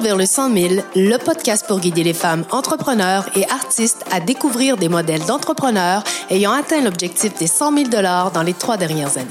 vers 0.00 0.16
le 0.16 0.26
100 0.26 0.54
000, 0.54 0.74
le 0.94 1.16
podcast 1.18 1.64
pour 1.66 1.80
guider 1.80 2.02
les 2.02 2.12
femmes 2.12 2.44
entrepreneurs 2.50 3.28
et 3.34 3.48
artistes 3.50 4.04
à 4.10 4.20
découvrir 4.20 4.76
des 4.76 4.88
modèles 4.88 5.24
d'entrepreneurs 5.24 6.02
ayant 6.30 6.52
atteint 6.52 6.80
l'objectif 6.80 7.36
des 7.38 7.46
100 7.46 7.76
000 7.90 7.90
dans 8.32 8.42
les 8.42 8.54
trois 8.54 8.76
dernières 8.76 9.16
années. 9.16 9.26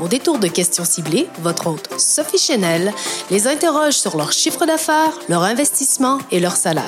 Au 0.00 0.08
détour 0.08 0.38
de 0.38 0.48
questions 0.48 0.84
ciblées, 0.84 1.28
votre 1.42 1.66
hôte 1.66 1.88
Sophie 1.98 2.38
Chenel 2.38 2.92
les 3.30 3.46
interroge 3.46 3.94
sur 3.94 4.16
leur 4.16 4.32
chiffre 4.32 4.66
d'affaires, 4.66 5.12
leur 5.28 5.42
investissement 5.42 6.18
et 6.30 6.40
leur 6.40 6.56
salaire. 6.56 6.84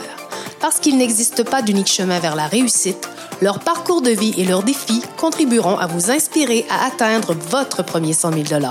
Parce 0.61 0.79
qu'il 0.79 0.97
n'existe 0.97 1.45
pas 1.45 1.63
d'unique 1.63 1.91
chemin 1.91 2.19
vers 2.19 2.37
la 2.37 2.47
réussite, 2.47 3.09
leur 3.41 3.59
parcours 3.59 4.03
de 4.03 4.11
vie 4.11 4.35
et 4.39 4.45
leurs 4.45 4.63
défis 4.63 5.03
contribueront 5.19 5.77
à 5.77 5.87
vous 5.87 6.11
inspirer 6.11 6.65
à 6.71 6.87
atteindre 6.87 7.35
votre 7.35 7.83
premier 7.83 8.13
100 8.13 8.33
000 8.33 8.63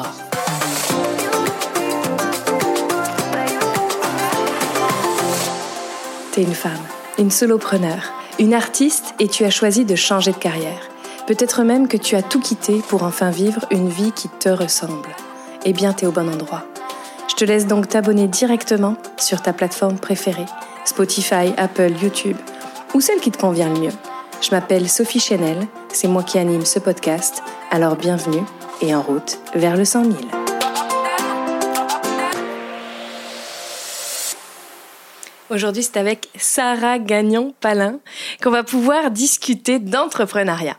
T'es 6.32 6.44
une 6.44 6.54
femme, 6.54 6.72
une 7.18 7.30
solopreneur, 7.30 8.14
une 8.40 8.54
artiste 8.54 9.14
et 9.20 9.28
tu 9.28 9.44
as 9.44 9.50
choisi 9.50 9.84
de 9.84 9.96
changer 9.96 10.32
de 10.32 10.38
carrière. 10.38 10.80
Peut-être 11.28 11.64
même 11.64 11.90
que 11.90 11.98
tu 11.98 12.16
as 12.16 12.22
tout 12.22 12.40
quitté 12.40 12.82
pour 12.88 13.04
enfin 13.04 13.32
vivre 13.32 13.66
une 13.70 13.90
vie 13.90 14.14
qui 14.14 14.30
te 14.30 14.48
ressemble. 14.48 15.10
Eh 15.66 15.74
bien, 15.74 15.92
t'es 15.92 16.06
au 16.06 16.14
bon 16.14 16.30
endroit. 16.30 16.64
Je 17.30 17.36
te 17.36 17.44
laisse 17.44 17.68
donc 17.68 17.90
t'abonner 17.90 18.30
directement 18.30 18.96
sur 19.18 19.42
ta 19.42 19.52
plateforme 19.52 20.00
préférée, 20.00 20.46
Spotify, 20.86 21.54
Apple, 21.58 21.92
YouTube, 22.02 22.38
ou 22.94 23.02
celle 23.02 23.20
qui 23.20 23.32
te 23.32 23.38
convient 23.38 23.68
le 23.68 23.82
mieux. 23.82 23.94
Je 24.42 24.52
m'appelle 24.52 24.90
Sophie 24.90 25.20
Chenel, 25.20 25.68
c'est 25.90 26.08
moi 26.08 26.24
qui 26.24 26.40
anime 26.40 26.66
ce 26.66 26.80
podcast, 26.80 27.44
alors 27.72 27.98
bienvenue 27.98 28.44
et 28.82 28.96
en 28.96 29.02
route 29.02 29.40
vers 29.54 29.76
le 29.76 29.84
100 29.84 30.04
000. 30.06 30.41
Aujourd'hui, 35.52 35.84
c'est 35.84 35.98
avec 35.98 36.30
Sarah 36.38 36.98
Gagnon-Palin 36.98 38.00
qu'on 38.42 38.52
va 38.52 38.64
pouvoir 38.64 39.12
discuter 39.12 39.80
d'entrepreneuriat. 39.80 40.78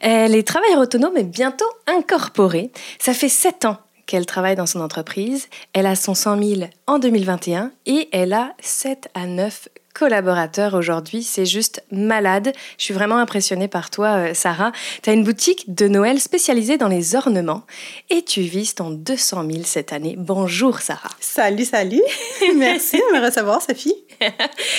Elle 0.00 0.34
est 0.34 0.46
travailleur 0.46 0.80
autonome 0.80 1.18
et 1.18 1.22
bientôt 1.22 1.68
incorporée. 1.86 2.70
Ça 2.98 3.12
fait 3.12 3.28
sept 3.28 3.66
ans 3.66 3.76
qu'elle 4.06 4.24
travaille 4.24 4.56
dans 4.56 4.64
son 4.64 4.80
entreprise. 4.80 5.48
Elle 5.74 5.84
a 5.84 5.96
son 5.96 6.14
100 6.14 6.42
000 6.42 6.60
en 6.86 6.98
2021 6.98 7.72
et 7.84 8.08
elle 8.10 8.32
a 8.32 8.54
7 8.60 9.10
à 9.12 9.26
9 9.26 9.68
collaborateurs 9.96 10.74
aujourd'hui. 10.74 11.22
C'est 11.22 11.46
juste 11.46 11.82
malade. 11.90 12.52
Je 12.76 12.84
suis 12.84 12.92
vraiment 12.92 13.16
impressionnée 13.16 13.66
par 13.66 13.88
toi, 13.88 14.08
euh, 14.08 14.34
Sarah. 14.34 14.72
Tu 15.02 15.08
as 15.08 15.14
une 15.14 15.24
boutique 15.24 15.74
de 15.74 15.88
Noël 15.88 16.20
spécialisée 16.20 16.76
dans 16.76 16.88
les 16.88 17.14
ornements 17.14 17.62
et 18.10 18.22
tu 18.22 18.42
vises 18.42 18.74
ton 18.74 18.90
200 18.90 19.46
000 19.50 19.64
cette 19.64 19.94
année. 19.94 20.14
Bonjour, 20.18 20.80
Sarah. 20.80 21.08
Salut, 21.18 21.64
salut. 21.64 22.02
Merci 22.56 22.98
de 22.98 23.18
me 23.18 23.24
recevoir, 23.24 23.62
Sophie. 23.62 23.94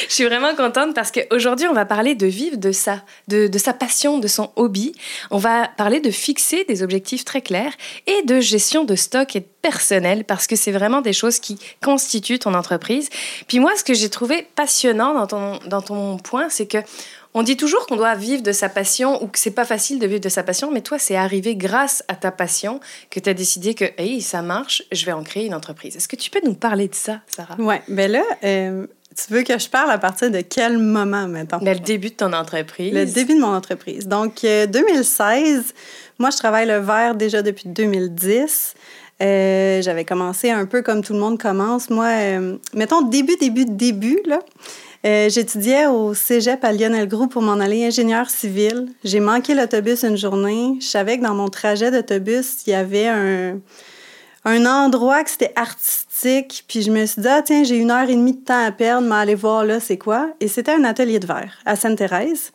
Je 0.08 0.14
suis 0.14 0.26
vraiment 0.26 0.56
contente 0.56 0.94
parce 0.94 1.12
qu'aujourd'hui, 1.12 1.68
on 1.68 1.74
va 1.74 1.86
parler 1.86 2.16
de 2.16 2.28
vivre 2.28 2.58
de 2.58 2.72
ça, 2.72 3.04
de, 3.28 3.48
de, 3.48 3.58
sa 3.58 3.74
passion, 3.74 4.20
de 4.20 4.28
son 4.28 4.52
hobby. 4.56 4.94
On 5.32 5.38
va 5.38 5.68
parler 5.78 6.00
de 6.00 6.12
fixer 6.12 6.64
des 6.66 6.84
objectifs 6.84 7.26
très 7.26 7.42
clairs 7.42 7.74
et 8.06 8.24
de 8.24 8.40
gestion 8.40 8.84
de 8.84 8.96
stock 8.96 9.36
et 9.36 9.42
de 9.42 9.48
personnel 9.68 10.24
parce 10.24 10.48
que 10.48 10.56
c'est 10.56 10.72
vraiment 10.72 11.02
des 11.02 11.12
choses 11.12 11.40
qui 11.40 11.60
constituent 11.84 12.40
ton 12.40 12.54
entreprise. 12.54 13.10
Puis 13.50 13.60
moi, 13.60 13.72
ce 13.76 13.84
que 13.84 13.94
j'ai 13.94 14.10
trouvé 14.10 14.48
passionnant 14.56 15.14
dans 15.14 15.28
ton, 15.28 15.60
dans 15.68 15.82
ton 15.82 16.18
point, 16.18 16.48
c'est 16.48 16.68
que 16.68 16.78
on 17.34 17.44
dit 17.44 17.58
toujours 17.58 17.86
qu'on 17.86 17.98
doit 17.98 18.16
vivre 18.16 18.42
de 18.42 18.54
sa 18.54 18.70
passion 18.70 19.22
ou 19.22 19.28
que 19.28 19.38
c'est 19.38 19.52
pas 19.52 19.66
facile 19.66 20.00
de 20.00 20.08
vivre 20.08 20.22
de 20.22 20.30
sa 20.30 20.42
passion, 20.42 20.72
mais 20.72 20.82
toi, 20.82 20.98
c'est 20.98 21.18
arrivé 21.18 21.56
grâce 21.58 22.02
à 22.08 22.16
ta 22.16 22.32
passion 22.32 22.80
que 23.12 23.20
tu 23.20 23.30
as 23.30 23.34
décidé 23.34 23.74
que 23.74 23.86
hey, 23.98 24.22
ça 24.22 24.42
marche, 24.42 24.84
je 24.94 25.06
vais 25.06 25.12
en 25.12 25.22
créer 25.22 25.46
une 25.46 25.54
entreprise. 25.54 25.98
Est-ce 25.98 26.08
que 26.08 26.16
tu 26.16 26.30
peux 26.30 26.42
nous 26.46 26.56
parler 26.56 26.88
de 26.88 26.96
ça, 26.96 27.20
Sarah? 27.28 27.56
Oui, 27.60 27.76
bien 27.90 28.08
là, 28.08 28.24
euh, 28.46 28.88
tu 29.18 29.34
veux 29.34 29.44
que 29.44 29.60
je 29.60 29.68
parle 29.68 29.92
à 29.92 29.98
partir 29.98 30.32
de 30.32 30.40
quel 30.40 30.78
moment, 30.78 31.28
maintenant? 31.28 31.60
Ben, 31.62 31.74
le 31.78 31.84
début 31.84 32.10
de 32.10 32.16
ton 32.16 32.32
entreprise. 32.32 32.94
Le 32.94 33.06
début 33.06 33.36
de 33.36 33.42
mon 33.42 33.54
entreprise. 33.54 34.08
Donc, 34.08 34.42
2016, 34.44 35.58
euh, 35.58 35.62
moi, 36.20 36.30
je 36.30 36.38
travaille 36.38 36.68
le 36.68 36.78
verre 36.78 37.16
déjà 37.16 37.42
depuis 37.42 37.68
2010. 37.68 38.74
Euh, 39.22 39.82
j'avais 39.82 40.06
commencé 40.06 40.52
un 40.52 40.66
peu 40.66 40.82
comme 40.82 41.04
tout 41.04 41.14
le 41.14 41.20
monde 41.20 41.40
commence. 41.40 41.90
Moi, 41.90 42.06
euh, 42.06 42.58
mettons 42.74 43.02
début, 43.02 43.36
début, 43.38 43.66
début, 43.66 44.20
là. 44.26 44.40
Euh, 45.06 45.30
j'étudiais 45.30 45.86
au 45.86 46.14
cégep 46.14 46.64
à 46.64 46.72
Lionel 46.72 47.08
Group 47.08 47.32
pour 47.32 47.42
m'en 47.42 47.54
aller 47.54 47.86
ingénieur 47.86 48.30
civil. 48.30 48.88
J'ai 49.04 49.20
manqué 49.20 49.54
l'autobus 49.54 50.04
une 50.04 50.18
journée. 50.18 50.74
Je 50.82 50.86
savais 50.86 51.18
que 51.18 51.24
dans 51.24 51.36
mon 51.36 51.50
trajet 51.50 51.92
d'autobus, 51.92 52.64
il 52.66 52.72
y 52.72 52.74
avait 52.74 53.08
un, 53.08 53.60
un 54.44 54.66
endroit 54.66 55.24
que 55.24 55.30
c'était 55.30 55.54
artistique. 55.56 56.66
Puis 56.68 56.82
je 56.82 56.92
me 56.92 57.06
suis 57.06 57.22
dit, 57.22 57.28
ah, 57.28 57.42
tiens, 57.44 57.64
j'ai 57.64 57.78
une 57.78 57.92
heure 57.92 58.10
et 58.10 58.16
demie 58.16 58.34
de 58.34 58.44
temps 58.44 58.66
à 58.66 58.72
perdre, 58.72 59.08
mais 59.08 59.16
aller 59.16 59.36
voir 59.36 59.66
là, 59.66 59.80
c'est 59.80 59.98
quoi? 59.98 60.30
Et 60.40 60.48
c'était 60.48 60.74
un 60.74 60.84
atelier 60.84 61.20
de 61.20 61.28
verre 61.28 61.60
à 61.66 61.76
Sainte-Thérèse. 61.76 62.52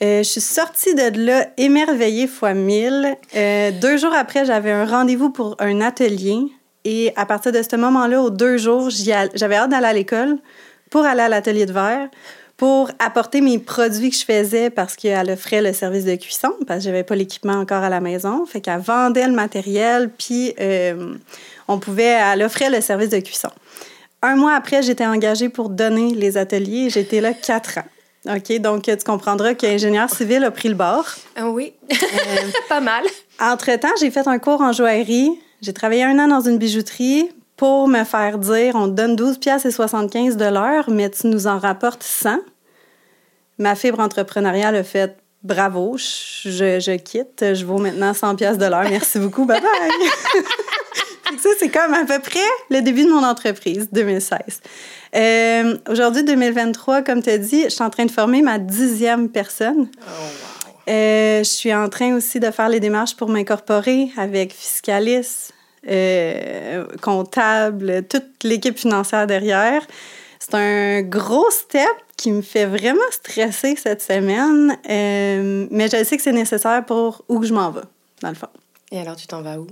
Euh, 0.00 0.18
je 0.18 0.28
suis 0.28 0.40
sortie 0.40 0.94
de 0.94 1.26
là 1.26 1.48
émerveillée 1.56 2.28
fois 2.28 2.54
mille. 2.54 3.16
Euh, 3.34 3.72
deux 3.72 3.96
jours 3.96 4.14
après, 4.14 4.44
j'avais 4.44 4.70
un 4.70 4.84
rendez-vous 4.84 5.30
pour 5.30 5.56
un 5.58 5.80
atelier. 5.80 6.38
Et 6.84 7.12
à 7.16 7.26
partir 7.26 7.50
de 7.50 7.60
ce 7.62 7.74
moment-là, 7.76 8.22
aux 8.22 8.30
deux 8.30 8.58
jours, 8.58 8.90
j'avais 8.90 9.56
hâte 9.56 9.70
d'aller 9.70 9.86
à 9.86 9.92
l'école 9.92 10.38
pour 10.90 11.04
aller 11.04 11.22
à 11.22 11.28
l'atelier 11.28 11.66
de 11.66 11.72
verre, 11.72 12.08
pour 12.56 12.90
apporter 13.00 13.40
mes 13.40 13.58
produits 13.58 14.10
que 14.10 14.16
je 14.16 14.24
faisais 14.24 14.70
parce 14.70 14.94
qu'elle 14.94 15.30
offrait 15.30 15.60
le 15.60 15.72
service 15.72 16.04
de 16.04 16.14
cuisson, 16.14 16.52
parce 16.66 16.78
que 16.80 16.84
j'avais 16.84 17.02
pas 17.02 17.16
l'équipement 17.16 17.54
encore 17.54 17.82
à 17.82 17.88
la 17.88 18.00
maison. 18.00 18.46
Fait 18.46 18.60
qu'elle 18.60 18.80
vendait 18.80 19.26
le 19.26 19.34
matériel, 19.34 20.10
puis 20.16 20.54
euh, 20.60 21.16
on 21.66 21.78
pouvait, 21.78 22.04
elle 22.32 22.42
offrait 22.42 22.70
le 22.70 22.80
service 22.80 23.10
de 23.10 23.18
cuisson. 23.18 23.50
Un 24.22 24.36
mois 24.36 24.54
après, 24.54 24.82
j'étais 24.82 25.06
engagée 25.06 25.48
pour 25.48 25.68
donner 25.68 26.14
les 26.14 26.36
ateliers. 26.36 26.88
J'étais 26.88 27.20
là 27.20 27.32
quatre 27.34 27.78
ans. 27.78 27.86
OK, 28.26 28.60
donc 28.60 28.82
tu 28.82 28.96
comprendras 29.04 29.54
qu'ingénieur 29.54 30.10
civil 30.10 30.44
a 30.44 30.50
pris 30.50 30.68
le 30.68 30.74
bord. 30.74 31.06
Ah 31.36 31.48
oui, 31.48 31.72
euh, 31.90 31.96
pas 32.68 32.80
mal. 32.80 33.04
Entre-temps, 33.40 33.94
j'ai 34.00 34.10
fait 34.10 34.26
un 34.26 34.38
cours 34.38 34.60
en 34.60 34.72
joaillerie. 34.72 35.38
J'ai 35.62 35.72
travaillé 35.72 36.04
un 36.04 36.18
an 36.18 36.28
dans 36.28 36.40
une 36.40 36.58
bijouterie 36.58 37.30
pour 37.56 37.88
me 37.88 38.04
faire 38.04 38.38
dire 38.38 38.74
on 38.74 38.86
te 38.86 38.94
donne 38.94 39.16
12 39.16 39.38
pièces 39.38 39.64
et 39.66 39.70
75 39.70 40.36
de 40.36 40.44
l'heure, 40.44 40.90
mais 40.90 41.10
tu 41.10 41.28
nous 41.28 41.46
en 41.46 41.58
rapportes 41.58 42.02
100. 42.02 42.38
Ma 43.58 43.74
fibre 43.74 44.00
entrepreneuriale 44.00 44.76
a 44.76 44.84
fait 44.84 45.16
bravo, 45.42 45.96
je, 45.96 46.78
je 46.80 46.96
quitte, 46.96 47.54
je 47.54 47.64
vaux 47.64 47.78
maintenant 47.78 48.14
100 48.14 48.36
pièces 48.36 48.58
de 48.58 48.66
l'heure. 48.66 48.88
Merci 48.88 49.18
beaucoup, 49.18 49.44
bye 49.44 49.60
bye. 49.60 50.42
ça, 51.36 51.48
c'est 51.58 51.68
comme 51.68 51.94
à 51.94 52.04
peu 52.04 52.18
près 52.18 52.38
le 52.70 52.80
début 52.80 53.04
de 53.04 53.10
mon 53.10 53.22
entreprise, 53.24 53.88
2016. 53.92 54.38
Euh, 55.14 55.76
Aujourd'hui, 55.88 56.24
2023, 56.24 57.02
comme 57.02 57.22
tu 57.22 57.30
as 57.30 57.38
dit, 57.38 57.64
je 57.64 57.68
suis 57.68 57.84
en 57.84 57.90
train 57.90 58.06
de 58.06 58.10
former 58.10 58.42
ma 58.42 58.58
dixième 58.58 59.28
personne. 59.28 59.88
Oh, 59.96 60.04
wow. 60.06 60.92
euh, 60.92 61.38
je 61.38 61.48
suis 61.48 61.74
en 61.74 61.88
train 61.88 62.14
aussi 62.14 62.40
de 62.40 62.50
faire 62.50 62.68
les 62.68 62.80
démarches 62.80 63.16
pour 63.16 63.28
m'incorporer 63.28 64.10
avec 64.16 64.52
Fiscalis, 64.52 65.50
euh, 65.88 66.86
comptable, 67.00 68.04
toute 68.08 68.44
l'équipe 68.44 68.78
financière 68.78 69.26
derrière. 69.26 69.82
C'est 70.38 70.54
un 70.54 71.02
gros 71.02 71.50
step 71.50 71.88
qui 72.16 72.32
me 72.32 72.42
fait 72.42 72.66
vraiment 72.66 73.00
stresser 73.10 73.76
cette 73.76 74.02
semaine, 74.02 74.76
euh, 74.88 75.66
mais 75.70 75.88
je 75.88 76.02
sais 76.04 76.16
que 76.16 76.22
c'est 76.22 76.32
nécessaire 76.32 76.84
pour 76.84 77.24
où 77.28 77.42
je 77.44 77.52
m'en 77.52 77.70
vais, 77.70 77.82
dans 78.22 78.28
le 78.28 78.34
fond. 78.34 78.48
Et 78.90 79.00
alors, 79.00 79.16
tu 79.16 79.26
t'en 79.26 79.42
vas 79.42 79.58
où? 79.58 79.66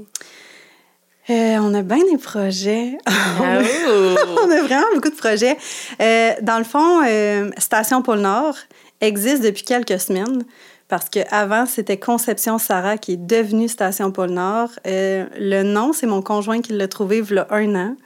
Euh, 1.29 1.59
on 1.61 1.75
a 1.75 1.83
bien 1.83 2.05
des 2.11 2.19
projets. 2.19 2.99
Ah 3.39 3.61
on 4.43 4.51
a 4.51 4.63
vraiment 4.63 4.87
beaucoup 4.95 5.11
de 5.11 5.15
projets. 5.15 5.59
Euh, 6.01 6.33
dans 6.41 6.57
le 6.57 6.65
fond, 6.65 7.03
euh, 7.07 7.51
Station 7.59 8.01
Pôle 8.01 8.21
Nord 8.21 8.57
existe 9.01 9.43
depuis 9.43 9.63
quelques 9.63 10.01
semaines 10.01 10.45
parce 10.89 11.11
qu'avant, 11.11 11.67
c'était 11.67 11.99
Conception 11.99 12.59
Sarah 12.59 12.97
qui 12.97 13.13
est 13.13 13.27
devenue 13.27 13.69
Station 13.69 14.11
Pôle 14.11 14.31
Nord. 14.31 14.71
le 14.87 15.63
nom, 15.63 15.93
c'est 15.93 16.07
mon 16.07 16.23
conjoint 16.23 16.63
qui 16.63 16.73
l'a 16.73 16.89
trouvé 16.89 17.19
il 17.19 17.35
y 17.35 17.39
a 17.39 17.47
un 17.51 17.75
an. 17.75 17.97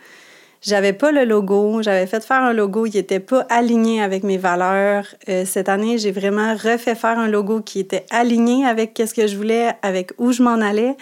J'avais 0.63 0.93
pas 0.93 1.13
le 1.13 1.25
logo. 1.25 1.81
J'avais 1.83 2.07
fait 2.07 2.25
faire 2.25 2.43
un 2.43 2.53
logo 2.53 2.85
qui 2.85 2.99
était 2.99 3.21
pas 3.21 3.47
aligné 3.49 4.03
avec 4.03 4.25
mes 4.25 4.39
valeurs. 4.39 5.05
cette 5.45 5.69
année, 5.69 5.99
j'ai 5.99 6.11
vraiment 6.11 6.55
refait 6.55 6.97
faire 6.97 7.19
un 7.19 7.29
logo 7.29 7.61
qui 7.61 7.79
était 7.79 8.05
aligné 8.11 8.67
avec 8.67 9.01
ce 9.07 9.15
que 9.15 9.27
je 9.27 9.37
voulais, 9.37 9.73
avec 9.83 10.13
où 10.19 10.33
je 10.33 10.43
m'en 10.43 10.61
allais. 10.61 10.97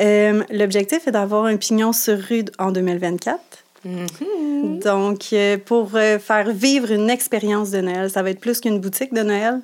Euh, 0.00 0.42
l'objectif 0.50 1.06
est 1.06 1.12
d'avoir 1.12 1.44
un 1.46 1.56
pignon 1.56 1.92
sur 1.92 2.18
rue 2.18 2.44
en 2.58 2.70
2024. 2.70 3.40
Mm-hmm. 3.86 4.82
Donc, 4.82 5.28
euh, 5.32 5.58
pour 5.58 5.90
euh, 5.94 6.18
faire 6.18 6.50
vivre 6.50 6.90
une 6.92 7.08
expérience 7.08 7.70
de 7.70 7.80
Noël, 7.80 8.10
ça 8.10 8.22
va 8.22 8.30
être 8.30 8.40
plus 8.40 8.60
qu'une 8.60 8.80
boutique 8.80 9.14
de 9.14 9.22
Noël. 9.22 9.60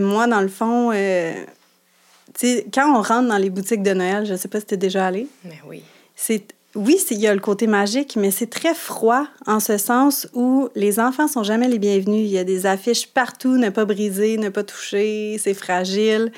moi, 0.00 0.26
dans 0.26 0.40
le 0.40 0.48
fond, 0.48 0.90
quand 2.72 2.98
on 2.98 3.02
rentre 3.02 3.28
dans 3.28 3.38
les 3.38 3.50
boutiques 3.50 3.82
de 3.82 3.94
Noël, 3.94 4.26
je 4.26 4.32
ne 4.32 4.36
sais 4.36 4.48
pas 4.48 4.60
si 4.60 4.66
tu 4.66 4.74
es 4.74 4.78
déjà 4.78 5.06
allé. 5.06 5.26
Mais 5.44 5.60
oui. 5.66 5.82
C'est 6.16 6.44
oui, 6.74 6.96
il 7.10 7.18
y 7.18 7.26
a 7.26 7.34
le 7.34 7.40
côté 7.40 7.66
magique, 7.66 8.16
mais 8.16 8.30
c'est 8.30 8.46
très 8.46 8.72
froid 8.72 9.26
en 9.46 9.60
ce 9.60 9.76
sens 9.76 10.26
où 10.32 10.70
les 10.74 11.00
enfants 11.00 11.28
sont 11.28 11.42
jamais 11.42 11.68
les 11.68 11.78
bienvenus. 11.78 12.26
Il 12.26 12.32
y 12.32 12.38
a 12.38 12.44
des 12.44 12.64
affiches 12.64 13.08
partout, 13.08 13.58
ne 13.58 13.68
pas 13.68 13.84
briser, 13.84 14.38
ne 14.38 14.48
pas 14.48 14.62
toucher, 14.62 15.36
c'est 15.38 15.52
fragile 15.52 16.32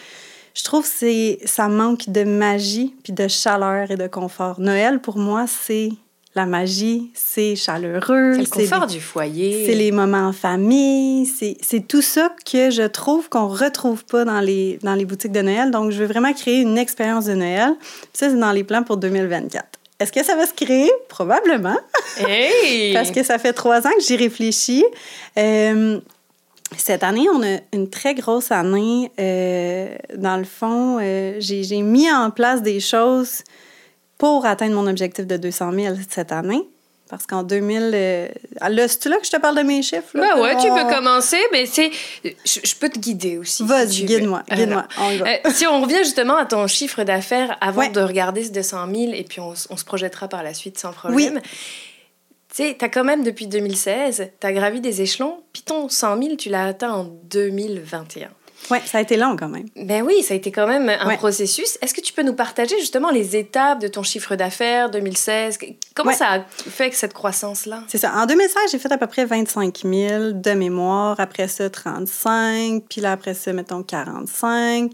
je 0.55 0.63
trouve 0.63 0.89
que 0.89 1.47
ça 1.47 1.69
manque 1.69 2.09
de 2.09 2.23
magie, 2.25 2.95
puis 3.03 3.13
de 3.13 3.27
chaleur 3.29 3.91
et 3.91 3.97
de 3.97 4.07
confort. 4.07 4.61
Noël, 4.61 5.01
pour 5.01 5.19
moi, 5.19 5.47
c'est 5.49 5.91
la 6.37 6.47
magie, 6.47 7.11
c'est 7.15 7.55
chaleureux. 7.55 8.35
C'est 8.35 8.61
le 8.61 8.69
confort 8.69 8.87
du 8.87 9.01
foyer. 9.01 9.67
C'est 9.67 9.75
les 9.75 9.93
moments 9.93 10.29
en 10.29 10.33
famille. 10.33 11.27
C'est 11.27 11.87
tout 11.87 12.03
ça 12.03 12.33
que 12.45 12.71
je 12.71 12.83
trouve 12.83 13.29
qu'on 13.29 13.49
retrouve 13.49 14.05
pas 14.05 14.25
dans 14.25 14.41
les, 14.41 14.79
dans 14.83 14.95
les 14.95 15.05
boutiques 15.05 15.33
de 15.33 15.43
Noël. 15.43 15.71
Donc, 15.71 15.91
je 15.91 15.99
veux 15.99 16.07
vraiment 16.07 16.33
créer 16.33 16.61
une 16.61 16.79
expérience 16.79 17.27
de 17.27 17.35
Noël. 17.35 17.75
ça, 18.13 18.31
c'est 18.31 18.39
dans 18.39 18.53
les 18.53 18.65
plans 18.65 18.83
pour 18.83 18.97
2024. 18.97 19.65
Est-ce 20.01 20.13
que 20.13 20.25
ça 20.25 20.35
va 20.35 20.45
se 20.45 20.53
créer? 20.53 20.91
Probablement. 21.09 21.79
Hey! 22.19 22.93
Parce 22.95 23.13
que 23.13 23.23
ça 23.23 23.39
fait 23.39 23.53
trois 23.53 23.87
ans 23.87 23.93
que 23.97 24.03
j'y 24.03 24.17
réfléchis. 24.17 24.85
Euh, 25.39 26.01
cette 26.79 27.03
année, 27.03 27.27
on 27.33 27.43
a 27.43 27.59
une 27.73 27.91
très 27.91 28.15
grosse 28.15 28.51
année. 28.51 29.11
Euh, 29.19 29.95
dans 30.17 30.37
le 30.37 30.45
fond, 30.45 30.99
euh, 31.01 31.37
j'ai 31.39 31.83
mis 31.83 32.11
en 32.11 32.31
place 32.31 32.63
des 32.63 32.81
choses 32.81 33.43
pour 34.19 34.47
atteindre 34.47 34.75
mon 34.75 34.87
objectif 34.87 35.27
de 35.27 35.37
200 35.37 35.73
000 35.73 35.95
cette 36.09 36.33
année. 36.33 36.69
Parce 37.11 37.27
qu'en 37.27 37.43
2000... 37.43 37.91
Euh, 37.95 38.29
là, 38.69 38.89
c'est 38.89 39.07
là 39.07 39.19
que 39.19 39.27
je 39.27 39.31
te 39.31 39.37
parle 39.37 39.57
de 39.59 39.63
mes 39.63 39.83
chiffres? 39.83 40.09
Là, 40.15 40.35
ben 40.35 40.43
ouais, 40.43 40.57
tu 40.57 40.69
peux 40.69 40.95
commencer, 40.95 41.39
mais 41.53 41.67
c'est... 41.67 41.91
Je, 42.25 42.75
peux 42.77 42.89
te 42.89 42.99
guider 42.99 43.37
aussi. 43.37 43.63
Vas-y, 43.63 43.93
si 43.93 44.05
guide-moi, 44.05 44.43
guide-moi. 44.51 44.87
Euh, 45.01 45.51
si 45.51 45.67
on 45.67 45.83
revient 45.83 45.99
justement 45.99 46.37
à 46.37 46.47
ton 46.47 46.67
chiffre 46.67 47.05
d'affaires 47.05 47.59
avant 47.61 47.89
de 47.89 48.01
regarder 48.01 48.45
ce 48.45 48.51
200 48.53 48.87
000, 48.93 49.13
et 49.13 49.23
puis 49.25 49.41
on, 49.41 49.55
se 49.55 49.85
projettera 49.85 50.29
par 50.29 50.43
la 50.43 50.55
suite 50.55 50.79
sans 50.79 50.93
problème. 50.93 51.35
Oui. 51.35 51.41
Tu 52.55 52.63
sais, 52.63 52.77
tu 52.79 52.85
as 52.85 52.89
quand 52.89 53.03
même, 53.03 53.25
depuis 53.25 53.49
2016, 53.49 54.31
tu 54.41 54.47
as 54.47 54.53
gravi 54.53 54.81
des 54.81 55.03
échelons, 55.03 55.43
puis 55.53 55.63
ton 55.63 55.89
100 55.89 56.23
000, 56.23 56.37
tu 56.37 56.51
l'as 56.51 56.67
atteint 56.67 56.93
en 56.93 57.05
2021. 57.05 58.29
Oui, 58.71 58.79
ça 58.87 58.99
a 58.99 59.01
été 59.01 59.17
long 59.17 59.37
quand 59.37 59.49
même. 59.49 59.67
Ben 59.75 60.03
oui, 60.03 60.23
ça 60.23 60.35
a 60.35 60.37
été 60.37 60.53
quand 60.53 60.69
même 60.69 60.89
un 60.89 61.17
processus. 61.17 61.77
Est-ce 61.83 61.93
que 61.93 62.01
tu 62.01 62.13
peux 62.13 62.23
nous 62.23 62.35
partager 62.35 62.79
justement 62.79 63.11
les 63.11 63.35
étapes 63.37 63.81
de 63.81 63.89
ton 63.89 64.05
chiffre 64.05 64.37
d'affaires 64.37 64.89
2016? 64.89 65.59
Comment 65.95 66.13
ça 66.13 66.29
a 66.29 66.41
fait 66.41 66.91
que 66.91 66.97
cette 66.97 67.13
croissance-là? 67.13 67.83
C'est 67.89 67.99
ça. 67.99 68.13
En 68.15 68.25
2016, 68.25 68.71
j'ai 68.71 68.79
fait 68.79 68.93
à 68.93 68.99
peu 68.99 69.09
près 69.09 69.25
25 69.25 69.83
000 69.85 70.33
de 70.33 70.51
mémoire. 70.53 71.19
Après 71.19 71.49
ça, 71.49 71.69
35. 71.69 72.85
Puis 72.89 73.01
là, 73.01 73.13
après 73.13 73.35
ça, 73.35 73.53
mettons 73.53 73.83
45. 73.83 74.93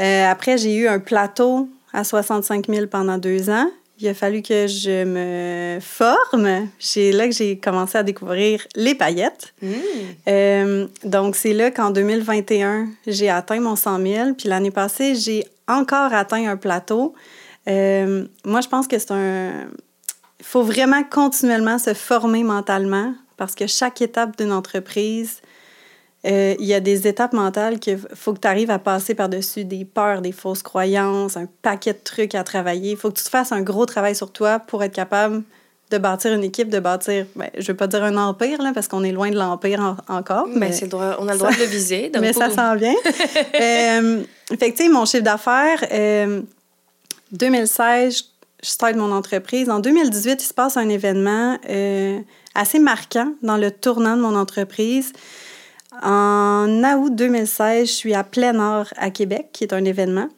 Euh, 0.00 0.26
après, 0.26 0.56
j'ai 0.56 0.74
eu 0.74 0.88
un 0.88 1.00
plateau 1.00 1.68
à 1.92 2.02
65 2.02 2.66
000 2.68 2.86
pendant 2.86 3.18
deux 3.18 3.50
ans 3.50 3.70
il 4.04 4.10
a 4.10 4.14
fallu 4.14 4.42
que 4.42 4.66
je 4.66 5.04
me 5.04 5.80
forme. 5.80 6.68
C'est 6.78 7.10
là 7.10 7.26
que 7.26 7.34
j'ai 7.34 7.58
commencé 7.58 7.96
à 7.96 8.02
découvrir 8.02 8.66
les 8.76 8.94
paillettes. 8.94 9.54
Mmh. 9.62 9.68
Euh, 10.28 10.86
donc, 11.04 11.36
c'est 11.36 11.54
là 11.54 11.70
qu'en 11.70 11.90
2021, 11.90 12.88
j'ai 13.06 13.30
atteint 13.30 13.60
mon 13.60 13.76
100 13.76 14.02
000. 14.02 14.34
Puis 14.34 14.48
l'année 14.48 14.70
passée, 14.70 15.14
j'ai 15.14 15.44
encore 15.66 16.12
atteint 16.12 16.46
un 16.46 16.56
plateau. 16.56 17.14
Euh, 17.66 18.26
moi, 18.44 18.60
je 18.60 18.68
pense 18.68 18.86
que 18.86 18.98
c'est 18.98 19.12
un... 19.12 19.68
Il 20.38 20.46
faut 20.46 20.62
vraiment 20.62 21.02
continuellement 21.02 21.78
se 21.78 21.94
former 21.94 22.44
mentalement 22.44 23.14
parce 23.38 23.54
que 23.54 23.66
chaque 23.66 24.02
étape 24.02 24.36
d'une 24.36 24.52
entreprise 24.52 25.40
euh, 26.26 26.54
il 26.58 26.66
y 26.66 26.74
a 26.74 26.80
des 26.80 27.06
étapes 27.06 27.32
mentales 27.32 27.78
qu'il 27.78 27.98
faut 28.14 28.32
que 28.32 28.40
tu 28.40 28.48
arrives 28.48 28.70
à 28.70 28.78
passer 28.78 29.14
par-dessus 29.14 29.64
des 29.64 29.84
peurs, 29.84 30.22
des 30.22 30.32
fausses 30.32 30.62
croyances, 30.62 31.36
un 31.36 31.46
paquet 31.62 31.92
de 31.92 31.98
trucs 32.02 32.34
à 32.34 32.44
travailler. 32.44 32.92
Il 32.92 32.96
faut 32.96 33.10
que 33.10 33.18
tu 33.18 33.24
te 33.24 33.28
fasses 33.28 33.52
un 33.52 33.60
gros 33.60 33.86
travail 33.86 34.14
sur 34.14 34.32
toi 34.32 34.58
pour 34.58 34.82
être 34.82 34.94
capable 34.94 35.42
de 35.90 35.98
bâtir 35.98 36.32
une 36.32 36.44
équipe, 36.44 36.68
de 36.68 36.80
bâtir, 36.80 37.26
ben, 37.36 37.50
je 37.56 37.66
veux 37.68 37.76
pas 37.76 37.86
dire 37.86 38.02
un 38.02 38.16
empire, 38.16 38.60
là, 38.62 38.72
parce 38.74 38.88
qu'on 38.88 39.04
est 39.04 39.12
loin 39.12 39.30
de 39.30 39.36
l'empire 39.36 39.96
encore. 40.08 40.46
Ben, 40.46 40.58
mais, 40.58 40.72
c'est 40.72 40.88
droit, 40.88 41.16
on 41.18 41.28
a 41.28 41.32
le 41.32 41.38
droit 41.38 41.52
de 41.52 41.58
le 41.58 41.66
viser. 41.66 42.10
mais 42.20 42.32
ça 42.32 42.50
s'en 42.50 42.74
vient. 42.74 42.94
euh, 43.60 44.22
fait 44.58 44.72
que, 44.72 44.92
mon 44.92 45.04
chiffre 45.04 45.22
d'affaires, 45.22 45.84
euh, 45.92 46.40
2016, 47.32 48.24
je 48.62 48.68
start 48.68 48.96
mon 48.96 49.12
entreprise. 49.12 49.68
En 49.68 49.78
2018, 49.78 50.42
il 50.42 50.46
se 50.46 50.54
passe 50.54 50.76
un 50.76 50.88
événement 50.88 51.58
euh, 51.68 52.18
assez 52.54 52.78
marquant 52.78 53.32
dans 53.42 53.58
le 53.58 53.70
tournant 53.70 54.16
de 54.16 54.22
mon 54.22 54.34
entreprise. 54.36 55.12
En 56.02 56.68
août 56.98 57.14
2016, 57.14 57.88
je 57.88 57.92
suis 57.92 58.14
à 58.14 58.24
Plein 58.24 58.52
Nord 58.52 58.86
à 58.96 59.10
Québec, 59.10 59.48
qui 59.52 59.64
est 59.64 59.72
un 59.72 59.84
événement, 59.84 60.28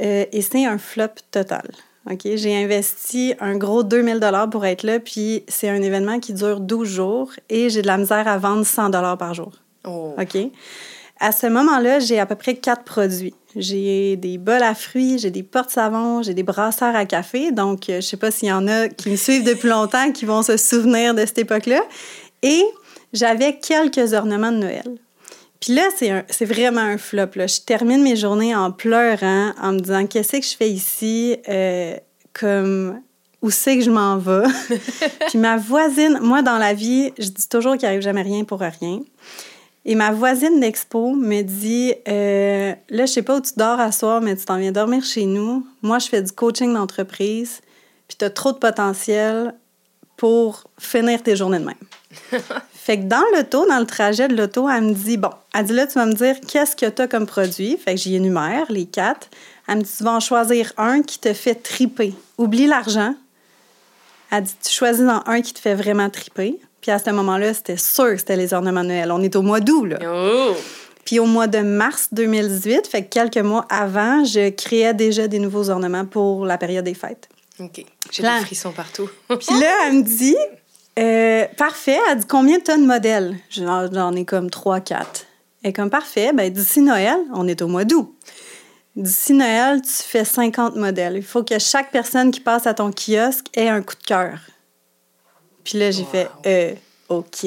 euh, 0.00 0.24
et 0.32 0.42
c'est 0.42 0.64
un 0.64 0.78
flop 0.78 1.14
total. 1.30 1.70
OK? 2.10 2.22
J'ai 2.34 2.56
investi 2.56 3.34
un 3.40 3.56
gros 3.56 3.82
2000 3.82 4.20
pour 4.50 4.64
être 4.64 4.82
là, 4.82 4.98
puis 5.00 5.44
c'est 5.48 5.68
un 5.68 5.82
événement 5.82 6.18
qui 6.18 6.32
dure 6.32 6.60
12 6.60 6.88
jours 6.88 7.32
et 7.48 7.68
j'ai 7.68 7.82
de 7.82 7.86
la 7.86 7.98
misère 7.98 8.26
à 8.26 8.38
vendre 8.38 8.64
100 8.64 8.90
par 9.16 9.34
jour. 9.34 9.52
Oh. 9.86 10.14
OK? 10.18 10.38
À 11.22 11.32
ce 11.32 11.46
moment-là, 11.48 11.98
j'ai 11.98 12.18
à 12.18 12.24
peu 12.24 12.34
près 12.34 12.54
quatre 12.54 12.84
produits. 12.84 13.34
J'ai 13.54 14.16
des 14.16 14.38
bols 14.38 14.62
à 14.62 14.74
fruits, 14.74 15.18
j'ai 15.18 15.30
des 15.30 15.42
portes-savons, 15.42 16.22
j'ai 16.22 16.32
des 16.32 16.42
brasseurs 16.42 16.96
à 16.96 17.04
café. 17.04 17.52
Donc, 17.52 17.90
euh, 17.90 17.96
je 17.96 18.06
sais 18.06 18.16
pas 18.16 18.30
s'il 18.30 18.48
y 18.48 18.52
en 18.52 18.66
a 18.66 18.88
qui 18.88 19.10
me 19.10 19.16
suivent 19.16 19.44
depuis 19.44 19.68
longtemps 19.68 20.12
qui 20.12 20.24
vont 20.24 20.42
se 20.42 20.56
souvenir 20.56 21.14
de 21.14 21.26
cette 21.26 21.38
époque-là. 21.38 21.82
Et 22.42 22.64
j'avais 23.12 23.58
quelques 23.58 24.12
ornements 24.12 24.52
de 24.52 24.58
Noël. 24.58 24.98
Puis 25.60 25.74
là, 25.74 25.82
c'est 26.28 26.44
vraiment 26.46 26.80
un 26.80 26.96
flop. 26.96 27.30
Là. 27.34 27.46
Je 27.46 27.60
termine 27.60 28.02
mes 28.02 28.16
journées 28.16 28.54
en 28.54 28.72
pleurant, 28.72 29.52
en 29.60 29.72
me 29.72 29.80
disant 29.80 30.06
qu'est-ce 30.06 30.38
que 30.38 30.42
je 30.42 30.56
fais 30.56 30.70
ici, 30.70 31.36
euh, 31.48 31.96
comme 32.32 33.00
où 33.42 33.50
c'est 33.50 33.76
que 33.76 33.84
je 33.84 33.90
m'en 33.90 34.16
vais? 34.16 34.46
Puis 35.28 35.38
ma 35.38 35.58
voisine, 35.58 36.18
moi 36.22 36.40
dans 36.42 36.56
la 36.56 36.72
vie, 36.72 37.12
je 37.18 37.28
dis 37.28 37.48
toujours 37.48 37.76
qu'il 37.76 37.86
arrive 37.86 38.00
jamais 38.00 38.22
rien 38.22 38.44
pour 38.44 38.60
rien. 38.60 39.00
Et 39.84 39.94
ma 39.94 40.12
voisine 40.12 40.60
d'expo 40.60 41.14
me 41.14 41.42
dit 41.42 41.94
euh, 42.08 42.74
Là, 42.88 43.06
je 43.06 43.12
sais 43.12 43.22
pas 43.22 43.36
où 43.36 43.40
tu 43.40 43.52
dors 43.56 43.80
à 43.80 43.92
soir, 43.92 44.20
mais 44.20 44.36
tu 44.36 44.44
t'en 44.44 44.58
viens 44.58 44.72
dormir 44.72 45.04
chez 45.04 45.24
nous. 45.24 45.66
Moi, 45.82 45.98
je 45.98 46.08
fais 46.08 46.22
du 46.22 46.32
coaching 46.32 46.72
d'entreprise, 46.72 47.60
puis 48.08 48.16
tu 48.18 48.24
as 48.24 48.30
trop 48.30 48.52
de 48.52 48.58
potentiel 48.58 49.54
pour 50.16 50.64
finir 50.78 51.22
tes 51.22 51.34
journées 51.34 51.60
de 51.60 51.64
même. 51.64 51.74
fait 52.90 52.98
que 52.98 53.04
dans 53.04 53.22
l'auto, 53.36 53.68
dans 53.68 53.78
le 53.78 53.86
trajet 53.86 54.26
de 54.26 54.34
l'auto, 54.34 54.68
elle 54.68 54.82
me 54.82 54.92
dit 54.92 55.16
Bon, 55.16 55.30
elle 55.54 55.64
dit 55.64 55.74
là, 55.74 55.86
tu 55.86 55.92
vas 55.92 56.06
me 56.06 56.12
dire 56.12 56.34
qu'est-ce 56.48 56.74
que 56.74 56.86
tu 56.86 57.02
as 57.02 57.06
comme 57.06 57.24
produit? 57.24 57.76
Fait 57.76 57.94
que 57.94 58.00
j'y 58.00 58.16
énumère 58.16 58.66
les 58.68 58.84
quatre. 58.84 59.28
Elle 59.68 59.76
me 59.76 59.82
dit 59.82 59.90
Tu 59.96 60.02
vas 60.02 60.10
en 60.10 60.18
choisir 60.18 60.72
un 60.76 61.02
qui 61.02 61.20
te 61.20 61.32
fait 61.32 61.54
triper. 61.54 62.14
Oublie 62.36 62.66
l'argent. 62.66 63.14
Elle 64.32 64.42
dit 64.42 64.56
Tu 64.64 64.72
choisis 64.72 65.04
dans 65.04 65.22
un 65.26 65.40
qui 65.40 65.54
te 65.54 65.60
fait 65.60 65.76
vraiment 65.76 66.10
triper. 66.10 66.58
Puis 66.80 66.90
à 66.90 66.98
ce 66.98 67.10
moment-là, 67.10 67.54
c'était 67.54 67.76
sûr 67.76 68.06
que 68.06 68.16
c'était 68.16 68.34
les 68.34 68.52
ornements 68.54 68.82
de 68.82 68.88
Noël. 68.88 69.12
On 69.12 69.22
est 69.22 69.36
au 69.36 69.42
mois 69.42 69.60
d'août, 69.60 69.84
là. 69.84 69.98
Oh! 70.12 70.56
Puis 71.04 71.20
au 71.20 71.26
mois 71.26 71.46
de 71.46 71.60
mars 71.60 72.08
2018, 72.10 72.88
fait 72.88 73.04
que 73.04 73.08
quelques 73.08 73.38
mois 73.38 73.66
avant, 73.70 74.24
je 74.24 74.50
créais 74.50 74.94
déjà 74.94 75.28
des 75.28 75.38
nouveaux 75.38 75.70
ornements 75.70 76.06
pour 76.06 76.44
la 76.44 76.58
période 76.58 76.84
des 76.84 76.94
fêtes. 76.94 77.28
OK. 77.60 77.84
J'ai 78.10 78.22
des 78.24 78.28
frissons 78.46 78.72
partout. 78.72 79.08
Puis 79.28 79.60
là, 79.60 79.86
elle 79.86 79.98
me 79.98 80.02
dit, 80.02 80.36
euh, 81.00 81.46
parfait, 81.56 81.98
elle 82.10 82.18
dit 82.18 82.26
combien 82.26 82.58
de 82.58 82.62
tonnes 82.62 82.82
de 82.82 82.86
modèles? 82.86 83.36
J'en 83.50 84.14
ai 84.14 84.24
comme 84.24 84.50
3, 84.50 84.80
4. 84.80 85.26
Elle 85.62 85.70
est 85.70 85.72
comme 85.72 85.90
parfait, 85.90 86.32
ben 86.32 86.50
d'ici 86.50 86.80
Noël, 86.80 87.18
on 87.34 87.46
est 87.48 87.62
au 87.62 87.68
mois 87.68 87.84
d'août. 87.84 88.14
D'ici 88.96 89.32
Noël, 89.32 89.80
tu 89.82 89.90
fais 89.90 90.24
50 90.24 90.76
modèles. 90.76 91.16
Il 91.16 91.22
faut 91.22 91.44
que 91.44 91.58
chaque 91.58 91.90
personne 91.90 92.30
qui 92.30 92.40
passe 92.40 92.66
à 92.66 92.74
ton 92.74 92.90
kiosque 92.90 93.46
ait 93.54 93.68
un 93.68 93.82
coup 93.82 93.94
de 93.94 94.06
cœur. 94.06 94.38
Puis 95.64 95.78
là, 95.78 95.90
j'ai 95.90 96.04
fait, 96.04 96.28
euh, 96.46 96.74
OK. 97.08 97.46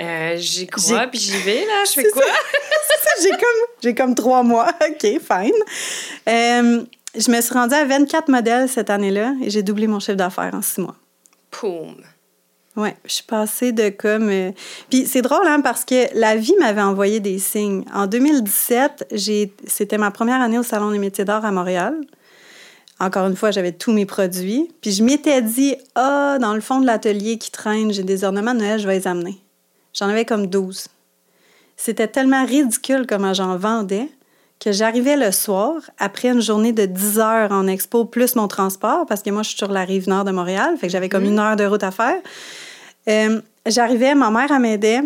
Euh, 0.00 0.34
j'y 0.38 0.66
crois, 0.66 1.06
puis 1.06 1.20
j'y 1.20 1.38
vais, 1.38 1.64
là. 1.64 1.84
Je 1.86 1.92
fais 1.92 2.08
quoi? 2.10 2.24
j'ai 3.22 3.30
comme, 3.30 3.94
comme 3.94 4.14
trois 4.16 4.42
mois. 4.42 4.66
OK, 4.88 5.00
fine. 5.00 5.52
Euh, 6.28 6.84
je 7.16 7.30
me 7.30 7.40
suis 7.40 7.54
rendue 7.54 7.76
à 7.76 7.84
24 7.84 8.28
modèles 8.28 8.68
cette 8.68 8.90
année-là 8.90 9.34
et 9.40 9.50
j'ai 9.50 9.62
doublé 9.62 9.86
mon 9.86 10.00
chiffre 10.00 10.16
d'affaires 10.16 10.52
en 10.52 10.62
six 10.62 10.80
mois. 10.80 10.96
Oui, 12.76 12.88
je 13.04 13.12
suis 13.12 13.24
passée 13.24 13.70
de 13.70 13.88
comme. 13.88 14.28
Euh, 14.30 14.50
puis 14.90 15.06
c'est 15.06 15.22
drôle, 15.22 15.46
hein, 15.46 15.60
parce 15.60 15.84
que 15.84 16.06
la 16.18 16.34
vie 16.34 16.54
m'avait 16.58 16.82
envoyé 16.82 17.20
des 17.20 17.38
signes. 17.38 17.84
En 17.94 18.06
2017, 18.06 19.14
c'était 19.66 19.98
ma 19.98 20.10
première 20.10 20.40
année 20.40 20.58
au 20.58 20.64
Salon 20.64 20.90
des 20.90 20.98
métiers 20.98 21.24
d'art 21.24 21.44
à 21.44 21.52
Montréal. 21.52 21.94
Encore 22.98 23.26
une 23.26 23.36
fois, 23.36 23.52
j'avais 23.52 23.72
tous 23.72 23.92
mes 23.92 24.06
produits. 24.06 24.72
Puis 24.80 24.90
je 24.90 25.04
m'étais 25.04 25.40
dit, 25.40 25.76
ah, 25.94 26.38
dans 26.40 26.54
le 26.54 26.60
fond 26.60 26.80
de 26.80 26.86
l'atelier 26.86 27.38
qui 27.38 27.52
traîne, 27.52 27.92
j'ai 27.92 28.02
des 28.02 28.24
ornements 28.24 28.54
de 28.54 28.60
Noël, 28.60 28.80
je 28.80 28.88
vais 28.88 28.98
les 28.98 29.06
amener. 29.06 29.38
J'en 29.92 30.08
avais 30.08 30.24
comme 30.24 30.48
12. 30.48 30.88
C'était 31.76 32.08
tellement 32.08 32.44
ridicule 32.44 33.06
comment 33.08 33.34
j'en 33.34 33.56
vendais 33.56 34.08
que 34.64 34.72
j'arrivais 34.72 35.16
le 35.16 35.30
soir, 35.30 35.74
après 35.98 36.28
une 36.28 36.40
journée 36.40 36.72
de 36.72 36.86
10 36.86 37.18
heures 37.18 37.52
en 37.52 37.66
expo, 37.66 38.06
plus 38.06 38.34
mon 38.34 38.48
transport, 38.48 39.04
parce 39.06 39.22
que 39.22 39.28
moi, 39.28 39.42
je 39.42 39.48
suis 39.48 39.58
sur 39.58 39.70
la 39.70 39.84
rive 39.84 40.08
nord 40.08 40.24
de 40.24 40.30
Montréal, 40.30 40.76
fait 40.78 40.86
que 40.86 40.92
j'avais 40.92 41.10
comme 41.10 41.24
mm. 41.24 41.32
une 41.32 41.38
heure 41.38 41.56
de 41.56 41.64
route 41.64 41.82
à 41.82 41.90
faire. 41.90 42.16
Euh, 43.08 43.42
j'arrivais, 43.66 44.14
ma 44.14 44.30
mère, 44.30 44.50
elle 44.50 44.60
m'aidait. 44.60 45.02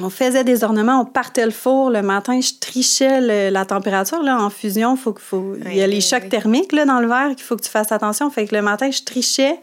On 0.00 0.08
faisait 0.08 0.44
des 0.44 0.64
ornements, 0.64 1.00
on 1.00 1.04
partait 1.04 1.44
le 1.44 1.50
four. 1.50 1.90
Le 1.90 2.00
matin, 2.00 2.40
je 2.40 2.52
trichais 2.58 3.50
la 3.50 3.64
température. 3.66 4.22
Là, 4.22 4.40
en 4.40 4.48
fusion, 4.48 4.96
faut, 4.96 5.14
faut, 5.18 5.56
il 5.66 5.76
y 5.76 5.82
a 5.82 5.86
les 5.86 6.00
chocs 6.00 6.28
thermiques 6.30 6.72
là, 6.72 6.86
dans 6.86 7.00
le 7.00 7.08
verre 7.08 7.30
qu'il 7.30 7.44
faut 7.44 7.56
que 7.56 7.62
tu 7.62 7.68
fasses 7.68 7.92
attention. 7.92 8.30
Fait 8.30 8.46
que 8.46 8.54
le 8.54 8.62
matin, 8.62 8.90
je 8.90 9.02
trichais. 9.02 9.60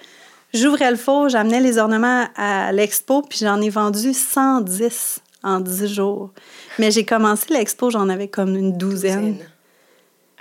J'ouvrais 0.53 0.91
le 0.91 0.97
four, 0.97 1.29
j'amenais 1.29 1.59
les 1.59 1.77
ornements 1.77 2.25
à 2.35 2.71
l'expo, 2.71 3.21
puis 3.21 3.39
j'en 3.41 3.59
ai 3.61 3.69
vendu 3.69 4.13
110 4.13 5.21
en 5.47 5.59
10 5.59 5.87
jours. 5.87 6.31
Mais 6.79 6.91
j'ai 6.91 7.05
commencé 7.05 7.45
l'expo, 7.53 7.89
j'en 7.89 8.09
avais 8.09 8.27
comme 8.27 8.55
une 8.55 8.77
douzaine. 8.77 9.37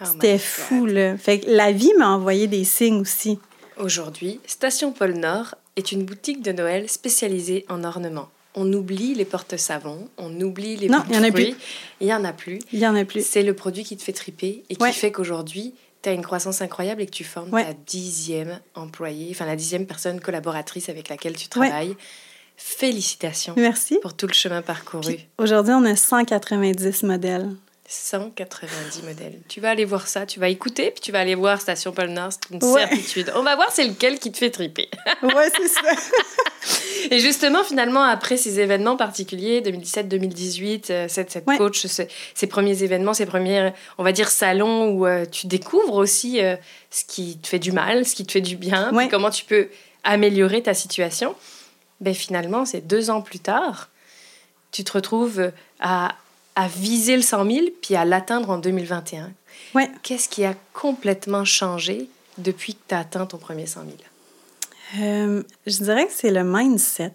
Oh 0.00 0.04
C'était 0.04 0.38
fou, 0.38 0.84
là. 0.86 1.16
Fait 1.16 1.40
que 1.40 1.46
la 1.50 1.72
vie 1.72 1.92
m'a 1.98 2.08
envoyé 2.10 2.46
des 2.46 2.64
signes 2.64 3.00
aussi 3.00 3.38
Aujourd'hui, 3.78 4.40
Station 4.46 4.92
Pôle 4.92 5.12
Nord 5.14 5.54
est 5.76 5.92
une 5.92 6.04
boutique 6.04 6.42
de 6.42 6.52
Noël 6.52 6.88
spécialisée 6.88 7.64
en 7.68 7.84
ornements. 7.84 8.28
On 8.54 8.70
oublie 8.72 9.14
les 9.14 9.26
porte-savons, 9.26 10.08
on 10.16 10.40
oublie 10.40 10.76
les 10.76 10.88
Non, 10.88 11.02
il 11.10 11.14
y 11.14 11.18
en 11.18 11.22
a 11.24 11.30
plus. 11.30 11.54
Il 12.00 12.06
y 12.08 12.14
en 12.14 12.24
a 12.24 12.32
plus. 12.32 12.58
Il 12.72 12.78
y 12.78 12.86
en 12.86 12.94
a 12.96 13.04
plus. 13.04 13.24
C'est 13.24 13.42
le 13.42 13.52
produit 13.54 13.84
qui 13.84 13.96
te 13.98 14.02
fait 14.02 14.14
triper 14.14 14.64
et 14.70 14.76
qui 14.76 14.82
Ouais. 14.82 14.92
fait 14.92 15.12
qu'aujourd'hui, 15.12 15.74
tu 16.02 16.08
as 16.08 16.12
une 16.12 16.22
croissance 16.22 16.62
incroyable 16.62 17.02
et 17.02 17.06
que 17.06 17.10
tu 17.10 17.24
formes 17.24 17.52
Ouais. 17.52 17.64
ta 17.66 17.74
dixième 17.86 18.60
employée, 18.74 19.28
enfin 19.30 19.44
la 19.44 19.56
dixième 19.56 19.84
personne 19.86 20.20
collaboratrice 20.20 20.88
avec 20.88 21.10
laquelle 21.10 21.36
tu 21.36 21.48
travailles. 21.48 21.96
Félicitations 22.56 23.54
Merci. 23.56 23.98
pour 24.02 24.14
tout 24.14 24.26
le 24.26 24.32
chemin 24.32 24.62
parcouru. 24.62 25.16
Aujourd'hui, 25.38 25.74
on 25.74 25.84
a 25.84 25.94
190 25.96 27.02
modèles. 27.04 27.48
190 27.88 29.02
modèles. 29.04 29.38
Tu 29.48 29.60
vas 29.60 29.70
aller 29.70 29.84
voir 29.84 30.08
ça, 30.08 30.26
tu 30.26 30.40
vas 30.40 30.48
écouter, 30.48 30.90
puis 30.90 31.00
tu 31.00 31.12
vas 31.12 31.20
aller 31.20 31.34
voir 31.36 31.60
Station 31.60 31.92
Pôle 31.92 32.08
Nord, 32.08 32.30
c'est 32.32 32.54
une 32.54 32.64
Ouais. 32.64 32.80
certitude. 32.88 33.32
On 33.36 33.42
va 33.42 33.54
voir 33.54 33.70
c'est 33.70 33.86
lequel 33.86 34.18
qui 34.18 34.32
te 34.32 34.38
fait 34.38 34.50
triper. 34.50 34.88
Ouais, 35.22 35.48
c'est 35.56 35.68
ça. 35.68 35.80
Et 37.12 37.20
justement, 37.20 37.62
finalement, 37.62 38.02
après 38.02 38.36
ces 38.36 38.58
événements 38.58 38.96
particuliers, 38.96 39.60
2017-2018, 39.60 40.90
euh, 40.90 41.06
cette, 41.08 41.30
cette 41.30 41.46
Ouais. 41.46 41.56
coach, 41.58 41.86
ce- 41.86 42.02
ces 42.34 42.46
premiers 42.48 42.82
événements, 42.82 43.14
ces 43.14 43.26
premiers, 43.26 43.70
on 43.98 44.02
va 44.02 44.10
dire, 44.10 44.28
salons 44.30 44.88
où 44.90 45.06
euh, 45.06 45.24
tu 45.24 45.46
découvres 45.46 45.94
aussi 45.94 46.42
euh, 46.42 46.56
ce 46.90 47.04
qui 47.04 47.38
te 47.38 47.46
fait 47.46 47.60
du 47.60 47.70
mal, 47.70 48.04
ce 48.04 48.16
qui 48.16 48.26
te 48.26 48.32
fait 48.32 48.40
du 48.40 48.56
bien, 48.56 48.90
puis 48.96 49.08
comment 49.08 49.30
tu 49.30 49.44
peux 49.44 49.68
améliorer 50.02 50.62
ta 50.62 50.74
situation. 50.74 51.36
Ben, 52.00 52.14
finalement, 52.14 52.64
c'est 52.64 52.86
deux 52.86 53.10
ans 53.10 53.22
plus 53.22 53.38
tard, 53.40 53.88
tu 54.72 54.84
te 54.84 54.92
retrouves 54.92 55.50
à, 55.80 56.14
à 56.54 56.68
viser 56.68 57.16
le 57.16 57.22
100 57.22 57.50
000, 57.50 57.66
puis 57.82 57.96
à 57.96 58.04
l'atteindre 58.04 58.50
en 58.50 58.58
2021. 58.58 59.32
Ouais. 59.74 59.90
Qu'est-ce 60.02 60.28
qui 60.28 60.44
a 60.44 60.54
complètement 60.74 61.44
changé 61.44 62.08
depuis 62.38 62.74
que 62.74 62.80
tu 62.88 62.94
as 62.94 62.98
atteint 63.00 63.24
ton 63.26 63.38
premier 63.38 63.66
100 63.66 63.80
000? 63.80 63.92
Euh, 65.00 65.42
je 65.66 65.78
dirais 65.82 66.06
que 66.06 66.12
c'est 66.12 66.30
le 66.30 66.44
mindset. 66.44 67.12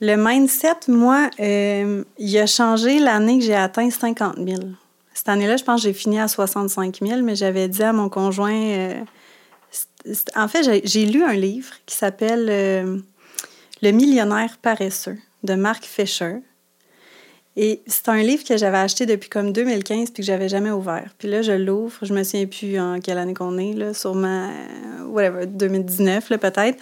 Le 0.00 0.16
mindset, 0.16 0.76
moi, 0.88 1.28
euh, 1.40 2.04
il 2.18 2.38
a 2.38 2.46
changé 2.46 3.00
l'année 3.00 3.38
que 3.38 3.44
j'ai 3.44 3.56
atteint 3.56 3.90
50 3.90 4.36
000. 4.36 4.60
Cette 5.14 5.28
année-là, 5.30 5.56
je 5.56 5.64
pense 5.64 5.80
que 5.82 5.88
j'ai 5.88 5.94
fini 5.94 6.20
à 6.20 6.28
65 6.28 6.98
000, 7.04 7.22
mais 7.22 7.34
j'avais 7.34 7.66
dit 7.68 7.82
à 7.82 7.92
mon 7.92 8.08
conjoint... 8.08 8.52
euh, 8.54 9.00
en 10.36 10.46
fait, 10.46 10.62
j'ai- 10.62 10.82
j'ai 10.84 11.04
lu 11.06 11.24
un 11.24 11.32
livre 11.34 11.72
qui 11.86 11.96
s'appelle 11.96 12.46
euh, 12.48 12.98
Le 13.82 13.90
millionnaire 13.90 14.58
paresseux 14.60 15.18
de 15.44 15.54
Mark 15.54 15.84
Fisher. 15.84 16.36
Et 17.60 17.82
c'est 17.88 18.08
un 18.08 18.22
livre 18.22 18.44
que 18.44 18.56
j'avais 18.56 18.78
acheté 18.78 19.04
depuis 19.04 19.28
comme 19.28 19.52
2015 19.52 20.10
puis 20.12 20.22
que 20.22 20.26
j'avais 20.26 20.48
jamais 20.48 20.70
ouvert. 20.70 21.10
Puis 21.18 21.26
là, 21.28 21.42
je 21.42 21.50
l'ouvre. 21.50 21.98
Je 22.02 22.14
me 22.14 22.22
souviens 22.22 22.46
plus 22.46 22.78
en 22.78 23.00
quelle 23.00 23.18
année 23.18 23.34
qu'on 23.34 23.58
est, 23.58 23.72
là, 23.72 23.92
sûrement, 23.94 24.48
euh, 24.48 25.04
whatever, 25.06 25.46
2019, 25.46 26.30
là, 26.30 26.38
peut-être. 26.38 26.78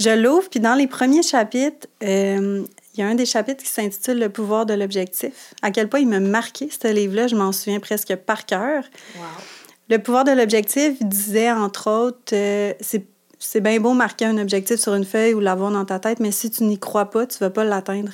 Je 0.00 0.10
l'ouvre, 0.10 0.48
puis 0.50 0.58
dans 0.58 0.74
les 0.74 0.88
premiers 0.88 1.22
chapitres, 1.22 1.86
euh, 2.02 2.64
il 2.94 3.00
y 3.00 3.02
a 3.04 3.06
un 3.06 3.14
des 3.14 3.24
chapitres 3.24 3.62
qui 3.62 3.70
s'intitule 3.70 4.18
Le 4.18 4.28
pouvoir 4.28 4.66
de 4.66 4.74
l'objectif. 4.74 5.54
À 5.62 5.70
quel 5.70 5.88
point 5.88 6.00
il 6.00 6.08
m'a 6.08 6.18
marqué, 6.18 6.70
ce 6.70 6.88
livre-là, 6.88 7.28
je 7.28 7.36
m'en 7.36 7.52
souviens 7.52 7.78
presque 7.78 8.16
par 8.16 8.46
cœur. 8.46 8.82
Wow. 9.16 9.22
Le 9.90 9.98
pouvoir 9.98 10.24
de 10.24 10.32
l'objectif 10.32 11.00
disait, 11.02 11.52
entre 11.52 11.88
autres, 11.88 12.32
euh, 12.32 12.72
c'est 12.80 13.04
c'est 13.38 13.60
bien 13.60 13.78
beau 13.80 13.92
marquer 13.92 14.24
un 14.26 14.38
objectif 14.38 14.76
sur 14.80 14.94
une 14.94 15.04
feuille 15.04 15.34
ou 15.34 15.40
l'avoir 15.40 15.70
dans 15.70 15.84
ta 15.84 15.98
tête, 15.98 16.20
mais 16.20 16.30
si 16.32 16.50
tu 16.50 16.64
n'y 16.64 16.78
crois 16.78 17.10
pas, 17.10 17.26
tu 17.26 17.38
vas 17.38 17.50
pas 17.50 17.64
l'atteindre. 17.64 18.12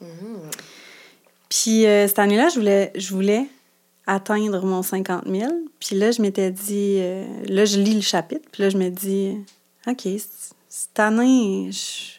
Mhm. 0.00 0.08
Puis 1.48 1.86
euh, 1.86 2.06
cette 2.08 2.18
année-là, 2.18 2.48
je 2.48 2.56
voulais, 2.58 2.92
je 2.96 3.14
voulais 3.14 3.46
atteindre 4.06 4.64
mon 4.64 4.82
50 4.82 5.24
000. 5.26 5.52
Puis 5.80 5.96
là, 5.96 6.10
je 6.10 6.20
m'étais 6.22 6.50
dit, 6.50 6.96
euh, 7.00 7.24
là, 7.48 7.64
je 7.64 7.78
lis 7.78 7.94
le 7.94 8.00
chapitre, 8.00 8.48
puis 8.52 8.62
là, 8.62 8.70
je 8.70 8.76
me 8.78 8.88
dis, 8.88 9.36
OK, 9.86 10.00
c- 10.02 10.20
cette 10.68 10.98
année, 10.98 11.70
je, 11.72 12.18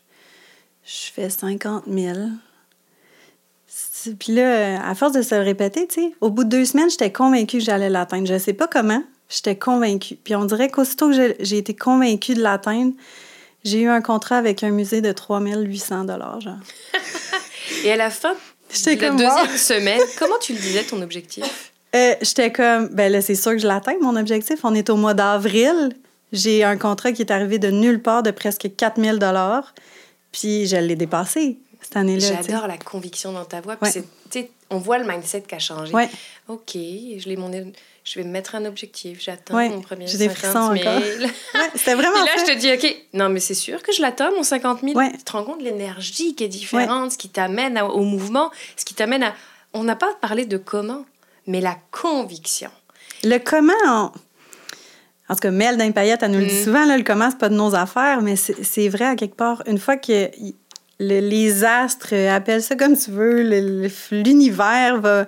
je 0.86 1.12
fais 1.14 1.30
50 1.30 1.84
000. 1.88 2.18
C'est- 3.68 4.16
Puis 4.18 4.34
là, 4.34 4.42
euh, 4.42 4.78
à 4.82 4.96
force 4.96 5.12
de 5.14 5.22
se 5.22 5.36
répéter, 5.36 5.88
tu 5.88 5.96
sais, 6.02 6.12
au 6.22 6.30
bout 6.30 6.44
de 6.46 6.50
deux 6.50 6.66
semaines, 6.66 6.90
j'étais 6.90 7.12
convaincue 7.12 7.58
que 7.58 7.64
j'allais 7.64 7.90
l'atteindre. 7.90 8.28
Je 8.28 8.38
sais 8.38 8.54
pas 8.54 8.68
comment, 8.68 9.04
j'étais 9.30 9.58
convaincue. 9.58 10.16
Puis 10.16 10.36
on 10.36 10.46
dirait 10.46 10.70
qu'aussitôt 10.70 11.10
que 11.10 11.34
j'ai- 11.40 11.58
été 11.58 11.76
convaincue 11.76 12.34
de 12.36 12.42
l'atteindre, 12.42 12.94
j'ai 13.64 13.82
eu 13.82 13.90
un 13.90 14.02
contrat 14.02 14.38
avec 14.38 14.64
un 14.64 14.70
musée 14.70 15.02
de 15.02 15.12
3800 15.12 16.08
genre. 16.40 16.58
Et 17.84 17.92
à 17.92 17.98
la 17.98 18.10
fin 18.10 18.34
de 18.34 18.90
la 18.90 18.96
comme, 18.96 19.18
deuxième 19.18 19.52
wow. 19.52 19.58
semaine, 19.58 20.02
comment 20.18 20.38
tu 20.40 20.54
le 20.54 20.60
disais 20.60 20.84
ton 20.84 21.02
objectif? 21.02 21.72
Euh, 21.96 22.16
J'étais 22.22 22.52
comme, 22.52 22.88
ben 22.90 23.12
là, 23.12 23.22
c'est 23.22 23.36
sûr 23.36 23.52
que 23.52 23.60
je 23.60 23.68
l'atteins, 23.68 23.96
mon 24.02 24.16
objectif. 24.16 24.60
On 24.64 24.76
est 24.76 24.90
au 24.90 24.96
mois 24.96 25.14
d'avril. 25.14 25.94
J'ai 26.34 26.64
un 26.64 26.78
contrat 26.78 27.12
qui 27.14 27.22
est 27.22 27.32
arrivé 27.32 27.60
de 27.60 27.70
nulle 27.70 28.02
part 28.02 28.24
de 28.24 28.32
presque 28.32 28.70
4000 28.76 29.20
Puis 30.32 30.68
je 30.68 30.76
l'ai 30.76 30.96
dépassé 30.96 31.58
cette 31.82 31.96
année-là. 31.96 32.42
J'adore 32.44 32.68
la 32.68 32.78
conviction 32.78 33.32
dans 33.32 33.46
ta 33.46 33.62
voix. 33.62 33.78
Puis 33.78 33.92
Ouais. 34.36 34.52
on 34.70 34.78
voit 34.78 34.98
le 34.98 35.08
mindset 35.08 35.44
qui 35.48 35.56
a 35.56 35.60
changé. 35.60 35.94
Ouais. 35.94 36.10
Ok, 36.50 36.72
je, 36.74 37.30
l'ai 37.30 37.38
mon... 37.38 37.52
je 38.10 38.20
vais 38.20 38.26
me 38.26 38.32
mettre 38.32 38.56
un 38.56 38.64
objectif. 38.64 39.20
J'atteins 39.22 39.54
Ouais, 39.56 39.68
mon 39.70 39.82
premier 39.82 40.08
j'ai 40.08 40.18
des 40.18 40.30
50 40.30 40.38
000. 40.42 40.54
frissons 40.54 40.90
encore. 40.90 41.02
Ouais, 41.02 41.70
C'était 41.76 41.94
vraiment 41.96 42.14
Puis 42.24 42.26
là, 42.26 42.46
je 42.46 42.54
te 42.54 42.58
dis, 42.58 42.72
OK, 42.72 42.96
non, 43.14 43.28
mais 43.28 43.42
c'est 43.42 43.54
sûr 43.54 43.82
que 43.84 43.92
je 43.92 44.02
l'atteins, 44.02 44.32
mon 44.32 44.44
50 44.44 44.80
000. 44.82 44.94
Ouais. 44.98 45.12
Tu 45.12 45.24
te 45.26 45.32
rends 45.34 45.44
compte 45.44 45.60
de 45.60 45.66
l'énergie 45.66 46.34
qui 46.36 46.46
est 46.46 46.48
différente, 46.48 47.12
ce 47.12 47.18
qui 47.18 47.28
t'amène 47.28 47.78
au 47.82 48.04
mouvement, 48.04 48.50
ce 48.78 48.86
qui 48.86 48.94
t'amène 48.94 49.24
à... 49.24 49.34
On 49.74 49.84
n'a 49.84 49.96
pas 49.98 50.14
parlé 50.22 50.46
de 50.46 50.56
comment, 50.58 51.06
mais 51.48 51.60
la 51.60 51.76
conviction. 51.92 52.70
Le 53.24 53.38
comment, 53.40 53.74
on- 53.86 54.12
en 55.30 55.34
tout 55.36 55.42
cas, 55.42 55.52
Mel 55.52 55.76
d'Impaillette, 55.76 56.24
elle 56.24 56.32
nous 56.32 56.40
le 56.40 56.46
dit 56.46 56.62
Mm. 56.62 56.64
souvent, 56.64 56.86
là, 56.86 56.96
le 56.98 57.04
comment, 57.04 57.30
c'est 57.30 57.38
pas 57.40 57.50
de 57.50 57.56
nos 57.56 57.76
affaires, 57.76 58.22
mais 58.22 58.38
c'est 58.38 58.88
vrai 58.88 59.04
à 59.06 59.16
quelque 59.18 59.36
part. 59.36 59.62
Une 59.68 59.78
fois 59.78 59.98
que 59.98 60.30
le- 61.00 61.20
les 61.20 61.66
astres, 61.66 62.14
appelle 62.30 62.64
ça 62.64 62.76
comme 62.78 62.98
tu 62.98 63.12
veux, 63.12 63.42
l'univers 64.12 65.02
va 65.02 65.26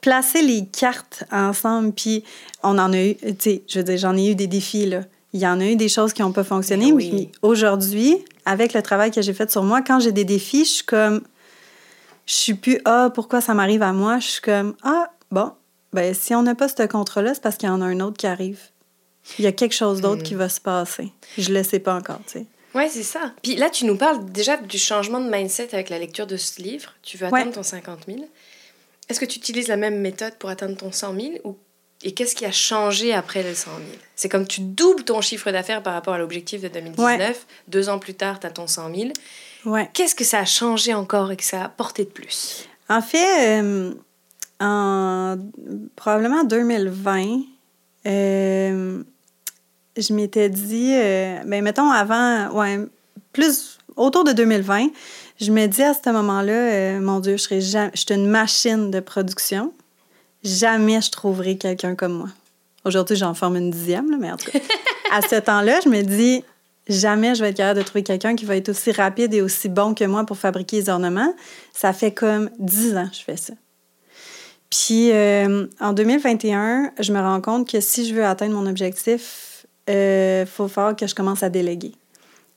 placer 0.00 0.42
les 0.42 0.66
cartes 0.66 1.24
ensemble, 1.30 1.92
puis 1.92 2.24
on 2.62 2.78
en 2.78 2.92
a 2.92 2.98
eu, 3.02 3.14
tu 3.16 3.34
sais, 3.38 3.62
je 3.68 3.78
veux 3.78 3.84
dire, 3.84 3.98
j'en 3.98 4.16
ai 4.16 4.30
eu 4.30 4.34
des 4.34 4.46
défis, 4.46 4.86
là. 4.86 5.02
Il 5.32 5.40
y 5.40 5.46
en 5.46 5.60
a 5.60 5.64
eu 5.66 5.76
des 5.76 5.88
choses 5.88 6.12
qui 6.12 6.22
n'ont 6.22 6.32
pas 6.32 6.42
fonctionné, 6.44 6.90
Mais 6.92 7.08
mais 7.12 7.28
aujourd'hui, 7.42 8.16
avec 8.44 8.74
le 8.74 8.82
travail 8.82 9.10
que 9.12 9.22
j'ai 9.22 9.32
fait 9.32 9.50
sur 9.50 9.62
moi, 9.62 9.80
quand 9.82 10.00
j'ai 10.00 10.10
des 10.12 10.24
défis, 10.24 10.64
je 10.64 10.70
suis 10.70 10.84
comme, 10.84 11.20
je 12.26 12.34
suis 12.34 12.54
plus, 12.54 12.80
ah, 12.84 13.10
pourquoi 13.14 13.40
ça 13.40 13.54
m'arrive 13.54 13.82
à 13.82 13.92
moi? 13.92 14.18
Je 14.18 14.26
suis 14.26 14.40
comme, 14.42 14.74
ah, 14.82 15.10
bon, 15.30 15.52
ben, 15.92 16.14
si 16.14 16.34
on 16.34 16.42
n'a 16.42 16.54
pas 16.56 16.68
ce 16.68 16.84
contrat-là, 16.86 17.34
c'est 17.34 17.42
parce 17.42 17.56
qu'il 17.56 17.68
y 17.68 17.72
en 17.72 17.80
a 17.80 17.84
un 17.84 18.00
autre 18.00 18.16
qui 18.16 18.26
arrive. 18.26 18.60
Il 19.38 19.44
y 19.44 19.48
a 19.48 19.52
quelque 19.52 19.74
chose 19.74 20.00
d'autre 20.00 20.22
qui 20.24 20.34
va 20.34 20.48
se 20.48 20.60
passer. 20.60 21.12
Je 21.38 21.52
le 21.52 21.62
sais 21.62 21.78
pas 21.78 21.94
encore, 21.94 22.20
tu 22.26 22.40
sais. 22.40 22.46
Ouais, 22.74 22.88
c'est 22.88 23.02
ça. 23.02 23.32
Puis 23.42 23.56
là, 23.56 23.68
tu 23.68 23.84
nous 23.84 23.96
parles 23.96 24.24
déjà 24.30 24.56
du 24.56 24.78
changement 24.78 25.20
de 25.20 25.28
mindset 25.28 25.68
avec 25.72 25.90
la 25.90 25.98
lecture 25.98 26.26
de 26.26 26.36
ce 26.36 26.62
livre. 26.62 26.92
Tu 27.02 27.16
veux 27.18 27.28
Ouais. 27.28 27.40
atteindre 27.40 27.56
ton 27.56 27.62
50 27.64 28.00
000. 28.06 28.18
Est-ce 29.10 29.18
que 29.18 29.24
tu 29.24 29.38
utilises 29.38 29.68
la 29.68 29.76
même 29.76 30.00
méthode 30.00 30.34
pour 30.38 30.50
atteindre 30.50 30.76
ton 30.76 30.92
100 30.92 31.14
000 31.14 31.26
ou... 31.44 31.56
Et 32.02 32.12
qu'est-ce 32.12 32.34
qui 32.34 32.46
a 32.46 32.52
changé 32.52 33.12
après 33.12 33.42
le 33.42 33.54
100 33.54 33.70
000 33.70 33.80
C'est 34.16 34.30
comme 34.30 34.46
tu 34.46 34.62
doubles 34.62 35.04
ton 35.04 35.20
chiffre 35.20 35.50
d'affaires 35.50 35.82
par 35.82 35.92
rapport 35.92 36.14
à 36.14 36.18
l'objectif 36.18 36.62
de 36.62 36.68
2019. 36.68 37.46
Deux 37.68 37.90
ans 37.90 37.98
plus 37.98 38.14
tard, 38.14 38.40
tu 38.40 38.46
as 38.46 38.50
ton 38.50 38.66
100 38.66 38.94
000. 38.94 39.10
Ouais. 39.66 39.90
Qu'est-ce 39.92 40.14
que 40.14 40.24
ça 40.24 40.38
a 40.38 40.44
changé 40.46 40.94
encore 40.94 41.30
et 41.30 41.36
que 41.36 41.44
ça 41.44 41.60
a 41.60 41.64
apporté 41.66 42.04
de 42.04 42.10
plus? 42.10 42.66
En 42.88 43.02
fait, 43.02 43.60
euh, 43.60 43.92
en 44.60 45.36
probablement 45.96 46.44
2020, 46.44 47.42
euh, 48.06 49.02
je 49.96 50.12
m'étais 50.14 50.48
dit, 50.48 50.92
euh, 50.94 51.40
ben 51.44 51.62
mettons 51.62 51.90
avant, 51.90 52.50
ouais, 52.52 52.78
plus 53.32 53.78
autour 53.96 54.24
de 54.24 54.32
2020, 54.32 54.88
je 55.40 55.50
me 55.50 55.66
dis 55.66 55.82
à 55.82 55.94
ce 55.94 56.10
moment-là, 56.10 56.52
euh, 56.52 57.00
mon 57.00 57.20
Dieu, 57.20 57.36
je 57.36 57.42
serais 57.42 57.60
jamais, 57.60 57.90
je 57.94 58.00
suis 58.00 58.14
une 58.14 58.28
machine 58.28 58.90
de 58.90 59.00
production. 59.00 59.72
Jamais 60.44 61.00
je 61.00 61.10
trouverai 61.10 61.56
quelqu'un 61.56 61.94
comme 61.94 62.12
moi. 62.12 62.28
Aujourd'hui, 62.84 63.16
j'en 63.16 63.34
forme 63.34 63.56
une 63.56 63.70
dixième, 63.70 64.10
là, 64.10 64.16
mais 64.18 64.30
en 64.30 64.36
tout 64.36 64.50
cas, 64.50 64.58
à 65.12 65.22
ce 65.22 65.36
temps-là, 65.36 65.80
je 65.84 65.88
me 65.88 66.02
dis, 66.02 66.44
jamais 66.88 67.34
je 67.34 67.42
vais 67.42 67.50
être 67.50 67.56
capable 67.56 67.80
de 67.80 67.84
trouver 67.84 68.02
quelqu'un 68.02 68.36
qui 68.36 68.44
va 68.44 68.56
être 68.56 68.68
aussi 68.68 68.92
rapide 68.92 69.32
et 69.32 69.42
aussi 69.42 69.68
bon 69.68 69.94
que 69.94 70.04
moi 70.04 70.24
pour 70.24 70.36
fabriquer 70.36 70.76
les 70.76 70.88
ornements. 70.88 71.34
Ça 71.72 71.92
fait 71.92 72.12
comme 72.12 72.50
dix 72.58 72.96
ans 72.96 73.08
que 73.08 73.16
je 73.16 73.22
fais 73.22 73.36
ça. 73.36 73.54
Puis 74.70 75.10
euh, 75.10 75.66
en 75.80 75.92
2021, 75.92 76.92
je 77.00 77.12
me 77.12 77.18
rends 77.18 77.40
compte 77.40 77.68
que 77.68 77.80
si 77.80 78.06
je 78.06 78.14
veux 78.14 78.24
atteindre 78.24 78.54
mon 78.54 78.66
objectif, 78.66 79.66
il 79.88 79.94
euh, 79.94 80.46
faut 80.46 80.68
faire 80.68 80.94
que 80.96 81.06
je 81.06 81.14
commence 81.14 81.42
à 81.42 81.48
déléguer. 81.48 81.92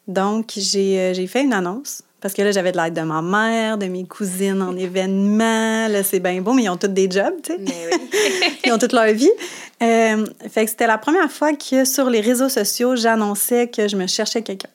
Donc, 0.07 0.51
j'ai 0.55 0.99
euh, 0.99 1.13
j'ai 1.13 1.27
fait 1.27 1.43
une 1.43 1.53
annonce 1.53 2.03
parce 2.23 2.33
que 2.33 2.41
là, 2.41 2.51
j'avais 2.51 2.71
de 2.71 2.77
l'aide 2.77 2.93
de 2.93 3.01
ma 3.01 3.21
mère, 3.21 3.77
de 3.77 3.87
mes 3.87 4.05
cousines 4.05 4.61
en 4.61 4.77
événements. 4.77 5.89
Là, 5.89 6.03
c'est 6.03 6.21
bien 6.21 6.41
beau, 6.41 6.53
mais 6.53 6.63
ils 6.63 6.69
ont 6.69 6.77
tous 6.77 6.87
des 6.87 7.11
jobs, 7.11 7.33
tu 7.43 7.51
sais. 7.51 7.59
Oui. 7.59 7.97
Ils 8.65 8.71
ont 8.71 8.77
toute 8.77 8.93
leur 8.93 9.13
vie. 9.13 9.29
Euh, 9.81 10.25
fait 10.49 10.63
que 10.63 10.71
c'était 10.71 10.87
la 10.87 10.97
première 10.97 11.29
fois 11.29 11.51
que 11.51 11.83
sur 11.83 12.09
les 12.09 12.21
réseaux 12.21 12.47
sociaux, 12.47 12.95
j'annonçais 12.95 13.67
que 13.67 13.89
je 13.89 13.97
me 13.97 14.07
cherchais 14.07 14.41
quelqu'un. 14.41 14.69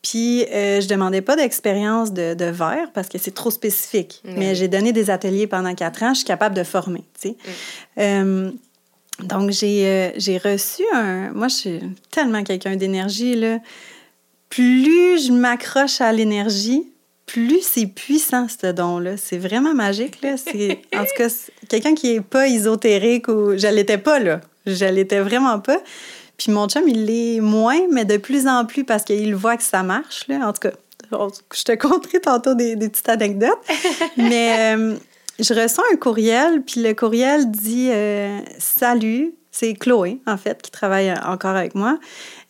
Puis, 0.00 0.46
euh, 0.46 0.80
je 0.80 0.88
demandais 0.88 1.20
pas 1.20 1.36
d'expérience 1.36 2.10
de, 2.10 2.32
de 2.32 2.46
verre 2.46 2.90
parce 2.94 3.10
que 3.10 3.18
c'est 3.18 3.34
trop 3.34 3.50
spécifique. 3.50 4.22
Oui. 4.24 4.32
Mais 4.38 4.54
j'ai 4.54 4.68
donné 4.68 4.94
des 4.94 5.10
ateliers 5.10 5.46
pendant 5.46 5.74
quatre 5.74 6.02
ans, 6.02 6.14
je 6.14 6.20
suis 6.20 6.26
capable 6.26 6.56
de 6.56 6.64
former, 6.64 7.04
tu 7.20 7.28
sais. 7.28 7.36
Euh, 7.98 8.50
Donc, 9.20 9.50
j'ai 9.50 9.86
euh, 9.86 10.10
j'ai 10.16 10.38
reçu 10.38 10.84
un... 10.94 11.32
Moi, 11.32 11.48
je 11.48 11.54
suis 11.54 11.80
tellement 12.10 12.42
quelqu'un 12.44 12.76
d'énergie, 12.76 13.34
là. 13.34 13.58
Plus 14.52 15.28
je 15.28 15.32
m'accroche 15.32 16.02
à 16.02 16.12
l'énergie, 16.12 16.92
plus 17.24 17.62
c'est 17.62 17.86
puissant, 17.86 18.48
ce 18.48 18.66
don-là. 18.66 19.16
C'est 19.16 19.38
vraiment 19.38 19.72
magique, 19.72 20.20
là. 20.20 20.36
C'est, 20.36 20.78
en 20.94 21.04
tout 21.04 21.14
cas, 21.16 21.28
quelqu'un 21.70 21.94
qui 21.94 22.16
est 22.16 22.20
pas 22.20 22.48
ésotérique 22.48 23.28
ou... 23.28 23.56
Je 23.56 23.66
l'étais 23.68 23.96
pas, 23.96 24.18
là. 24.18 24.42
Je 24.66 24.84
l'étais 24.84 25.20
vraiment 25.20 25.58
pas. 25.58 25.78
Puis 26.36 26.52
mon 26.52 26.68
chum, 26.68 26.86
il 26.86 27.06
l'est 27.06 27.40
moins, 27.40 27.80
mais 27.90 28.04
de 28.04 28.18
plus 28.18 28.46
en 28.46 28.66
plus 28.66 28.84
parce 28.84 29.04
qu'il 29.04 29.34
voit 29.34 29.56
que 29.56 29.62
ça 29.62 29.82
marche, 29.82 30.28
là. 30.28 30.46
En 30.46 30.52
tout 30.52 30.68
cas, 30.68 30.72
je 31.54 31.62
te 31.62 31.72
conterai 31.72 32.20
tantôt 32.20 32.52
des, 32.52 32.76
des 32.76 32.90
petites 32.90 33.08
anecdotes. 33.08 33.58
mais 34.18 34.76
euh, 34.76 34.96
je 35.38 35.54
reçois 35.54 35.84
un 35.94 35.96
courriel, 35.96 36.62
puis 36.62 36.82
le 36.82 36.92
courriel 36.92 37.50
dit 37.50 37.88
euh, 37.90 38.38
Salut, 38.58 39.32
c'est 39.54 39.74
Chloé, 39.74 40.18
en 40.26 40.38
fait, 40.38 40.62
qui 40.62 40.70
travaille 40.70 41.12
encore 41.24 41.54
avec 41.54 41.74
moi. 41.74 41.98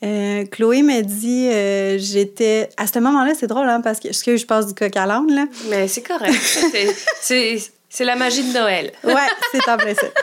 Euh, 0.05 0.47
Chloé 0.47 0.83
m'a 0.83 1.03
dit, 1.03 1.49
euh, 1.51 1.99
j'étais. 1.99 2.71
À 2.77 2.87
ce 2.87 3.01
moment-là, 3.01 3.33
c'est 3.39 3.49
drôle, 3.49 3.69
hein, 3.69 3.81
parce 3.81 3.99
que, 3.99 4.13
je 4.13 4.47
passe 4.47 4.69
du 4.69 4.75
coq 4.75 4.97
à 4.97 5.05
l'âne, 5.05 5.35
là. 5.35 5.47
Mais 5.69 5.89
c'est 5.89 6.03
correct. 6.03 6.33
c'est, 7.21 7.59
c'est 7.91 8.05
la 8.05 8.15
magie 8.15 8.45
de 8.45 8.53
Noël. 8.53 8.93
ouais, 9.03 9.15
c'est 9.51 9.69
en 9.69 9.77
plein 9.77 9.95
ça. 9.95 10.07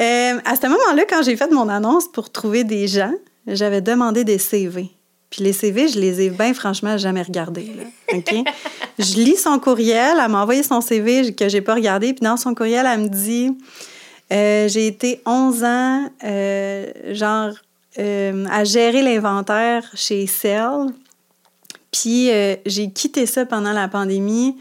Euh, 0.00 0.38
à 0.44 0.54
ce 0.54 0.66
moment-là, 0.68 1.02
quand 1.08 1.22
j'ai 1.22 1.36
fait 1.36 1.50
mon 1.50 1.68
annonce 1.68 2.06
pour 2.06 2.30
trouver 2.30 2.62
des 2.62 2.86
gens, 2.86 3.12
j'avais 3.48 3.80
demandé 3.80 4.22
des 4.22 4.38
CV. 4.38 4.90
Puis 5.28 5.42
les 5.42 5.52
CV, 5.52 5.88
je 5.88 5.98
les 5.98 6.20
ai 6.20 6.30
bien 6.30 6.54
franchement 6.54 6.96
jamais 6.96 7.22
regardés. 7.22 7.72
Là. 7.76 8.16
OK? 8.16 8.32
je 8.98 9.14
lis 9.16 9.36
son 9.36 9.58
courriel, 9.58 10.18
elle 10.22 10.30
m'a 10.30 10.42
envoyé 10.42 10.62
son 10.62 10.80
CV 10.80 11.34
que 11.34 11.48
j'ai 11.48 11.60
pas 11.60 11.74
regardé, 11.74 12.12
puis 12.14 12.22
dans 12.22 12.36
son 12.36 12.54
courriel, 12.54 12.86
elle 12.86 13.00
me 13.00 13.08
dit 13.08 13.50
euh, 14.32 14.68
j'ai 14.68 14.86
été 14.86 15.22
11 15.24 15.64
ans, 15.64 16.10
euh, 16.24 17.14
genre, 17.14 17.52
euh, 17.98 18.44
à 18.50 18.64
gérer 18.64 19.02
l'inventaire 19.02 19.84
chez 19.94 20.26
Cell. 20.26 20.92
Puis 21.90 22.30
j'ai 22.66 22.90
quitté 22.90 23.26
ça 23.26 23.46
pendant 23.46 23.72
la 23.72 23.88
pandémie. 23.88 24.56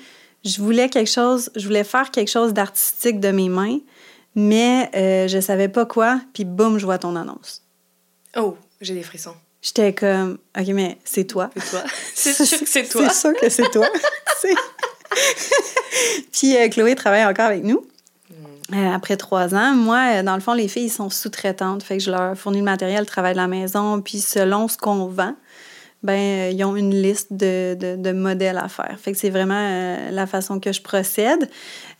Je 0.45 0.61
voulais 0.61 0.89
quelque 0.89 1.09
chose, 1.09 1.51
je 1.55 1.65
voulais 1.65 1.83
faire 1.83 2.09
quelque 2.09 2.29
chose 2.29 2.53
d'artistique 2.53 3.19
de 3.19 3.29
mes 3.31 3.49
mains, 3.49 3.79
mais 4.33 4.89
je 5.27 5.39
savais 5.41 5.67
pas 5.67 5.85
quoi. 5.85 6.21
Puis 6.33 6.45
boum, 6.45 6.79
je 6.79 6.85
vois 6.85 6.97
ton 6.97 7.15
annonce. 7.15 7.63
Oh, 8.37 8.57
j'ai 8.79 8.93
des 8.93 9.03
frissons. 9.03 9.35
J'étais 9.61 9.93
comme, 9.93 10.37
OK, 10.57 10.67
mais 10.67 10.97
c'est 11.03 11.25
toi. 11.25 11.49
C'est 11.57 11.69
toi. 11.69 11.83
C'est 12.15 12.45
sûr 12.45 12.59
que 12.59 12.65
c'est 12.65 12.87
toi. 12.87 13.09
C'est 13.09 13.19
sûr 13.19 13.33
que 13.33 13.49
c'est 13.49 13.69
toi. 13.71 13.89
Puis 16.31 16.55
Chloé 16.69 16.95
travaille 16.95 17.25
encore 17.25 17.47
avec 17.47 17.63
nous. 17.63 17.85
Euh, 18.73 18.91
après 18.93 19.15
trois 19.17 19.55
ans, 19.55 19.73
moi, 19.75 20.01
euh, 20.19 20.23
dans 20.23 20.35
le 20.35 20.41
fond, 20.41 20.53
les 20.53 20.67
filles, 20.67 20.85
ils 20.85 20.89
sont 20.89 21.09
sous-traitantes. 21.09 21.83
Fait 21.83 21.97
que 21.97 22.03
je 22.03 22.11
leur 22.11 22.37
fournis 22.37 22.59
le 22.59 22.65
matériel, 22.65 22.99
le 23.01 23.05
travail 23.05 23.33
de 23.33 23.37
la 23.37 23.47
maison. 23.47 24.01
Puis 24.01 24.19
selon 24.19 24.67
ce 24.67 24.77
qu'on 24.77 25.05
vend, 25.07 25.35
ben 26.03 26.13
euh, 26.13 26.51
ils 26.53 26.63
ont 26.65 26.75
une 26.75 26.93
liste 26.93 27.31
de, 27.31 27.75
de, 27.79 27.95
de 27.95 28.11
modèles 28.11 28.57
à 28.57 28.67
faire. 28.67 28.97
Fait 29.01 29.13
que 29.13 29.17
c'est 29.17 29.29
vraiment 29.29 29.55
euh, 29.57 30.11
la 30.11 30.27
façon 30.27 30.59
que 30.59 30.71
je 30.73 30.81
procède. 30.81 31.49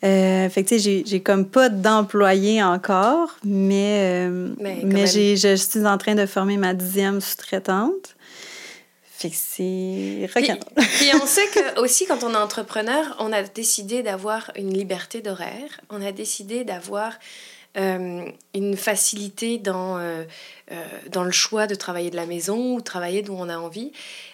Euh, 0.04 0.50
fait 0.50 0.64
que, 0.64 0.70
tu 0.70 0.76
sais, 0.76 0.80
j'ai- 0.80 1.04
j'ai 1.06 1.22
comme 1.22 1.46
pas 1.46 1.70
d'employés 1.70 2.62
encore, 2.62 3.38
mais, 3.46 4.28
euh, 4.28 4.54
Mais 4.60 4.82
mais 4.84 5.08
je 5.08 5.56
suis 5.56 5.88
en 5.88 5.98
train 5.98 6.16
de 6.16 6.26
former 6.26 6.58
ma 6.58 6.74
dixième 6.74 7.22
sous-traitante. 7.22 8.16
Fait 9.18 9.32
que 9.32 9.36
c'est 9.36 10.30
Puis, 10.36 10.52
puis 10.76 11.10
on 11.20 11.26
sait 11.26 11.48
que 11.48 11.82
aussi 11.82 12.06
quand 12.06 12.24
on 12.24 12.34
est 12.34 12.38
entrepreneur, 12.38 13.16
on 13.18 13.34
a 13.34 13.42
décidé 13.42 14.04
d'avoir 14.04 14.52
une 14.56 14.72
liberté 14.72 15.22
d'horaire, 15.22 15.82
on 15.90 16.04
a 16.04 16.12
décidé 16.12 16.64
d'avoir 16.64 17.14
euh, 17.78 18.30
une 18.54 18.78
facilité 18.78 19.58
dans, 19.58 19.98
euh, 19.98 20.24
euh, 20.72 20.86
dans 21.10 21.24
le 21.24 21.32
choix 21.32 21.66
de 21.66 21.74
travailler 21.74 22.12
de 22.12 22.16
la 22.16 22.28
maison 22.28 22.76
ou 22.76 22.82
travailler 22.82 23.24
d'où 23.24 23.34
on 23.34 23.50
a 23.50 23.58
envie. 23.58 23.92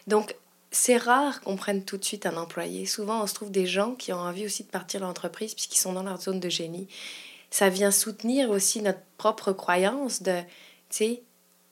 Donc 0.07 0.36
c'est 0.71 0.97
rare 0.97 1.39
qu'on 1.39 1.55
prenne 1.55 1.86
tout 1.86 1.95
de 1.95 2.03
suite 2.03 2.25
un 2.25 2.36
employé. 2.36 2.86
Souvent 2.86 3.23
on 3.23 3.27
se 3.27 3.36
trouve 3.36 3.51
des 3.51 3.65
gens 3.65 3.95
qui 3.95 4.12
ont 4.12 4.19
envie 4.19 4.45
aussi 4.45 4.63
de 4.63 4.69
partir 4.69 4.99
de 4.99 5.05
l'entreprise 5.05 5.53
puisqu'ils 5.53 5.79
sont 5.79 5.93
dans 5.93 6.03
leur 6.03 6.19
zone 6.19 6.41
de 6.41 6.49
génie. 6.49 6.89
Ça 7.51 7.69
vient 7.69 7.91
soutenir 7.91 8.49
aussi 8.49 8.81
notre 8.81 8.99
propre 9.17 9.53
croyance 9.53 10.21
de, 10.23 10.41
tu 10.41 10.45
sais, 10.89 11.21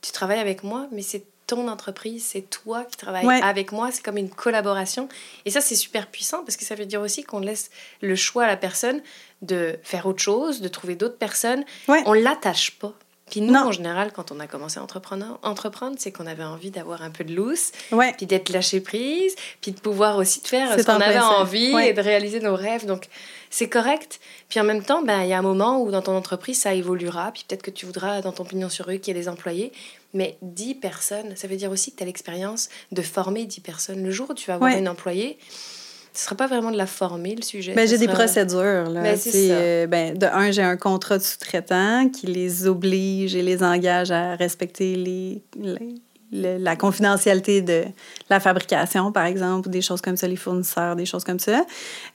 tu 0.01 0.13
travailles 0.13 0.39
avec 0.39 0.63
moi, 0.63 0.87
mais 0.93 1.01
c'est 1.01 1.25
ton 1.55 1.67
entreprise, 1.67 2.25
c'est 2.25 2.49
toi 2.49 2.83
qui 2.85 2.95
travailles 2.97 3.25
Ouais. 3.25 3.41
avec 3.41 3.71
moi, 3.73 3.89
c'est 3.91 4.01
comme 4.03 4.17
une 4.17 4.29
collaboration. 4.29 5.09
Et 5.45 5.51
ça, 5.51 5.59
c'est 5.61 5.75
super 5.75 6.07
puissant 6.07 6.43
parce 6.45 6.55
que 6.57 6.63
ça 6.65 6.75
veut 6.75 6.85
dire 6.85 7.01
aussi 7.01 7.23
qu'on 7.23 7.39
laisse 7.39 7.69
le 8.01 8.15
choix 8.15 8.45
à 8.45 8.47
la 8.47 8.57
personne 8.57 9.01
de 9.41 9.77
faire 9.83 10.05
autre 10.05 10.21
chose, 10.21 10.61
de 10.61 10.67
trouver 10.69 10.95
d'autres 10.95 11.17
personnes. 11.17 11.63
Ouais. 11.87 12.01
On 12.05 12.13
l'attache 12.13 12.71
pas. 12.79 12.93
Puis 13.29 13.39
nous, 13.39 13.53
Non. 13.53 13.67
en 13.67 13.71
général, 13.71 14.11
quand 14.11 14.31
on 14.33 14.39
a 14.41 14.47
commencé 14.47 14.77
à 14.77 14.83
entreprendre, 14.83 15.39
entreprendre 15.41 15.95
c'est 15.99 16.11
qu'on 16.11 16.27
avait 16.27 16.43
envie 16.43 16.69
d'avoir 16.69 17.01
un 17.01 17.11
peu 17.11 17.23
de 17.23 17.33
loose, 17.33 17.71
Ouais. 17.91 18.13
puis 18.17 18.25
d'être 18.25 18.49
lâché 18.49 18.81
prise, 18.81 19.35
puis 19.61 19.71
de 19.71 19.79
pouvoir 19.79 20.17
aussi 20.17 20.41
de 20.41 20.47
faire 20.47 20.77
ce 20.77 20.83
qu'on 20.83 20.99
avait 20.99 21.13
ça. 21.13 21.39
envie 21.39 21.73
Ouais. 21.73 21.89
et 21.89 21.93
de 21.93 22.01
réaliser 22.01 22.41
nos 22.41 22.55
rêves. 22.55 22.85
Donc, 22.85 23.07
c'est 23.49 23.69
correct. 23.69 24.19
Puis 24.49 24.59
en 24.59 24.65
même 24.65 24.83
temps, 24.83 25.01
ben, 25.01 25.21
il 25.21 25.29
y 25.29 25.33
a 25.33 25.37
un 25.39 25.41
moment 25.43 25.81
où 25.81 25.91
dans 25.91 26.01
ton 26.01 26.15
entreprise, 26.15 26.59
ça 26.59 26.73
évoluera. 26.73 27.31
Puis 27.31 27.45
peut-être 27.47 27.61
que 27.63 27.71
tu 27.71 27.85
voudras, 27.85 28.19
dans 28.21 28.33
ton 28.33 28.43
pignon 28.43 28.67
sur 28.69 28.85
rue, 28.87 28.99
qu'il 28.99 29.15
y 29.15 29.17
ait 29.17 29.21
des 29.21 29.29
employés. 29.29 29.71
Mais 30.13 30.37
10 30.41 30.75
personnes, 30.75 31.35
ça 31.35 31.47
veut 31.47 31.55
dire 31.55 31.71
aussi 31.71 31.91
que 31.91 31.97
tu 31.97 32.03
as 32.03 32.05
l'expérience 32.05 32.69
de 32.91 33.01
former 33.01 33.45
10 33.45 33.61
personnes. 33.61 34.03
Le 34.03 34.11
jour 34.11 34.29
où 34.29 34.33
tu 34.33 34.45
vas 34.47 34.55
avoir 34.55 34.71
Ouais. 34.71 34.79
une 34.79 34.89
employée, 34.89 35.37
ce 36.13 36.19
ne 36.19 36.23
sera 36.25 36.35
pas 36.35 36.47
vraiment 36.47 36.71
de 36.71 36.77
la 36.77 36.87
former, 36.87 37.35
le 37.35 37.41
sujet. 37.41 37.73
Ben, 37.73 37.87
j'ai 37.87 37.97
des 37.97 38.07
procédures. 38.09 38.89
Là. 38.89 39.01
Ben, 39.01 39.17
c'est 39.17 39.47
euh, 39.51 39.87
ben, 39.87 40.17
de 40.17 40.25
un, 40.25 40.51
j'ai 40.51 40.61
un 40.61 40.75
contrat 40.75 41.17
de 41.17 41.23
sous-traitant 41.23 42.09
qui 42.09 42.27
les 42.27 42.67
oblige 42.67 43.33
et 43.35 43.41
les 43.41 43.63
engage 43.63 44.11
à 44.11 44.35
respecter 44.35 44.95
les, 44.95 45.41
les- 45.57 46.01
la 46.31 46.75
confidentialité 46.75 47.61
de 47.61 47.83
la 48.29 48.39
fabrication, 48.39 49.11
par 49.11 49.25
exemple, 49.25 49.67
ou 49.67 49.71
des 49.71 49.81
choses 49.81 50.01
comme 50.01 50.17
ça, 50.17 50.27
les 50.27 50.35
fournisseurs, 50.35 50.95
des 50.95 51.05
choses 51.05 51.23
comme 51.23 51.39
ça. 51.39 51.65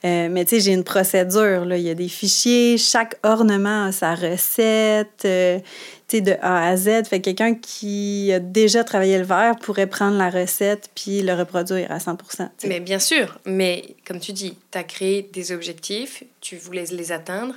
Euh, 0.05 0.27
mais 0.31 0.45
tu 0.45 0.55
sais, 0.55 0.61
j'ai 0.61 0.73
une 0.73 0.83
procédure. 0.83 1.65
Là. 1.65 1.77
Il 1.77 1.83
y 1.83 1.89
a 1.89 1.93
des 1.93 2.07
fichiers. 2.07 2.77
Chaque 2.77 3.17
ornement 3.23 3.85
a 3.85 3.91
sa 3.91 4.15
recette. 4.15 5.23
euh, 5.25 5.59
tu 6.07 6.17
sais, 6.17 6.21
de 6.21 6.35
A 6.41 6.69
à 6.69 6.77
Z. 6.77 7.07
Fait 7.09 7.19
que 7.19 7.25
quelqu'un 7.25 7.53
qui 7.53 8.31
a 8.33 8.39
déjà 8.39 8.83
travaillé 8.83 9.17
le 9.17 9.25
verre 9.25 9.57
pourrait 9.57 9.87
prendre 9.87 10.17
la 10.17 10.29
recette 10.29 10.89
puis 10.95 11.21
le 11.21 11.33
reproduire 11.33 11.91
à 11.91 11.99
100 11.99 12.15
tu 12.15 12.25
sais. 12.37 12.67
Mais 12.67 12.79
bien 12.79 12.99
sûr, 12.99 13.39
mais 13.45 13.95
comme 14.05 14.19
tu 14.19 14.31
dis, 14.31 14.57
tu 14.71 14.77
as 14.77 14.83
créé 14.83 15.29
des 15.33 15.51
objectifs, 15.51 16.23
tu 16.39 16.55
voulais 16.55 16.85
les 16.91 17.11
atteindre 17.11 17.55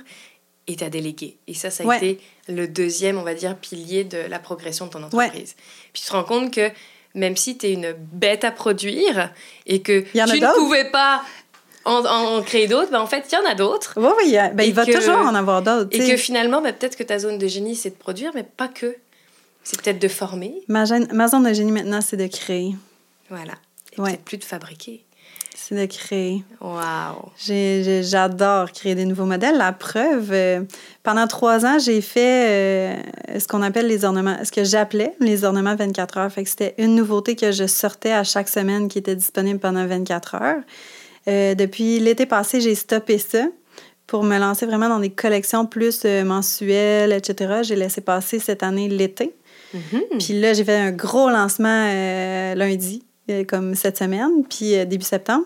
et 0.71 0.75
tu 0.75 0.83
as 0.83 0.89
délégué. 0.89 1.37
Et 1.47 1.53
ça, 1.53 1.69
ça 1.69 1.83
a 1.83 1.87
Ouais. 1.87 1.97
été 1.97 2.19
le 2.47 2.67
deuxième, 2.67 3.17
on 3.17 3.23
va 3.23 3.33
dire, 3.33 3.55
pilier 3.57 4.03
de 4.03 4.17
la 4.17 4.39
progression 4.39 4.85
de 4.87 4.91
ton 4.91 5.03
entreprise. 5.03 5.55
Puis 5.93 6.01
tu 6.03 6.07
te 6.09 6.13
rends 6.13 6.23
compte 6.23 6.53
que 6.53 6.69
même 7.13 7.35
si 7.37 7.57
tu 7.57 7.67
es 7.67 7.73
une 7.73 7.93
bête 7.93 8.43
à 8.43 8.51
produire 8.51 9.31
et 9.65 9.81
que 9.81 10.01
tu 10.01 10.17
ne 10.17 10.53
pouvais 10.55 10.89
pas 10.91 11.23
en, 11.83 12.05
en 12.05 12.41
créer 12.41 12.67
d'autres, 12.67 12.91
ben 12.91 13.01
en 13.01 13.07
fait, 13.07 13.25
il 13.31 13.35
y 13.35 13.37
en 13.37 13.45
a 13.49 13.55
d'autres. 13.55 13.93
Oui, 13.97 14.11
oui, 14.23 14.37
a- 14.37 14.49
ben, 14.49 14.63
il 14.63 14.73
va 14.73 14.85
que- 14.85 14.91
toujours 14.93 15.17
en 15.17 15.33
avoir 15.35 15.61
d'autres. 15.61 15.89
Et 15.91 15.99
que 16.11 16.15
finalement, 16.17 16.61
ben, 16.61 16.73
peut-être 16.73 16.95
que 16.95 17.03
ta 17.03 17.17
zone 17.19 17.37
de 17.37 17.47
génie, 17.47 17.75
c'est 17.75 17.89
de 17.89 17.95
produire, 17.95 18.31
mais 18.35 18.43
pas 18.43 18.67
que. 18.67 18.95
C'est 19.63 19.79
peut-être 19.81 19.99
de 19.99 20.07
former. 20.07 20.53
Ma, 20.67 20.85
gêne- 20.85 21.07
ma 21.13 21.27
zone 21.27 21.43
de 21.47 21.53
génie 21.53 21.71
maintenant, 21.71 22.01
c'est 22.01 22.17
de 22.17 22.27
créer. 22.27 22.75
Voilà. 23.29 23.53
Et 23.97 24.01
Ouais. 24.01 24.09
peut-être 24.11 24.23
plus 24.25 24.37
de 24.37 24.43
fabriquer. 24.43 25.03
C'est 25.55 25.75
de 25.75 25.85
créer. 25.85 26.43
J'ai- 27.37 28.03
J'adore 28.03 28.71
créer 28.71 28.95
des 28.95 29.05
nouveaux 29.05 29.25
modèles. 29.25 29.57
La 29.57 29.73
preuve, 29.73 30.29
euh, 30.31 30.61
pendant 31.03 31.27
trois 31.27 31.65
ans, 31.65 31.77
j'ai 31.77 32.01
fait 32.01 32.47
euh, 32.49 33.39
ce 33.39 33.47
qu'on 33.47 33.61
appelle 33.61 33.87
les 33.87 34.05
ornements, 34.05 34.37
ce 34.43 34.51
que 34.51 34.63
j'appelais 34.63 35.13
les 35.19 35.43
ornements 35.43 35.75
24 35.75 36.17
heures. 36.17 36.31
Fait 36.31 36.43
que 36.43 36.49
c'était 36.49 36.73
une 36.77 36.95
nouveauté 36.95 37.35
que 37.35 37.51
je 37.51 37.67
sortais 37.67 38.11
à 38.13 38.23
chaque 38.23 38.47
semaine 38.49 38.87
qui 38.87 38.97
était 38.97 39.15
disponible 39.15 39.59
pendant 39.59 39.85
24 39.85 40.35
heures. 40.35 40.61
Euh, 41.27 41.53
depuis 41.53 41.99
l'été 41.99 42.25
passé, 42.25 42.61
j'ai 42.61 42.75
stoppé 42.75 43.17
ça 43.17 43.45
pour 44.07 44.23
me 44.23 44.37
lancer 44.39 44.65
vraiment 44.65 44.89
dans 44.89 44.99
des 44.99 45.11
collections 45.11 45.65
plus 45.65 46.03
mensuelles, 46.05 47.11
etc. 47.13 47.59
J'ai 47.63 47.75
laissé 47.75 48.01
passer 48.01 48.39
cette 48.39 48.63
année 48.63 48.89
l'été. 48.89 49.35
Mhm. 49.73 50.01
Puis 50.19 50.39
là, 50.39 50.53
j'ai 50.53 50.63
fait 50.65 50.75
un 50.77 50.91
gros 50.91 51.29
lancement 51.29 51.85
lundi, 52.55 53.03
comme 53.47 53.75
cette 53.75 53.97
semaine, 53.97 54.43
puis 54.49 54.75
euh, 54.75 54.85
début 54.85 55.05
septembre. 55.05 55.45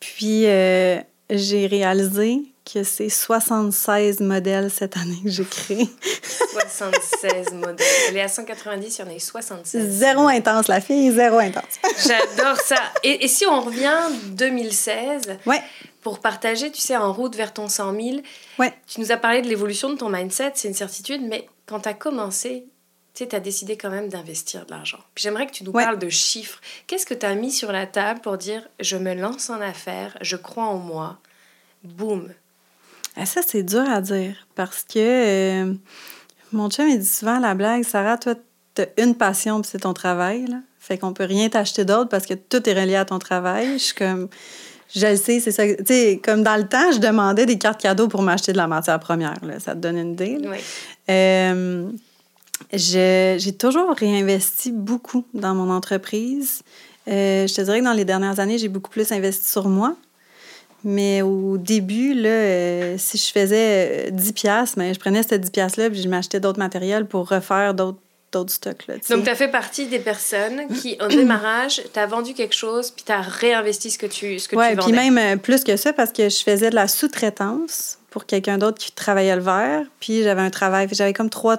Puis 0.00 0.46
euh, 0.46 0.98
j'ai 1.30 1.66
réalisé 1.66 2.42
que 2.64 2.82
c'est 2.82 3.10
76 3.10 4.20
modèles 4.20 4.70
cette 4.70 4.96
année 4.96 5.20
que 5.22 5.28
j'ai 5.30 5.44
créé. 5.44 5.88
76 6.22 7.52
modèles. 7.52 7.86
Elle 8.08 8.16
est 8.16 8.22
à 8.22 8.28
190, 8.28 8.98
il 8.98 9.00
y 9.00 9.04
en 9.04 9.10
a 9.10 9.14
eu 9.14 9.20
76. 9.20 9.86
Zéro 9.90 10.28
intense, 10.28 10.68
la 10.68 10.80
fille, 10.80 11.12
zéro 11.12 11.38
intense. 11.38 11.64
J'adore 12.06 12.58
ça. 12.60 12.78
Et, 13.02 13.24
et 13.24 13.28
si 13.28 13.44
on 13.46 13.60
revient 13.60 13.98
2016, 14.28 15.38
Ouais, 15.46 15.60
pour 16.02 16.20
partager, 16.20 16.70
tu 16.70 16.80
sais, 16.80 16.96
en 16.96 17.12
route 17.12 17.34
vers 17.36 17.52
ton 17.52 17.68
100 17.68 17.94
000, 17.94 18.16
ouais. 18.58 18.72
tu 18.86 19.00
nous 19.00 19.12
as 19.12 19.16
parlé 19.16 19.42
de 19.42 19.48
l'évolution 19.48 19.90
de 19.90 19.96
ton 19.96 20.08
mindset, 20.08 20.52
c'est 20.54 20.68
une 20.68 20.74
certitude, 20.74 21.22
mais 21.22 21.46
quand 21.66 21.80
tu 21.80 21.88
as 21.88 21.94
commencé, 21.94 22.66
tu 23.14 23.22
sais, 23.22 23.28
tu 23.28 23.36
as 23.36 23.40
décidé 23.40 23.76
quand 23.76 23.90
même 23.90 24.08
d'investir 24.08 24.66
de 24.66 24.70
l'argent. 24.72 24.98
Puis 25.14 25.22
j'aimerais 25.22 25.46
que 25.46 25.52
tu 25.52 25.64
nous 25.64 25.70
Ouais. 25.72 25.84
parles 25.84 25.98
de 25.98 26.08
chiffres. 26.08 26.60
Qu'est-ce 26.86 27.06
que 27.06 27.14
tu 27.14 27.24
as 27.26 27.34
mis 27.34 27.52
sur 27.52 27.70
la 27.72 27.86
table 27.86 28.20
pour 28.20 28.36
dire 28.38 28.62
je 28.80 28.96
me 28.96 29.14
lance 29.14 29.50
en 29.50 29.60
affaires, 29.60 30.16
je 30.20 30.36
crois 30.36 30.64
en 30.64 30.78
moi, 30.78 31.18
boum 31.84 32.28
Ah, 33.16 33.24
ça, 33.26 33.40
c'est 33.46 33.62
dur 33.62 33.88
à 33.88 34.00
dire 34.00 34.34
parce 34.56 34.82
que 34.82 34.98
euh, 34.98 35.74
Mon 36.52 36.70
chum, 36.70 36.88
il 36.88 36.98
dit 37.00 37.06
souvent 37.06 37.38
la 37.40 37.54
blague, 37.54 37.82
Sarah, 37.84 38.16
toi, 38.18 38.34
t'as 38.74 38.86
une 38.98 39.14
passion, 39.16 39.60
puis 39.60 39.70
c'est 39.72 39.80
ton 39.80 39.92
travail, 39.94 40.46
là. 40.46 40.56
Fait 40.78 40.98
qu'on 40.98 41.12
peut 41.12 41.24
rien 41.24 41.48
t'acheter 41.48 41.84
d'autre 41.84 42.10
parce 42.10 42.26
que 42.26 42.34
tout 42.34 42.68
est 42.68 42.74
relié 42.80 42.96
à 42.96 43.04
ton 43.04 43.18
travail. 43.18 43.72
Je 43.74 43.84
suis 43.84 43.94
comme... 43.94 44.28
Je 44.94 45.06
le 45.06 45.16
sais, 45.16 45.40
c'est 45.40 45.50
ça. 45.50 45.66
Tu 45.66 45.82
sais, 45.86 46.20
comme 46.22 46.42
dans 46.42 46.56
le 46.56 46.68
temps, 46.68 46.92
je 46.92 46.98
demandais 46.98 47.46
des 47.46 47.58
cartes 47.58 47.80
cadeaux 47.80 48.06
pour 48.06 48.22
m'acheter 48.22 48.52
de 48.52 48.58
la 48.58 48.66
matière 48.68 49.00
première. 49.00 49.42
Là. 49.44 49.58
Ça 49.58 49.72
te 49.74 49.78
donne 49.78 49.96
une 49.96 50.12
idée. 50.12 50.38
Oui. 50.44 50.58
Euh, 51.10 51.88
j'ai 52.72 53.52
toujours 53.58 53.94
réinvesti 53.94 54.72
beaucoup 54.72 55.24
dans 55.34 55.54
mon 55.54 55.70
entreprise. 55.70 56.62
Euh, 57.08 57.46
je 57.46 57.54
te 57.54 57.60
dirais 57.60 57.80
que 57.80 57.84
dans 57.84 57.92
les 57.92 58.04
dernières 58.04 58.40
années, 58.40 58.58
j'ai 58.58 58.68
beaucoup 58.68 58.90
plus 58.90 59.12
investi 59.12 59.50
sur 59.50 59.68
moi. 59.68 59.94
Mais 60.86 61.22
au 61.22 61.56
début, 61.56 62.12
là, 62.12 62.28
euh, 62.28 62.94
si 62.98 63.16
je 63.16 63.30
faisais 63.32 64.08
euh, 64.08 64.10
10 64.10 64.32
piastres, 64.34 64.78
mais 64.78 64.92
je 64.92 65.00
prenais 65.00 65.22
ces 65.22 65.38
10 65.38 65.50
piastres-là 65.50 65.88
puis 65.88 66.02
je 66.02 66.08
m'achetais 66.08 66.40
d'autres 66.40 66.58
matériels 66.58 67.06
pour 67.06 67.28
refaire 67.28 67.72
d'autres 67.74 67.98
d'autres 68.32 68.52
stocks. 68.52 68.86
Là. 68.88 68.94
Donc, 69.10 69.22
tu 69.24 69.30
as 69.30 69.34
fait 69.36 69.46
partie 69.48 69.86
des 69.86 70.00
personnes 70.00 70.66
qui, 70.82 70.98
au 71.00 71.06
démarrage, 71.06 71.80
tu 71.92 71.98
as 72.00 72.06
vendu 72.06 72.34
quelque 72.34 72.54
chose, 72.54 72.90
puis 72.90 73.04
tu 73.06 73.12
as 73.12 73.20
réinvesti 73.20 73.92
ce 73.92 73.98
que 73.98 74.06
tu, 74.06 74.40
ce 74.40 74.48
que 74.48 74.56
Ouais, 74.56 74.70
tu 74.72 74.78
puis 74.78 74.90
vendais. 74.90 75.10
même 75.10 75.18
euh, 75.18 75.36
plus 75.40 75.62
que 75.62 75.76
ça, 75.76 75.92
parce 75.92 76.10
que 76.10 76.28
je 76.28 76.42
faisais 76.42 76.68
de 76.70 76.74
la 76.74 76.88
sous-traitance 76.88 77.98
pour 78.10 78.26
quelqu'un 78.26 78.58
d'autre 78.58 78.78
qui 78.78 78.90
travaillait 78.90 79.36
le 79.36 79.42
verre. 79.42 79.82
Puis 80.00 80.24
j'avais 80.24 80.40
un 80.42 80.50
travail, 80.50 80.88
j'avais 80.90 81.12
comme 81.12 81.30
trois, 81.30 81.58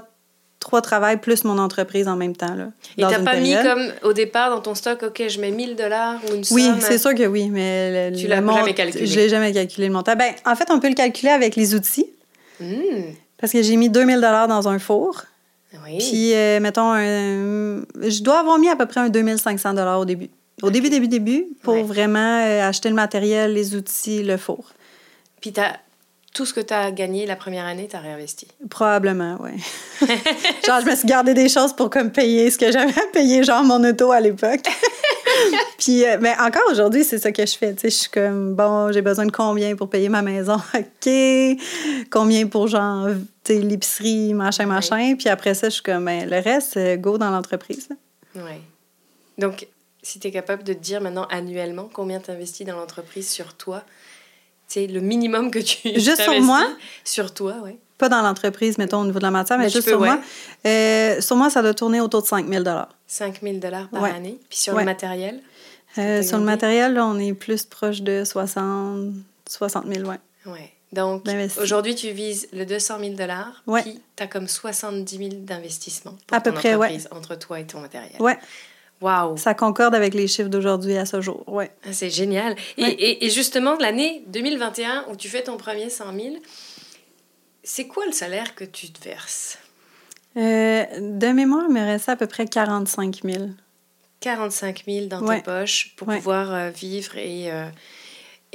trois 0.66 0.82
travails 0.82 1.18
plus 1.18 1.44
mon 1.44 1.60
entreprise 1.60 2.08
en 2.08 2.16
même 2.16 2.36
temps. 2.36 2.56
Là, 2.56 2.70
Et 2.98 3.02
t'as 3.04 3.20
pas 3.20 3.36
mis 3.38 3.54
comme 3.64 3.92
au 4.04 4.14
départ 4.14 4.50
dans 4.50 4.62
ton 4.62 4.74
stock, 4.74 5.04
OK, 5.04 5.24
je 5.30 5.40
mets 5.40 5.52
1000 5.52 5.76
dollars 5.76 6.20
ou 6.30 6.34
une 6.34 6.44
Oui, 6.52 6.64
somme. 6.66 6.82
c'est 6.82 6.98
sûr 6.98 7.14
que 7.14 7.26
oui, 7.28 7.50
mais 7.52 8.10
le, 8.10 8.18
Tu 8.18 8.26
l'as 8.28 8.38
jamais 8.44 8.74
calculé. 8.74 9.06
Je 9.06 9.16
l'ai 9.16 9.30
jamais 9.30 9.54
calculé 9.54 9.88
le 9.88 9.94
montant. 9.94 10.16
Ben, 10.16 10.34
en 10.44 10.56
fait, 10.56 10.66
on 10.72 10.80
peut 10.80 10.90
le 10.90 10.96
calculer 10.96 11.32
avec 11.32 11.56
les 11.56 11.76
outils, 11.76 12.08
Hmm, 12.60 13.12
parce 13.40 13.52
que 13.54 13.62
j'ai 13.62 13.76
mis 13.76 13.90
2000 13.90 14.16
dollars 14.16 14.48
dans 14.48 14.68
un 14.68 14.80
four. 14.80 15.24
Oui. 15.86 15.98
Puis, 16.00 16.34
euh, 16.34 16.60
mettons, 16.62 16.94
un- 16.94 17.82
je 18.02 18.24
dois 18.24 18.40
avoir 18.40 18.58
mis 18.58 18.70
à 18.70 18.76
peu 18.76 18.86
près 18.86 19.02
un 19.02 19.10
2500 19.10 19.74
dollars 19.74 20.00
au 20.00 20.06
début. 20.06 20.30
Au 20.64 20.70
début, 20.72 20.90
début, 20.90 21.10
début, 21.10 21.46
pour 21.64 21.74
Ouais. 21.76 21.84
vraiment 21.84 22.40
euh, 22.44 22.68
acheter 22.68 22.88
le 22.90 22.96
matériel, 22.96 23.54
les 23.54 23.76
outils, 23.76 24.24
le 24.24 24.38
four. 24.38 24.72
Puis 25.42 25.52
t'as 25.52 25.74
tout 26.36 26.46
ce 26.46 26.54
que 26.54 26.60
tu 26.60 26.74
as 26.74 26.92
gagné 26.92 27.26
la 27.26 27.38
première 27.38 27.66
année, 27.66 27.88
tu 27.90 27.96
as 27.96 28.00
réinvesti. 28.02 28.46
Probablement, 28.70 29.38
oui. 29.40 29.52
genre, 30.68 30.82
je 30.82 30.90
me 30.92 30.96
suis 30.96 31.08
gardé 31.08 31.34
des 31.34 31.48
choses 31.48 31.74
pour 31.74 31.90
comme 31.90 32.12
payer 32.12 32.52
ce 32.52 32.58
que 32.58 32.72
j'avais 32.74 32.92
à 32.92 33.08
payer, 33.14 33.42
genre 33.42 33.64
mon 33.64 33.82
auto 33.84 34.12
à 34.12 34.20
l'époque. 34.20 34.66
Puis, 35.80 36.06
euh, 36.06 36.18
mais 36.20 36.36
encore 36.38 36.70
aujourd'hui, 36.70 37.06
c'est 37.06 37.20
ça 37.20 37.32
que 37.32 37.46
je 37.46 37.58
fais. 37.58 37.74
Tu 37.74 37.82
sais, 37.82 37.90
je 37.90 37.96
suis 37.96 38.10
comme, 38.10 38.54
bon, 38.54 38.92
j'ai 38.92 39.02
besoin 39.02 39.26
de 39.26 39.32
combien 39.32 39.78
pour 39.78 39.90
payer 39.90 40.10
ma 40.10 40.22
maison? 40.22 40.58
OK. 40.78 41.10
Combien 42.12 42.48
pour, 42.48 42.68
genre, 42.68 43.08
l'épicerie, 43.48 44.34
machin, 44.34 44.66
machin. 44.66 45.16
Puis 45.18 45.30
après 45.30 45.54
ça, 45.54 45.70
je 45.70 45.76
suis 45.76 45.84
comme, 45.84 46.04
ben, 46.04 46.30
le 46.30 46.40
reste, 46.40 46.76
euh, 46.76 46.98
go 46.98 47.18
dans 47.18 47.32
l'entreprise. 47.32 47.88
Ouais. 48.36 48.60
Donc, 49.38 49.68
si 50.02 50.20
tu 50.20 50.28
es 50.28 50.32
capable 50.32 50.64
de 50.64 50.74
te 50.74 50.80
dire 50.80 51.00
maintenant 51.00 51.28
annuellement 51.32 51.90
combien 51.92 52.20
tu 52.20 52.30
investis 52.30 52.68
dans 52.68 52.76
l'entreprise 52.76 53.30
sur 53.30 53.54
toi, 53.54 53.84
c'est 54.76 54.88
le 54.88 55.00
minimum 55.00 55.52
que 55.52 55.60
tu 55.60 55.90
Juste 56.00 56.22
sur 56.22 56.42
moi? 56.42 56.68
Sur 57.06 57.34
toi, 57.34 57.56
oui. 57.64 57.78
Pas 57.98 58.10
dans 58.10 58.22
l'entreprise, 58.22 58.78
mettons, 58.78 59.00
au 59.00 59.06
niveau 59.06 59.20
de 59.20 59.24
la 59.24 59.32
matière, 59.32 59.58
mais, 59.58 59.66
Mais 59.66 59.70
tu 59.70 59.78
juste 59.78 59.86
peux, 59.88 59.92
sur 59.94 60.02
ouais. 60.02 60.08
moi. 60.10 60.20
Euh, 60.66 61.22
sur 61.22 61.38
moi, 61.38 61.50
ça 61.50 61.62
doit 61.62 61.74
tourner 61.74 62.02
autour 62.02 62.22
de 62.24 62.28
5 62.28 62.46
000 62.50 62.64
5 63.08 63.40
000 63.42 63.58
dollars 63.60 63.88
par 63.88 64.02
Ouais. 64.04 64.12
année. 64.12 64.38
Puis 64.50 64.60
sur 64.60 64.74
Ouais. 64.74 64.82
le 64.82 64.86
matériel, 64.86 65.42
Euh, 65.98 66.22
Sur 66.22 66.40
le 66.40 66.44
matériel, 66.44 66.94
là, 66.96 67.06
on 67.06 67.18
est 67.18 67.34
plus 67.34 67.64
proche 67.64 68.02
de 68.02 68.26
60, 68.26 69.14
60 69.48 69.86
000, 69.88 70.10
ouais. 70.10 70.18
ouais. 70.46 70.74
Donc, 70.92 71.24
aujourd'hui, 71.62 71.96
tu 71.96 72.10
vises 72.12 72.50
le 72.52 72.66
200 72.66 73.00
000 73.00 73.14
dollars, 73.14 73.64
Ouais. 73.66 73.82
puis 73.82 74.02
tu 74.18 74.22
as 74.24 74.28
comme 74.28 74.50
70 74.50 75.18
000 75.18 75.30
d'investissement 75.36 76.16
À 76.34 76.42
peu 76.42 76.52
près, 76.52 76.76
ouais. 76.76 76.98
entre 77.12 77.36
toi 77.36 77.62
et 77.62 77.66
ton 77.66 77.80
matériel. 77.80 78.12
Ouais, 78.20 78.38
Waouh! 79.02 79.38
ça 79.38 79.54
concorde 79.54 79.94
avec 79.94 80.14
les 80.14 80.28
chiffres 80.28 80.50
d'aujourd'hui 80.50 80.98
à 80.98 81.06
ce 81.06 81.20
jour, 81.22 81.44
ouais. 81.48 81.72
Ah, 81.86 81.94
C'est 81.94 82.10
génial. 82.10 82.56
Et, 82.78 82.84
Ouais. 82.84 82.92
et- 82.94 83.26
et 83.26 83.30
justement, 83.30 83.76
l'année 83.78 84.24
2021 84.28 85.06
où 85.12 85.16
tu 85.16 85.28
fais 85.30 85.44
ton 85.44 85.58
premier 85.58 85.90
100 85.90 86.14
000, 86.14 86.36
c'est 87.64 87.88
quoi 87.88 88.06
le 88.06 88.12
salaire 88.12 88.56
que 88.56 88.64
tu 88.64 88.92
te 88.92 89.04
verses? 89.04 89.58
Euh, 90.38 90.86
de 91.00 91.28
mémoire, 91.28 91.66
il 91.68 91.74
me 91.74 91.82
restait 91.86 92.12
à 92.12 92.16
peu 92.16 92.28
près 92.28 92.46
45 92.46 93.22
000. 93.24 93.50
45 94.22 94.84
000 94.88 95.06
dans 95.08 95.22
Ouais. 95.22 95.38
tes 95.38 95.44
poches 95.44 95.94
pour 95.98 96.08
Ouais. 96.08 96.18
pouvoir 96.18 96.52
euh, 96.54 96.70
vivre 96.70 97.18
et... 97.18 97.52
euh, 97.52 97.68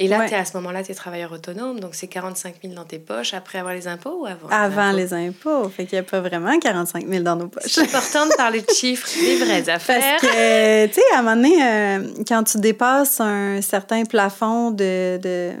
et 0.03 0.07
là, 0.07 0.19
Ouais. 0.19 0.33
à 0.33 0.45
ce 0.45 0.57
moment-là, 0.57 0.83
tu 0.83 0.91
es 0.91 0.95
travailleur 0.95 1.31
autonome, 1.31 1.79
donc 1.79 1.95
c'est 1.95 2.07
45 2.07 2.55
000 2.63 2.73
dans 2.73 2.83
tes 2.85 2.99
poches 2.99 3.33
après 3.33 3.59
avoir 3.59 3.73
les 3.73 3.87
impôts 3.87 4.21
ou 4.21 4.25
avant 4.25 4.47
Avant 4.49 4.81
impôts? 4.81 4.97
les 4.97 5.13
impôts. 5.13 5.69
Fait 5.69 5.85
qu'il 5.85 5.97
n'y 5.99 6.05
a 6.05 6.09
pas 6.09 6.19
vraiment 6.21 6.57
45 6.59 7.07
000 7.07 7.23
dans 7.23 7.35
nos 7.35 7.47
poches. 7.47 7.63
C'est 7.67 7.81
important 7.81 8.25
de 8.25 8.33
parler 8.35 8.61
de 8.61 8.71
chiffres, 8.73 9.07
des 9.19 9.37
vraies 9.37 9.69
affaires. 9.69 10.17
Parce 10.19 10.21
que, 10.33 10.85
tu 10.87 10.93
sais, 10.93 11.01
à 11.13 11.19
un 11.19 11.21
moment 11.21 11.35
donné, 11.35 11.55
euh, 11.63 12.07
quand 12.27 12.43
tu 12.43 12.57
dépasses 12.59 13.19
un 13.19 13.61
certain 13.61 14.03
plafond 14.05 14.71
de, 14.71 15.17
de 15.21 15.51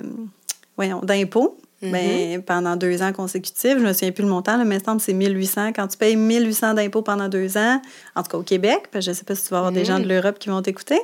voyons, 0.75 0.99
d'impôts, 1.01 1.57
Mhm. 1.81 1.91
ben, 1.91 2.41
pendant 2.43 2.75
deux 2.75 3.01
ans 3.01 3.11
consécutifs, 3.11 3.77
je 3.79 3.83
me 3.83 3.93
souviens 3.93 4.11
plus 4.11 4.23
le 4.23 4.29
montant, 4.29 4.57
là, 4.57 4.63
mais 4.65 4.75
il 4.75 4.79
me 4.79 4.83
semble 4.83 4.97
que 4.99 5.03
c'est 5.05 5.13
1800. 5.13 5.69
Quand 5.75 5.87
tu 5.87 5.97
payes 5.97 6.15
1800 6.15 6.73
d'impôts 6.75 7.01
pendant 7.01 7.27
deux 7.27 7.57
ans, 7.57 7.81
en 8.15 8.23
tout 8.23 8.29
cas 8.31 8.37
au 8.37 8.43
Québec, 8.43 8.83
parce 8.91 9.05
que 9.05 9.11
je 9.11 9.17
sais 9.17 9.23
pas 9.23 9.33
si 9.35 9.43
tu 9.43 9.49
vas 9.49 9.57
avoir 9.57 9.71
des 9.71 9.79
Mhm. 9.81 9.85
gens 9.85 9.99
de 9.99 10.07
l'Europe 10.07 10.37
qui 10.39 10.49
vont 10.49 10.61
t'écouter, 10.61 10.99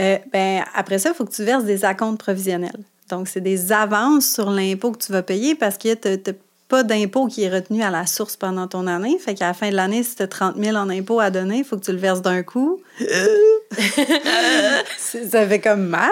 euh, 0.00 0.16
ben, 0.32 0.64
après 0.74 0.98
ça, 0.98 1.10
il 1.10 1.14
faut 1.14 1.24
que 1.24 1.32
tu 1.34 1.44
verses 1.44 1.64
des 1.64 1.84
acomptes 1.84 2.18
provisionnels. 2.20 2.80
Donc, 3.10 3.28
c'est 3.28 3.40
des 3.40 3.72
avances 3.72 4.26
sur 4.32 4.50
l'impôt 4.50 4.90
que 4.92 4.98
tu 5.04 5.12
vas 5.12 5.22
payer 5.22 5.54
parce 5.54 5.76
que 5.78 5.94
tu 5.94 6.08
n'as 6.08 6.32
pas 6.68 6.82
d'impôt 6.82 7.26
qui 7.28 7.44
est 7.44 7.48
retenu 7.48 7.82
à 7.84 7.90
la 7.90 8.06
source 8.06 8.36
pendant 8.36 8.66
ton 8.66 8.88
année. 8.88 9.16
Fait 9.24 9.34
qu'à 9.34 9.46
la 9.46 9.54
fin 9.54 9.70
de 9.70 9.76
l'année, 9.76 10.02
si 10.02 10.16
tu 10.16 10.22
as 10.24 10.26
30 10.26 10.56
000 10.60 10.76
en 10.76 10.88
impôt 10.90 11.20
à 11.20 11.30
donner, 11.30 11.58
il 11.58 11.64
faut 11.64 11.76
que 11.76 11.84
tu 11.84 11.92
le 11.92 11.98
verses 11.98 12.22
d'un 12.22 12.42
coup. 12.42 12.80
Ça 14.98 15.46
fait 15.46 15.60
comme 15.60 15.86
mal. 15.86 16.10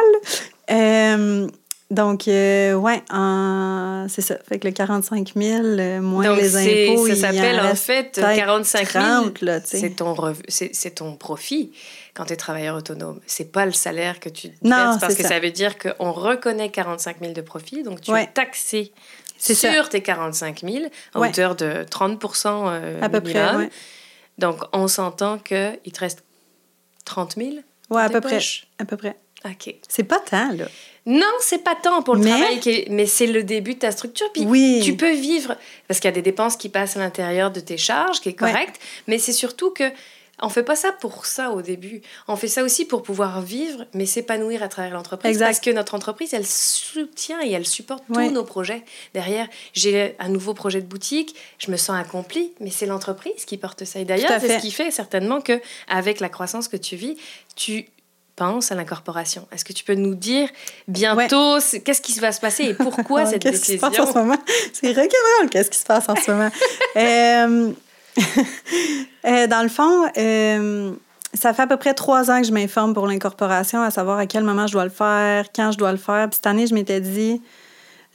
Euh, 0.71 1.49
donc, 1.91 2.29
euh, 2.29 2.75
ouais, 2.75 3.03
en- 3.11 4.07
c'est 4.09 4.23
ça. 4.23 4.37
Fait 4.49 4.59
que 4.59 4.67
le 4.67 4.73
45 4.73 5.33
000 5.37 5.63
euh, 5.65 6.01
moins 6.01 6.25
Donc, 6.25 6.39
les 6.39 6.57
impôts, 6.91 7.07
ça 7.09 7.15
s'appelle 7.17 7.61
en 7.61 7.71
en 7.71 7.75
fait 7.75 8.13
peut-être 8.15 8.37
45 8.37 8.91
000. 8.93 9.05
30, 9.05 9.41
là, 9.43 9.61
tu 9.61 9.69
sais. 9.69 9.79
C'est 9.81 9.91
ton, 9.91 10.13
rev- 10.15 10.95
ton 10.95 11.15
profit 11.17 11.73
quand 12.15 12.25
tu 12.27 12.33
es 12.33 12.37
travailleur 12.37 12.77
autonome. 12.77 13.21
C'est 13.27 13.53
pas 13.53 13.67
le 13.67 13.73
salaire 13.73 14.19
que 14.21 14.29
tu 14.29 14.49
Non, 14.63 14.97
parce 15.01 15.15
que 15.15 15.23
ça. 15.23 15.29
ça. 15.31 15.41
veut 15.41 15.51
dire 15.51 15.77
qu'on 15.79 16.13
reconnaît 16.13 16.71
45 16.71 17.17
000 17.21 17.33
de 17.33 17.41
profit, 17.43 17.83
donc 17.83 18.01
tu 18.01 18.11
Ouais. 18.13 18.25
es 18.25 18.27
taxé 18.29 18.93
sur 19.39 19.55
ça. 19.57 19.85
tes 19.91 20.01
45 20.01 20.61
000 20.61 20.85
à 21.15 21.21
Ouais. 21.21 21.29
hauteur 21.29 21.55
de 21.55 21.85
30% 21.91 22.69
euh, 22.69 23.01
À 23.03 23.09
peu 23.09 23.21
près, 23.21 23.57
ouais. 23.57 23.71
Donc, 24.39 24.59
on 24.73 24.89
s'entend 24.89 25.39
qu'il 25.39 25.79
te 25.93 26.01
reste 26.01 26.25
30 27.05 27.35
000 27.37 27.51
Ouais, 27.91 28.03
à 28.03 28.09
peu 28.09 28.21
près. 28.21 28.39
À 28.79 28.85
peu 28.85 28.97
près. 28.97 29.17
OK. 29.45 29.75
C'est 29.89 30.05
pas 30.05 30.19
tant, 30.21 30.53
là. 30.53 30.67
Non, 31.07 31.27
c'est 31.41 31.63
pas 31.63 31.75
tant 31.75 32.03
pour 32.03 32.15
le 32.15 32.23
Mais- 32.23 32.31
travail, 32.31 32.61
qui 32.61 32.87
mais 32.89 33.05
c'est 33.07 33.27
le 33.27 33.43
début 33.43 33.75
de 33.75 33.81
ta 33.81 33.91
structure. 33.91 34.31
Puis 34.33 34.45
Oui. 34.47 34.81
tu 34.83 34.97
peux 34.97 35.13
vivre, 35.13 35.55
parce 35.87 36.01
qu'il 36.01 36.09
y 36.09 36.13
a 36.13 36.15
des 36.15 36.23
dépenses 36.23 36.57
qui 36.57 36.71
passent 36.71 36.97
à 36.97 37.01
l'intérieur 37.01 37.51
de 37.51 37.61
tes 37.61 37.77
charges, 37.77 38.21
qui 38.23 38.31
est 38.31 38.41
Ouais. 38.43 38.51
correct, 38.53 38.81
mais 39.07 39.19
c'est 39.19 39.33
surtout 39.35 39.71
que 39.71 39.85
on 40.43 40.49
fait 40.49 40.65
pas 40.65 40.75
ça 40.75 40.91
pour 40.91 41.27
ça 41.27 41.51
au 41.53 41.63
début. 41.63 42.03
On 42.27 42.35
fait 42.37 42.49
ça 42.49 42.65
aussi 42.65 42.85
pour 42.87 43.03
pouvoir 43.05 43.41
vivre, 43.41 43.85
mais 43.95 44.05
s'épanouir 44.05 44.65
à 44.65 44.69
travers 44.69 44.93
l'entreprise. 44.93 45.39
Parce 45.39 45.61
que 45.61 45.71
notre 45.71 45.95
entreprise, 45.95 46.35
elle 46.35 46.45
soutient 46.47 47.41
et 47.43 47.53
elle 47.53 47.67
supporte 47.67 48.03
Ouais. 48.09 48.27
tous 48.29 48.33
nos 48.35 48.43
projets. 48.43 48.83
Derrière, 49.15 49.47
j'ai 49.75 50.17
un 50.19 50.29
nouveau 50.29 50.53
projet 50.53 50.81
de 50.81 50.87
boutique, 50.87 51.37
je 51.59 51.71
me 51.71 51.77
sens 51.77 51.97
accomplie, 52.01 52.51
mais 52.61 52.71
c'est 52.71 52.87
l'entreprise 52.87 53.45
qui 53.45 53.59
porte 53.59 53.85
ça. 53.85 54.01
Et 54.01 54.05
d'ailleurs, 54.05 54.41
c'est 54.41 54.57
ce 54.59 54.61
qui 54.63 54.73
fait 54.73 54.91
certainement 54.91 55.41
que, 55.41 55.61
avec 55.87 56.19
la 56.19 56.29
croissance 56.29 56.67
que 56.67 56.77
tu 56.77 56.97
vis, 56.97 57.17
tu 57.55 57.87
penses 58.37 58.73
à 58.73 58.75
l'incorporation. 58.75 59.47
Est-ce 59.53 59.65
que 59.65 59.73
tu 59.73 59.85
peux 59.85 59.95
nous 59.95 60.15
dire 60.15 60.49
bientôt 60.89 61.59
qu'est-ce 61.85 62.01
qui 62.01 62.19
va 62.19 62.33
se 62.33 62.41
passer 62.41 62.65
et 62.65 62.75
pourquoi 62.75 63.27
cette 63.31 63.43
Qu'est-ce 63.43 63.65
qui 63.65 63.73
se 63.73 63.79
passe 63.79 63.99
en 63.99 64.07
ce 64.07 64.19
moment? 64.19 64.39
C'est 64.73 64.89
rock'n'roll, 64.89 65.51
qu'est-ce 65.51 65.71
qui 65.71 65.79
se 65.79 65.85
passe 65.85 66.09
en 66.09 66.17
ce 66.17 66.31
moment? 66.31 66.51
Euh, 66.97 67.73
euh, 69.27 69.47
dans 69.47 69.63
le 69.63 69.69
fond, 69.69 70.07
euh, 70.17 70.93
ça 71.35 71.53
fait 71.53 71.63
à 71.63 71.67
peu 71.67 71.77
près 71.77 71.95
trois 71.95 72.31
ans 72.31 72.41
que 72.41 72.47
je 72.47 72.53
m'informe 72.53 72.95
pour 72.95 73.07
l'incorporation, 73.07 73.83
à 73.83 73.91
savoir 73.91 74.19
à 74.19 74.27
quel 74.27 74.45
moment 74.45 74.67
je 74.67 74.73
dois 74.73 74.85
le 74.85 74.91
faire, 74.91 75.47
quand 75.55 75.73
je 75.73 75.79
dois 75.79 75.93
le 75.93 75.99
faire. 75.99 76.29
Puis 76.29 76.37
cette 76.37 76.47
année, 76.47 76.67
je 76.67 76.75
m'étais 76.75 77.01
dit, 77.01 77.43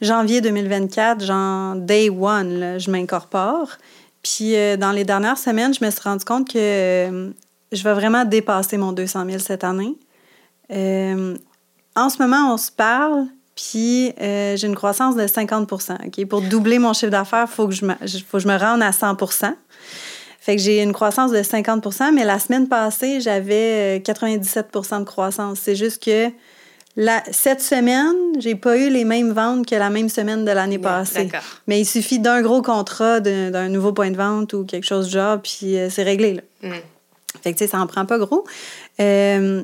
janvier 0.00 0.40
2024, 0.40 1.24
genre 1.24 1.76
day 1.76 2.08
one, 2.10 2.58
là, 2.58 2.78
je 2.78 2.90
m'incorpore. 2.90 3.76
Puis 4.22 4.56
euh, 4.56 4.76
dans 4.76 4.92
les 4.92 5.04
dernières 5.04 5.38
semaines, 5.38 5.74
je 5.74 5.84
me 5.84 5.90
suis 5.90 6.02
rendu 6.02 6.24
compte 6.24 6.48
que 6.48 6.58
euh, 6.58 7.30
je 7.72 7.82
vais 7.82 7.94
vraiment 7.94 8.24
dépasser 8.24 8.76
mon 8.76 8.92
200 8.92 9.26
000 9.26 9.38
cette 9.38 9.64
année. 9.64 9.94
Euh, 10.72 11.36
en 11.96 12.08
ce 12.10 12.18
moment, 12.22 12.52
on 12.54 12.56
se 12.56 12.70
parle, 12.70 13.26
puis 13.56 14.12
euh, 14.20 14.56
j'ai 14.56 14.66
une 14.66 14.74
croissance 14.76 15.16
de 15.16 15.26
50 15.26 15.72
OK? 15.72 16.26
Pour 16.26 16.40
doubler 16.42 16.78
mon 16.78 16.92
chiffre 16.92 17.10
d'affaires, 17.10 17.46
il 17.50 17.54
faut, 17.54 17.68
que 17.68 17.74
je 17.74 17.84
me- 17.84 17.94
faut 18.28 18.38
que 18.38 18.42
je 18.42 18.48
me 18.48 18.56
rende 18.56 18.82
à 18.82 18.90
100% 18.92 19.54
Fait 20.40 20.56
que 20.56 20.62
j'ai 20.62 20.82
une 20.82 20.92
croissance 20.92 21.32
de 21.32 21.42
50% 21.42 22.12
mais 22.12 22.24
la 22.24 22.38
semaine 22.38 22.68
passée, 22.68 23.20
j'avais 23.20 23.98
euh, 23.98 24.00
97% 24.00 25.00
de 25.00 25.04
croissance. 25.04 25.58
C'est 25.62 25.76
juste 25.76 26.02
que 26.02 26.30
La, 26.96 27.22
cette 27.30 27.60
semaine, 27.60 28.16
j'ai 28.40 28.56
pas 28.56 28.76
eu 28.76 28.90
les 28.90 29.04
mêmes 29.04 29.32
ventes 29.32 29.64
que 29.66 29.76
la 29.76 29.90
même 29.90 30.08
semaine 30.08 30.44
de 30.44 30.50
l'année 30.50 30.78
passée. 30.78 31.28
Mais 31.68 31.80
il 31.80 31.84
suffit 31.84 32.18
d'un 32.18 32.42
gros 32.42 32.62
contrat, 32.62 33.20
d'un 33.20 33.50
d'un 33.50 33.68
nouveau 33.68 33.92
point 33.92 34.10
de 34.10 34.16
vente 34.16 34.52
ou 34.54 34.64
quelque 34.64 34.86
chose 34.86 35.06
du 35.06 35.12
genre, 35.12 35.38
puis 35.40 35.76
euh, 35.76 35.88
c'est 35.88 36.02
réglé. 36.02 36.34
Là. 36.34 36.42
Mm. 36.68 36.72
Fait 37.42 37.52
que, 37.52 37.58
tu 37.58 37.64
sais, 37.64 37.70
ça 37.70 37.78
en 37.78 37.86
prend 37.86 38.06
pas 38.06 38.18
gros. 38.18 38.44
Euh, 38.98 39.62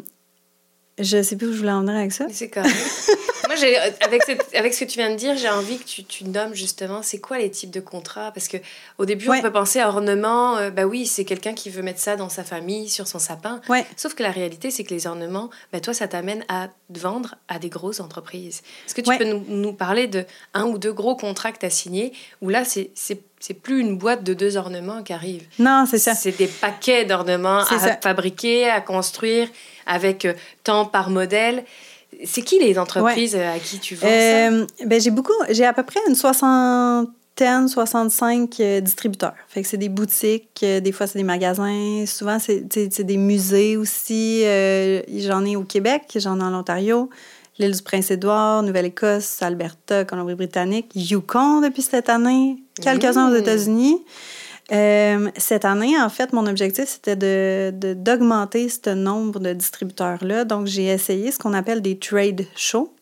je 0.98 1.22
sais 1.22 1.36
plus 1.36 1.48
où 1.48 1.52
je 1.52 1.58
voulais 1.58 1.72
en 1.72 1.80
venir 1.80 1.96
avec 1.96 2.12
ça. 2.12 2.26
C'est 2.30 2.48
correct. 2.48 2.74
Moi, 3.56 3.66
j'ai, 3.66 3.76
avec, 4.04 4.22
cette- 4.24 4.54
avec 4.54 4.74
ce 4.74 4.84
que 4.84 4.90
tu 4.90 4.98
viens 4.98 5.10
de 5.10 5.16
dire, 5.16 5.36
j'ai 5.36 5.48
envie 5.48 5.78
que 5.78 5.84
tu, 5.84 6.04
tu 6.04 6.24
nommes 6.24 6.54
justement 6.54 7.02
c'est 7.02 7.18
quoi 7.20 7.38
les 7.38 7.50
types 7.50 7.70
de 7.70 7.80
contrats? 7.80 8.30
Parce 8.32 8.48
que 8.48 8.58
au 8.98 9.04
début, 9.06 9.28
Ouais. 9.28 9.38
on 9.38 9.42
peut 9.42 9.52
penser 9.52 9.80
à 9.80 9.88
ornement. 9.88 10.56
euh, 10.58 10.70
bah 10.70 10.84
oui, 10.84 11.06
c'est 11.06 11.24
quelqu'un 11.24 11.54
qui 11.54 11.70
veut 11.70 11.82
mettre 11.82 12.00
ça 12.00 12.16
dans 12.16 12.28
sa 12.28 12.44
famille, 12.44 12.88
sur 12.88 13.06
son 13.06 13.18
sapin. 13.18 13.60
Ouais. 13.68 13.84
Sauf 13.96 14.14
que 14.14 14.22
la 14.22 14.30
réalité, 14.30 14.70
c'est 14.70 14.84
que 14.84 14.92
les 14.94 15.06
ornements, 15.06 15.50
bah 15.72 15.80
toi, 15.80 15.94
ça 15.94 16.06
t'amène 16.08 16.44
à 16.48 16.68
vendre 16.90 17.34
à 17.48 17.58
des 17.58 17.68
grosses 17.68 18.00
entreprises. 18.00 18.62
Est-ce 18.86 18.94
que 18.94 19.00
tu 19.00 19.08
Ouais. 19.10 19.18
peux 19.18 19.24
nous, 19.24 19.44
nous 19.48 19.72
parler 19.72 20.06
de 20.06 20.24
un 20.54 20.64
ou 20.64 20.78
deux 20.78 20.92
gros 20.92 21.16
contrats 21.16 21.52
que 21.52 21.58
tu 21.58 21.66
as 21.66 21.70
signés 21.70 22.12
où 22.42 22.48
là, 22.48 22.64
c'est, 22.64 22.90
c'est, 22.94 23.20
plus 23.54 23.80
une 23.80 23.96
boîte 23.96 24.22
de 24.24 24.34
deux 24.34 24.56
ornements 24.56 25.02
qui 25.02 25.12
arrive? 25.12 25.42
Non, 25.58 25.84
c'est 25.88 25.98
ça. 25.98 26.14
C'est 26.14 26.36
des 26.36 26.46
paquets 26.48 27.04
d'ornements 27.04 27.60
à 27.60 27.78
ça. 27.78 27.96
fabriquer, 28.02 28.68
à 28.68 28.80
construire, 28.80 29.48
avec 29.86 30.24
euh, 30.24 30.34
temps 30.64 30.84
par 30.84 31.10
modèle. 31.10 31.64
C'est 32.24 32.42
qui 32.42 32.58
les 32.58 32.78
entreprises 32.78 33.34
euh, 33.36 33.54
à 33.54 33.58
qui 33.58 33.78
tu 33.78 33.94
vends 33.94 34.06
ça? 34.06 34.12
Euh, 34.12 34.66
ben, 34.86 35.00
j'ai 35.00 35.10
beaucoup, 35.10 35.32
j'ai 35.50 35.64
à 35.64 35.72
peu 35.72 35.82
près 35.82 36.00
une 36.08 36.14
soixantaine, 36.14 37.68
65 37.68 38.56
euh, 38.60 38.80
distributeurs. 38.80 39.34
Fait 39.48 39.62
que 39.62 39.68
c'est 39.68 39.76
des 39.76 39.88
boutiques, 39.88 40.60
euh, 40.62 40.80
des 40.80 40.92
fois 40.92 41.06
c'est 41.06 41.18
des 41.18 41.24
magasins, 41.24 42.04
souvent 42.06 42.38
c'est 42.38 43.00
des 43.02 43.16
musées 43.16 43.76
aussi. 43.76 44.42
Euh, 44.44 45.02
j'en 45.18 45.44
ai 45.44 45.56
au 45.56 45.62
Québec, 45.64 46.02
j'en 46.16 46.40
ai 46.40 46.42
en 46.42 46.54
Ontario, 46.54 47.10
l'île 47.58 47.76
du 47.76 47.82
Prince-Édouard, 47.82 48.62
Nouvelle-Écosse, 48.62 49.42
Alberta, 49.42 50.04
Colombie-Britannique, 50.04 50.90
Yukon 50.94 51.60
depuis 51.60 51.82
cette 51.82 52.08
année, 52.08 52.56
quelques-uns 52.82 53.28
aux 53.28 53.34
Mmh. 53.34 53.40
États-Unis. 53.40 54.02
Euh, 54.72 55.30
cette 55.36 55.64
année, 55.64 55.98
en 55.98 56.08
fait, 56.08 56.32
mon 56.32 56.46
objectif, 56.46 56.86
c'était 56.86 57.16
de, 57.16 57.72
d'augmenter 57.94 58.68
ce 58.68 58.90
nombre 58.90 59.38
de 59.38 59.52
distributeurs-là. 59.52 60.44
Donc, 60.44 60.66
j'ai 60.66 60.86
essayé 60.86 61.30
ce 61.30 61.38
qu'on 61.38 61.54
appelle 61.54 61.82
des 61.82 61.98
trade 61.98 62.46
shows. 62.56 62.92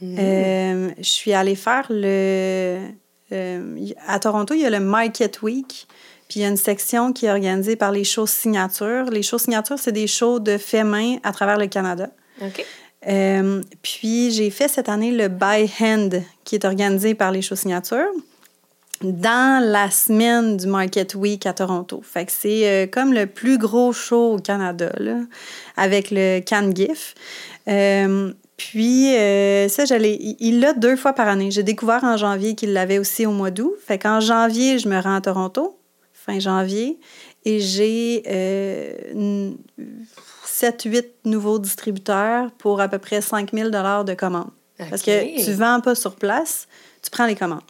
Mm. 0.00 0.16
Euh, 0.18 0.90
je 0.98 1.08
suis 1.08 1.32
allée 1.32 1.56
faire 1.56 1.86
le. 1.90 2.78
euh, 3.32 3.76
à 4.06 4.18
Toronto, 4.18 4.54
il 4.54 4.60
y 4.60 4.66
a 4.66 4.70
le 4.70 4.80
Market 4.80 5.42
Week. 5.42 5.86
Puis 6.28 6.40
il 6.40 6.42
y 6.42 6.44
a 6.44 6.48
une 6.48 6.58
section 6.58 7.14
qui 7.14 7.24
est 7.24 7.30
organisée 7.30 7.76
par 7.76 7.90
les 7.90 8.04
shows 8.04 8.26
signatures. 8.26 9.04
Les 9.10 9.22
shows 9.22 9.38
signatures, 9.38 9.78
c'est 9.78 9.92
des 9.92 10.06
shows 10.06 10.40
de 10.40 10.58
fait 10.58 10.84
main 10.84 11.16
à 11.22 11.32
travers 11.32 11.56
le 11.56 11.66
Canada. 11.68 12.10
OK. 12.42 12.64
Puis 13.82 14.30
j'ai 14.30 14.50
fait 14.50 14.68
cette 14.68 14.90
année 14.90 15.10
le 15.10 15.28
By 15.28 15.70
Hand, 15.80 16.22
qui 16.44 16.54
est 16.54 16.66
organisé 16.66 17.14
par 17.14 17.30
les 17.30 17.40
shows 17.40 17.56
signatures, 17.56 18.10
dans 19.02 19.62
la 19.64 19.90
semaine 19.90 20.56
du 20.56 20.66
Market 20.66 21.14
Week 21.14 21.46
à 21.46 21.52
Toronto. 21.52 22.00
Fait 22.02 22.26
que 22.26 22.32
c'est 22.32 22.68
euh, 22.68 22.86
comme 22.86 23.12
le 23.12 23.26
plus 23.26 23.58
gros 23.58 23.92
show 23.92 24.34
au 24.34 24.38
Canada, 24.38 24.90
là, 24.98 25.18
avec 25.76 26.10
le 26.10 26.40
Can 26.40 26.70
GIF. 26.74 27.14
Euh, 27.68 28.32
puis 28.56 29.14
euh, 29.14 29.68
ça, 29.68 29.84
j'allais, 29.84 30.16
il- 30.40 30.58
l'a 30.60 30.72
deux 30.72 30.96
fois 30.96 31.12
par 31.12 31.28
année. 31.28 31.50
J'ai 31.52 31.62
découvert 31.62 32.02
en 32.02 32.16
janvier 32.16 32.54
qu'il 32.56 32.72
l'avait 32.72 32.98
aussi 32.98 33.24
au 33.24 33.30
mois 33.30 33.50
d'août. 33.52 33.72
Fait 33.86 33.98
qu'en 33.98 34.18
janvier, 34.20 34.78
je 34.80 34.88
me 34.88 35.00
rends 35.00 35.14
à 35.16 35.20
Toronto, 35.20 35.78
fin 36.12 36.40
janvier, 36.40 36.98
et 37.44 37.60
j'ai 37.60 38.24
euh, 38.26 38.94
n- 39.12 39.56
7-8 40.44 41.04
nouveaux 41.24 41.60
distributeurs 41.60 42.50
pour 42.58 42.80
à 42.80 42.88
peu 42.88 42.98
près 42.98 43.20
5 43.20 43.52
000 43.52 43.70
de 43.70 44.14
commandes. 44.14 44.50
Parce 44.90 45.02
que 45.02 45.10
tu 45.44 45.50
ne 45.50 45.54
vends 45.56 45.80
pas 45.80 45.94
sur 45.94 46.14
place, 46.16 46.66
tu 47.02 47.10
prends 47.10 47.26
les 47.26 47.34
commandes. 47.36 47.62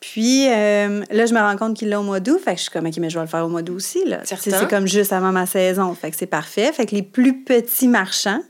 Puis 0.00 0.46
euh, 0.48 1.02
là, 1.10 1.26
je 1.26 1.34
me 1.34 1.40
rends 1.40 1.56
compte 1.56 1.76
qu'il 1.76 1.88
l'a 1.88 1.98
au 1.98 2.04
mois 2.04 2.20
d'août. 2.20 2.38
Fait 2.42 2.52
que 2.52 2.58
je 2.58 2.62
suis 2.62 2.70
comme, 2.70 2.86
OK, 2.86 2.96
mais 2.98 3.10
je 3.10 3.18
vais 3.18 3.24
le 3.24 3.28
faire 3.30 3.44
au 3.44 3.48
mois 3.48 3.62
d'août 3.62 3.74
aussi. 3.76 4.00
C'est 4.24 4.68
comme 4.68 4.86
juste 4.86 5.12
avant 5.12 5.32
ma 5.32 5.44
saison. 5.46 5.92
Fait 5.94 6.10
que 6.10 6.16
c'est 6.16 6.26
parfait. 6.26 6.72
Fait 6.72 6.86
que 6.86 6.94
les 6.94 7.02
plus 7.02 7.42
petits 7.42 7.88
marchands, 7.88 8.40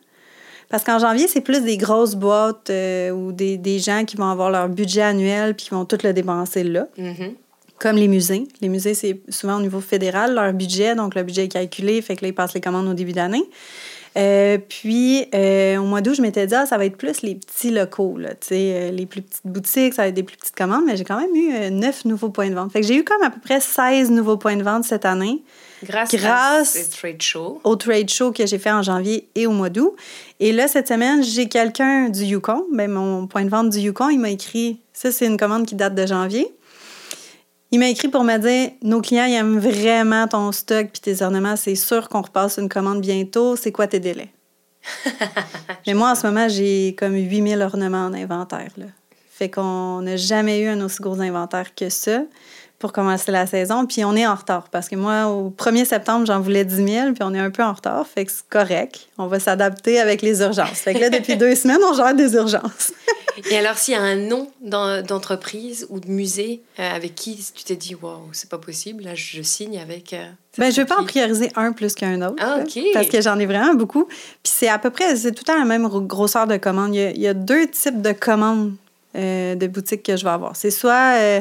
parce 0.68 0.84
qu'en 0.84 0.98
janvier, 0.98 1.26
c'est 1.26 1.40
plus 1.40 1.62
des 1.62 1.78
grosses 1.78 2.14
boîtes 2.16 2.68
euh, 2.68 3.10
ou 3.10 3.32
des, 3.32 3.56
des 3.56 3.78
gens 3.78 4.04
qui 4.04 4.16
vont 4.18 4.28
avoir 4.30 4.50
leur 4.50 4.68
budget 4.68 5.00
annuel 5.02 5.54
puis 5.54 5.66
qui 5.66 5.70
vont 5.70 5.86
tout 5.86 5.98
le 6.04 6.12
dépenser 6.12 6.64
là 6.64 6.86
Mhm. 6.98 7.34
comme 7.78 7.96
les 7.96 8.08
musées. 8.08 8.46
Les 8.60 8.68
musées, 8.68 8.92
c'est 8.92 9.18
souvent 9.30 9.56
au 9.56 9.60
niveau 9.62 9.80
fédéral, 9.80 10.34
leur 10.34 10.52
budget. 10.52 10.94
Donc, 10.94 11.14
le 11.14 11.22
budget 11.22 11.44
est 11.44 11.48
calculé, 11.48 12.02
fait 12.02 12.16
que 12.16 12.22
là, 12.22 12.28
ils 12.28 12.34
passent 12.34 12.52
les 12.54 12.60
commandes 12.60 12.88
au 12.88 12.92
début 12.94 13.12
d'année. 13.12 13.44
Euh, 14.18 14.58
puis, 14.68 15.26
euh, 15.34 15.76
au 15.78 15.84
mois 15.84 16.00
d'août, 16.00 16.14
je 16.14 16.22
m'étais 16.22 16.46
dit, 16.46 16.54
ah, 16.54 16.66
ça 16.66 16.76
va 16.76 16.84
être 16.86 16.96
plus 16.96 17.22
les 17.22 17.36
petits 17.36 17.70
locaux, 17.70 18.16
là, 18.18 18.30
euh, 18.52 18.90
les 18.90 19.06
plus 19.06 19.22
petites 19.22 19.46
boutiques, 19.46 19.94
ça 19.94 20.02
va 20.02 20.08
être 20.08 20.14
des 20.14 20.22
plus 20.24 20.36
petites 20.36 20.56
commandes, 20.56 20.82
mais 20.86 20.96
j'ai 20.96 21.04
quand 21.04 21.20
même 21.20 21.34
eu 21.34 21.54
euh, 21.54 21.70
neuf 21.70 22.04
nouveaux 22.04 22.30
points 22.30 22.50
de 22.50 22.54
vente. 22.54 22.72
Fait 22.72 22.80
que 22.80 22.86
j'ai 22.86 22.96
eu 22.96 23.04
comme 23.04 23.22
à 23.22 23.30
peu 23.30 23.40
près 23.40 23.60
16 23.60 24.10
nouveaux 24.10 24.36
points 24.36 24.56
de 24.56 24.62
vente 24.62 24.84
cette 24.84 25.04
année 25.04 25.42
Grâce, 25.84 26.12
Grâce- 26.12 26.76
à 26.76 26.96
trade 26.96 27.22
shows. 27.22 27.60
au 27.62 27.76
trade 27.76 28.10
show 28.10 28.32
que 28.32 28.44
j'ai 28.46 28.58
fait 28.58 28.72
en 28.72 28.82
janvier 28.82 29.28
et 29.36 29.46
au 29.46 29.52
mois 29.52 29.68
d'août. 29.70 29.94
Et 30.40 30.50
là, 30.50 30.66
cette 30.66 30.88
semaine, 30.88 31.22
j'ai 31.22 31.48
quelqu'un 31.48 32.08
du 32.08 32.24
Yukon. 32.24 32.64
Ben, 32.72 32.90
mon 32.90 33.28
point 33.28 33.44
de 33.44 33.48
vente 33.50 33.70
du 33.70 33.78
Yukon, 33.78 34.08
il 34.08 34.18
m'a 34.18 34.30
écrit, 34.30 34.80
ça, 34.92 35.12
c'est 35.12 35.26
une 35.26 35.36
commande 35.36 35.66
qui 35.66 35.76
date 35.76 35.94
de 35.94 36.04
janvier. 36.04 36.52
Il 37.70 37.78
m'a 37.78 37.88
écrit 37.88 38.08
pour 38.08 38.24
me 38.24 38.36
dire 38.38 38.70
Nos 38.82 39.00
clients, 39.00 39.26
ils 39.26 39.34
aiment 39.34 39.58
vraiment 39.58 40.26
ton 40.26 40.52
stock 40.52 40.88
puis 40.92 41.00
tes 41.00 41.22
ornements. 41.22 41.56
C'est 41.56 41.74
sûr 41.74 42.08
qu'on 42.08 42.22
repasse 42.22 42.58
une 42.58 42.68
commande 42.68 43.00
bientôt. 43.00 43.56
C'est 43.56 43.72
quoi 43.72 43.86
tes 43.86 44.00
délais? 44.00 44.30
Mais 45.86 45.94
moi, 45.94 46.12
en 46.12 46.14
ce 46.14 46.26
moment, 46.26 46.48
j'ai 46.48 46.94
comme 46.98 47.14
8000 47.14 47.60
ornements 47.60 48.06
en 48.06 48.14
inventaire. 48.14 48.70
Là. 48.76 48.86
Fait 49.30 49.50
qu'on 49.50 50.00
n'a 50.02 50.16
jamais 50.16 50.60
eu 50.60 50.68
un 50.68 50.80
aussi 50.80 51.02
gros 51.02 51.20
inventaire 51.20 51.74
que 51.74 51.90
ça 51.90 52.22
pour 52.78 52.92
commencer 52.92 53.30
la 53.30 53.46
saison. 53.46 53.86
Puis 53.86 54.04
on 54.04 54.16
est 54.16 54.26
en 54.26 54.34
retard 54.34 54.68
parce 54.70 54.88
que 54.88 54.96
moi, 54.96 55.26
au 55.26 55.50
1er 55.50 55.84
septembre, 55.84 56.26
j'en 56.26 56.40
voulais 56.40 56.64
10 56.64 56.76
000, 56.76 57.12
puis 57.12 57.22
on 57.22 57.34
est 57.34 57.38
un 57.38 57.50
peu 57.50 57.62
en 57.62 57.72
retard. 57.72 58.06
Fait 58.06 58.24
que 58.24 58.32
c'est 58.32 58.48
correct. 58.48 59.08
On 59.18 59.26
va 59.26 59.40
s'adapter 59.40 60.00
avec 60.00 60.22
les 60.22 60.40
urgences. 60.40 60.78
Fait 60.78 60.94
que 60.94 61.00
là, 61.00 61.10
depuis 61.10 61.36
deux 61.36 61.54
semaines, 61.54 61.80
on 61.88 61.94
gère 61.94 62.14
des 62.14 62.34
urgences. 62.34 62.92
Et 63.50 63.56
alors, 63.58 63.76
s'il 63.76 63.94
y 63.94 63.96
a 63.96 64.02
un 64.02 64.16
nom 64.16 64.50
d'en- 64.60 65.02
d'entreprise 65.02 65.86
ou 65.90 66.00
de 66.00 66.08
musée 66.08 66.62
euh, 66.78 66.90
avec 66.94 67.14
qui 67.14 67.36
tu 67.54 67.64
t'es 67.64 67.76
dit, 67.76 67.94
waouh, 67.94 68.28
c'est 68.32 68.48
pas 68.48 68.58
possible, 68.58 69.04
là, 69.04 69.14
je 69.14 69.42
signe 69.42 69.78
avec. 69.78 70.12
euh, 70.12 70.26
Ben, 70.58 70.70
je 70.72 70.76
vais 70.80 70.86
pas 70.86 71.00
en 71.00 71.04
prioriser 71.04 71.50
un 71.56 71.72
plus 71.72 71.94
qu'un 71.94 72.20
autre. 72.22 72.36
Ah, 72.40 72.58
là, 72.58 72.64
OK. 72.64 72.80
Parce 72.92 73.08
que 73.08 73.20
j'en 73.20 73.38
ai 73.38 73.46
vraiment 73.46 73.74
beaucoup. 73.74 74.04
Puis 74.06 74.16
c'est 74.44 74.68
à 74.68 74.78
peu 74.78 74.90
près, 74.90 75.16
c'est 75.16 75.32
tout 75.32 75.42
le 75.46 75.52
temps 75.52 75.58
la 75.58 75.64
même 75.64 75.86
ro- 75.86 76.00
grosseur 76.00 76.46
de 76.46 76.56
commande. 76.56 76.94
Il 76.94 77.00
y 77.00 77.04
a, 77.04 77.10
il 77.10 77.20
y 77.20 77.28
a 77.28 77.34
deux 77.34 77.68
types 77.68 78.02
de 78.02 78.12
commandes 78.12 78.74
euh, 79.16 79.54
de 79.54 79.66
boutiques 79.66 80.02
que 80.02 80.16
je 80.16 80.24
vais 80.24 80.30
avoir. 80.30 80.56
C'est 80.56 80.70
soit 80.70 81.14
euh, 81.18 81.40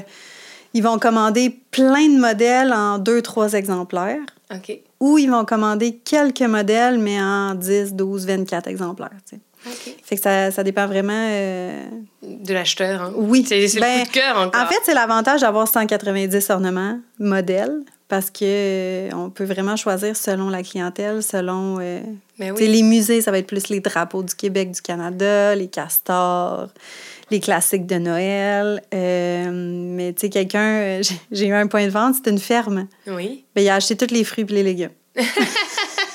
ils 0.73 0.83
vont 0.83 0.99
commander 0.99 1.49
plein 1.71 2.07
de 2.09 2.19
modèles 2.19 2.73
en 2.73 2.97
deux, 2.99 3.21
trois 3.21 3.53
exemplaires, 3.53 4.19
OK. 4.53 4.79
ou 4.99 5.17
ils 5.17 5.29
vont 5.31 5.45
commander 5.45 5.95
quelques 6.03 6.41
modèles, 6.41 6.99
mais 6.99 7.19
en 7.21 7.55
10, 7.55 7.93
12, 7.93 8.25
24 8.27 8.67
exemplaires. 8.67 9.09
tu 9.27 9.39
sais. 9.71 9.91
OK. 9.91 9.95
Fait 10.03 10.15
que 10.15 10.21
ça, 10.21 10.51
ça 10.51 10.63
dépend 10.63 10.87
vraiment. 10.87 11.13
euh, 11.13 11.83
De 12.23 12.53
l'acheteur. 12.53 13.01
Hein. 13.01 13.13
Oui. 13.15 13.45
C'est 13.47 13.67
c'est 13.67 13.79
Ben, 13.79 13.99
le 13.99 14.03
coup 14.05 14.09
de 14.09 14.13
cœur 14.13 14.37
encore. 14.37 14.61
En 14.61 14.67
fait, 14.67 14.79
c'est 14.83 14.93
l'avantage 14.93 15.41
d'avoir 15.41 15.67
190 15.67 16.49
ornements 16.49 16.99
modèles 17.19 17.79
parce 18.07 18.29
que 18.29 18.39
euh, 18.43 19.09
on 19.13 19.29
peut 19.29 19.43
vraiment 19.43 19.75
choisir 19.75 20.15
selon 20.15 20.49
la 20.49 20.63
clientèle, 20.63 21.21
selon 21.21 21.77
euh, 21.81 21.99
Mais 22.39 22.49
tu 22.51 22.57
sais, 22.57 22.63
oui. 22.63 22.67
les 22.71 22.83
musées, 22.83 23.21
ça 23.21 23.31
va 23.31 23.39
être 23.39 23.47
plus 23.47 23.67
les 23.69 23.79
drapeaux 23.81 24.23
du 24.23 24.33
Québec, 24.33 24.71
du 24.71 24.81
Canada, 24.81 25.53
les 25.55 25.67
castors, 25.67 26.69
les 27.29 27.41
classiques 27.41 27.85
de 27.85 27.95
Noël. 27.95 28.81
Euh, 28.93 29.49
mais 29.51 30.13
tu 30.13 30.21
sais, 30.21 30.29
quelqu'un, 30.29 30.59
euh, 30.75 31.01
j'ai- 31.03 31.19
j'ai 31.31 31.47
eu 31.47 31.53
un 31.53 31.67
point 31.67 31.85
de 31.85 31.91
vente, 31.91 32.15
c'était 32.15 32.31
une 32.31 32.39
ferme. 32.39 32.87
Oui. 33.07 33.43
Ben, 33.53 33.61
il 33.61 33.67
a 33.69 33.75
acheté 33.75 33.97
tous 33.97 34.13
les 34.13 34.23
fruits 34.23 34.45
et 34.49 34.53
les 34.53 34.63
légumes. 34.63 34.89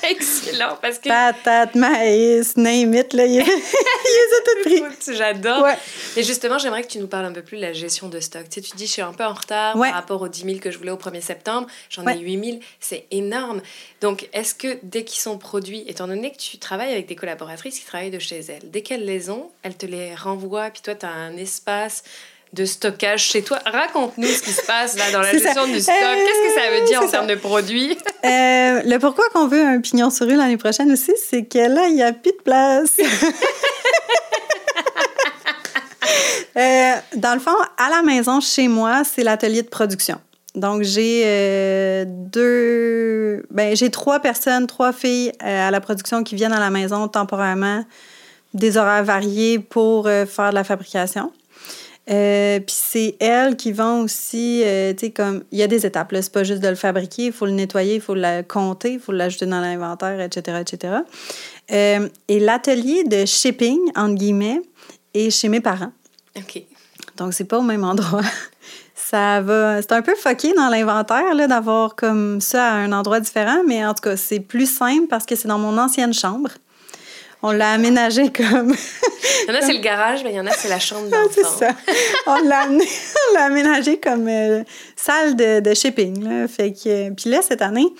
Excellent, 0.09 0.77
parce 0.81 0.99
que. 0.99 1.07
Patates, 1.09 1.75
maïs, 1.75 2.55
name 2.57 2.93
it, 2.95 3.13
là, 3.13 3.25
il, 3.25 3.37
les 3.37 3.41
a. 3.41 3.43
Écoute, 4.87 5.09
J'adore. 5.13 5.63
Ouais. 5.63 5.77
Et 6.17 6.23
justement, 6.23 6.57
j'aimerais 6.57 6.83
que 6.83 6.87
tu 6.87 6.99
nous 6.99 7.07
parles 7.07 7.25
un 7.25 7.31
peu 7.31 7.41
plus 7.41 7.57
de 7.57 7.61
la 7.61 7.73
gestion 7.73 8.09
de 8.09 8.19
stock. 8.19 8.43
Tu 8.49 8.61
sais, 8.61 8.61
tu 8.61 8.75
dis, 8.75 8.85
je 8.87 8.91
suis 8.91 9.01
un 9.01 9.13
peu 9.13 9.23
en 9.23 9.33
retard 9.33 9.75
Ouais. 9.77 9.89
par 9.89 9.95
rapport 9.99 10.21
aux 10.21 10.27
10 10.27 10.43
000 10.45 10.57
que 10.59 10.71
je 10.71 10.77
voulais 10.77 10.91
au 10.91 10.97
1er 10.97 11.21
septembre. 11.21 11.67
J'en 11.89 12.03
Ouais. 12.05 12.15
ai 12.17 12.19
8 12.19 12.45
000. 12.45 12.59
C'est 12.79 13.05
énorme. 13.11 13.61
Donc, 14.01 14.29
est-ce 14.33 14.55
que 14.55 14.77
dès 14.83 15.03
qu'ils 15.03 15.21
sont 15.21 15.37
produits, 15.37 15.83
étant 15.87 16.07
donné 16.07 16.31
que 16.31 16.37
tu 16.37 16.57
travailles 16.57 16.91
avec 16.91 17.07
des 17.07 17.15
collaboratrices 17.15 17.79
qui 17.79 17.85
travaillent 17.85 18.11
de 18.11 18.19
chez 18.19 18.39
elles, 18.39 18.69
dès 18.71 18.81
qu'elles 18.81 19.05
les 19.05 19.29
ont, 19.29 19.51
elles 19.63 19.75
te 19.77 19.85
les 19.85 20.13
renvoient, 20.15 20.69
puis 20.69 20.81
toi, 20.81 20.95
tu 20.95 21.05
as 21.05 21.11
un 21.11 21.35
espace 21.37 22.03
de 22.53 22.65
stockage 22.65 23.23
chez 23.23 23.41
toi. 23.41 23.59
Raconte-nous 23.65 24.27
ce 24.27 24.41
qui 24.41 24.51
se 24.51 24.61
passe 24.65 24.95
là 24.97 25.11
dans 25.11 25.21
la 25.21 25.31
ça. 25.31 25.37
gestion 25.37 25.65
du 25.67 25.79
stock. 25.81 25.95
Euh, 26.01 26.15
Qu'est-ce 26.15 26.55
que 26.55 26.61
ça 26.61 26.79
veut 26.79 26.85
dire 26.87 26.99
en 27.01 27.05
ça. 27.05 27.11
termes 27.11 27.27
de 27.27 27.35
produits? 27.35 27.97
Euh, 28.25 28.81
le 28.85 28.99
pourquoi 28.99 29.25
qu'on 29.33 29.47
veut 29.47 29.61
un 29.61 29.81
pignon 29.81 30.09
sur 30.09 30.25
rue 30.25 30.37
l'année 30.37 30.55
prochaine 30.55 30.89
aussi, 30.93 31.11
c'est 31.29 31.43
que 31.43 31.57
là, 31.57 31.87
il 31.89 31.95
n'y 31.95 32.03
a 32.03 32.13
plus 32.13 32.31
de 32.31 32.41
place. 32.41 32.95
Euh, 36.55 36.93
dans 37.15 37.33
le 37.33 37.39
fond, 37.39 37.55
à 37.77 37.89
la 37.89 38.03
maison, 38.03 38.39
chez 38.39 38.67
moi, 38.67 39.01
c'est 39.03 39.23
l'atelier 39.23 39.63
de 39.63 39.69
production. 39.69 40.19
Donc, 40.53 40.83
j'ai 40.83 41.23
euh, 41.25 42.05
deux... 42.07 43.43
Ben, 43.49 43.75
j'ai 43.75 43.89
trois 43.89 44.19
personnes, 44.19 44.67
trois 44.67 44.93
filles 44.93 45.31
euh, 45.43 45.67
à 45.67 45.71
la 45.71 45.81
production 45.81 46.23
qui 46.23 46.35
viennent 46.35 46.53
à 46.53 46.59
la 46.59 46.69
maison 46.69 47.07
temporairement 47.07 47.83
des 48.53 48.77
horaires 48.77 49.03
variés 49.03 49.57
pour 49.57 50.05
euh, 50.05 50.27
faire 50.27 50.51
de 50.51 50.55
la 50.55 50.63
fabrication. 50.63 51.31
Euh, 52.09 52.59
puis 52.59 52.75
c'est 52.77 53.15
elle 53.19 53.55
qui 53.55 53.71
vend 53.71 54.01
aussi, 54.01 54.61
tu 54.61 55.05
sais, 55.05 55.11
comme, 55.11 55.43
il 55.51 55.59
y 55.59 55.63
a 55.63 55.67
des 55.67 55.85
étapes, 55.85 56.11
là, 56.11 56.21
c'est 56.21 56.33
pas 56.33 56.43
juste 56.43 56.61
de 56.61 56.67
le 56.67 56.75
fabriquer, 56.75 57.27
il 57.27 57.31
faut 57.31 57.45
le 57.45 57.53
nettoyer, 57.53 57.95
il 57.95 58.01
faut 58.01 58.15
le 58.15 58.41
compter, 58.41 58.93
il 58.93 58.99
faut 58.99 59.13
l'ajouter 59.13 59.45
dans 59.45 59.61
l'inventaire, 59.61 60.19
etc., 60.19 60.57
etc. 60.61 60.95
et 61.69 62.39
l'atelier 62.39 63.05
de 63.05 63.25
shipping, 63.25 63.79
entre 63.95 64.15
guillemets, 64.15 64.61
est 65.13 65.29
chez 65.29 65.47
mes 65.47 65.61
parents. 65.61 65.93
OK. 66.35 66.63
Donc, 67.17 67.33
c'est 67.33 67.45
pas 67.45 67.59
au 67.59 67.63
même 67.63 67.83
endroit. 67.83 68.21
ça 68.95 69.41
va. 69.41 69.81
C'est 69.81 69.91
un 69.91 70.01
peu 70.01 70.15
foqué 70.15 70.53
dans 70.53 70.69
l'inventaire 70.69 71.35
d'avoir 71.47 71.95
comme 71.95 72.41
ça 72.41 72.67
à 72.67 72.73
un 72.75 72.91
endroit 72.91 73.19
différent, 73.19 73.61
mais 73.67 73.85
en 73.85 73.93
tout 73.93 74.01
cas, 74.01 74.17
c'est 74.17 74.39
plus 74.39 74.69
simple 74.69 75.07
parce 75.07 75.25
que 75.25 75.35
c'est 75.35 75.47
dans 75.47 75.59
mon 75.59 75.77
ancienne 75.77 76.13
chambre. 76.13 76.49
On 77.45 77.51
l'a 77.51 77.71
aménagé 77.71 78.31
comme. 78.31 78.73
il 78.73 79.49
y 79.49 79.51
en 79.51 79.55
a, 79.55 79.61
c'est 79.61 79.73
le 79.73 79.81
garage, 79.81 80.23
mais 80.23 80.31
il 80.31 80.37
y 80.37 80.39
en 80.39 80.47
a, 80.47 80.51
c'est 80.51 80.69
la 80.69 80.79
chambre 80.79 81.09
d'enfant. 81.09 81.29
c'est 81.29 81.65
ça. 81.65 81.75
On 82.25 82.41
l'a, 82.41 82.65
aménagé 83.37 83.99
comme 83.99 84.29
euh, 84.29 84.63
salle 84.95 85.35
de, 85.35 85.59
de 85.59 85.73
shipping. 85.73 86.23
Là. 86.23 86.47
Fait 86.47 86.71
que... 86.71 87.09
Puis 87.11 87.29
là, 87.29 87.41
cette 87.41 87.61
année, 87.61 87.93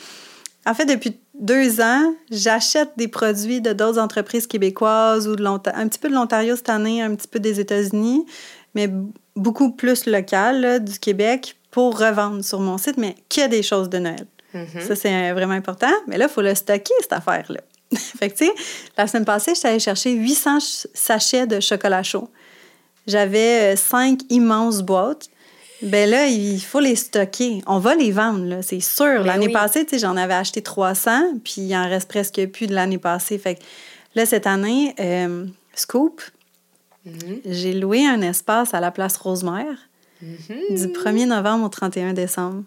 en 0.65 0.73
fait, 0.73 0.86
depuis 0.86 1.19
deux 1.34 1.82
ans, 1.82 2.15
j'achète 2.32 2.91
des 2.95 3.10
produits 3.10 3.60
de 3.60 3.73
d'autres 3.73 3.99
entreprises 3.99 4.47
québécoises 4.47 5.27
ou 5.27 5.36
de 5.36 5.45
un 5.45 5.88
petit 5.89 5.99
peu 5.99 6.08
de 6.08 6.13
l'Ontario 6.13 6.56
cette 6.56 6.69
année, 6.69 7.01
un 7.01 7.13
petit 7.13 7.27
peu 7.27 7.39
des 7.39 7.60
États-Unis, 7.60 8.25
mais 8.75 8.89
beaucoup 9.36 9.71
plus 9.71 10.06
local 10.06 10.82
du 10.82 10.99
Québec 10.99 11.58
pour 11.69 11.99
revendre 11.99 12.45
sur 12.45 12.62
mon 12.62 12.77
site, 12.77 12.97
mais 12.97 13.15
a 13.41 13.47
des 13.49 13.63
choses 13.63 13.89
de 13.89 13.97
Noël. 13.97 14.25
Mm-hmm. 14.53 14.88
Ça, 14.88 14.95
c'est 14.95 15.32
vraiment 15.34 15.53
important. 15.53 15.91
Mais 16.08 16.17
là, 16.17 16.27
il 16.29 16.32
faut 16.32 16.41
le 16.41 16.56
stocker, 16.56 16.93
cette 17.01 17.13
affaire-là. 17.13 17.60
fait 18.19 18.29
que, 18.29 18.38
tu 18.38 18.45
sais, 18.45 18.53
la 18.97 19.08
semaine 19.08 19.25
passée, 19.25 19.53
j'étais 19.56 19.69
allée 19.69 19.79
chercher 19.79 20.12
800 20.12 20.60
sachets 20.93 21.47
de 21.47 21.60
chocolat 21.60 22.03
chaud. 22.03 22.29
J'avais 23.08 23.73
euh, 23.73 23.75
cinq 23.75 24.21
immenses 24.29 24.82
boîtes. 24.82 25.29
Ben 25.82 26.10
là, 26.10 26.27
il 26.27 26.62
faut 26.62 26.79
les 26.79 26.95
stocker. 26.95 27.62
On 27.67 27.79
va 27.79 27.95
les 27.95 28.12
vendre, 28.12 28.62
c'est 28.62 28.79
sûr. 28.79 29.06
Ben 29.06 29.25
l'année 29.25 29.49
passée, 29.49 29.86
j'en 29.97 30.15
avais 30.15 30.34
acheté 30.34 30.62
300, 30.62 31.39
puis 31.43 31.56
il 31.58 31.75
en 31.75 31.89
reste 31.89 32.08
presque 32.08 32.45
plus 32.47 32.67
de 32.67 32.73
l'année 32.73 32.97
passée. 32.97 33.38
Fait 33.38 33.56
que 33.56 33.62
là, 34.15 34.25
cette 34.25 34.47
année, 34.47 34.95
euh, 34.99 35.45
Scoop, 35.75 36.21
Mhm. 37.06 37.41
J'ai 37.45 37.73
loué 37.73 38.06
un 38.06 38.21
espace 38.21 38.73
à 38.73 38.79
la 38.79 38.91
place 38.91 39.17
Rosemère 39.17 39.89
mhm. 40.21 40.77
du 40.77 40.88
1er 40.88 41.25
novembre 41.25 41.65
au 41.65 41.69
31 41.69 42.13
décembre. 42.13 42.63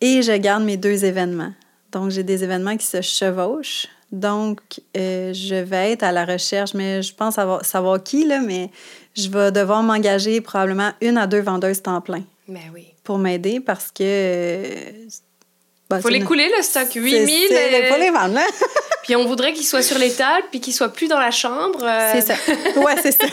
Et 0.00 0.22
je 0.22 0.32
garde 0.32 0.64
mes 0.64 0.76
deux 0.76 1.04
événements. 1.04 1.52
Donc, 1.92 2.10
j'ai 2.10 2.22
des 2.22 2.44
événements 2.44 2.76
qui 2.76 2.86
se 2.86 3.00
chevauchent. 3.00 3.88
Donc, 4.12 4.60
euh, 4.96 5.32
je 5.32 5.56
vais 5.56 5.92
être 5.92 6.02
à 6.02 6.12
la 6.12 6.24
recherche, 6.24 6.74
mais 6.74 7.02
je 7.02 7.14
pense 7.14 7.34
savoir, 7.34 7.64
savoir 7.64 8.02
qui, 8.02 8.24
là, 8.24 8.40
mais 8.40 8.70
je 9.14 9.28
vais 9.28 9.50
devoir 9.50 9.82
m'engager 9.82 10.40
probablement 10.40 10.92
une 11.00 11.18
à 11.18 11.26
deux 11.26 11.40
vendeuses 11.40 11.82
temps 11.82 12.00
plein. 12.00 12.22
Ben 12.48 12.70
oui. 12.72 12.86
Pour 13.02 13.18
m'aider 13.18 13.60
parce 13.60 13.90
que. 13.90 14.02
Il 14.02 15.88
bah, 15.88 16.00
faut 16.00 16.08
les 16.08 16.20
couler, 16.20 16.50
le 16.56 16.62
stock. 16.62 16.88
8000. 16.94 17.28
Il 17.28 17.86
faut 17.88 17.98
les 17.98 18.10
vendre, 18.10 18.34
là. 18.34 18.46
Puis 19.04 19.14
on 19.16 19.24
voudrait 19.24 19.52
qu'il 19.52 19.64
soit 19.64 19.82
sur 19.82 19.98
les 19.98 20.12
tables, 20.12 20.46
puis 20.50 20.60
qu'il 20.60 20.74
soit 20.74 20.88
plus 20.88 21.06
dans 21.06 21.18
la 21.18 21.30
chambre. 21.30 21.80
Euh. 21.82 22.12
C'est 22.14 22.22
ça. 22.22 22.34
Ouais, 22.76 22.94
c'est 23.02 23.12
ça. 23.12 23.26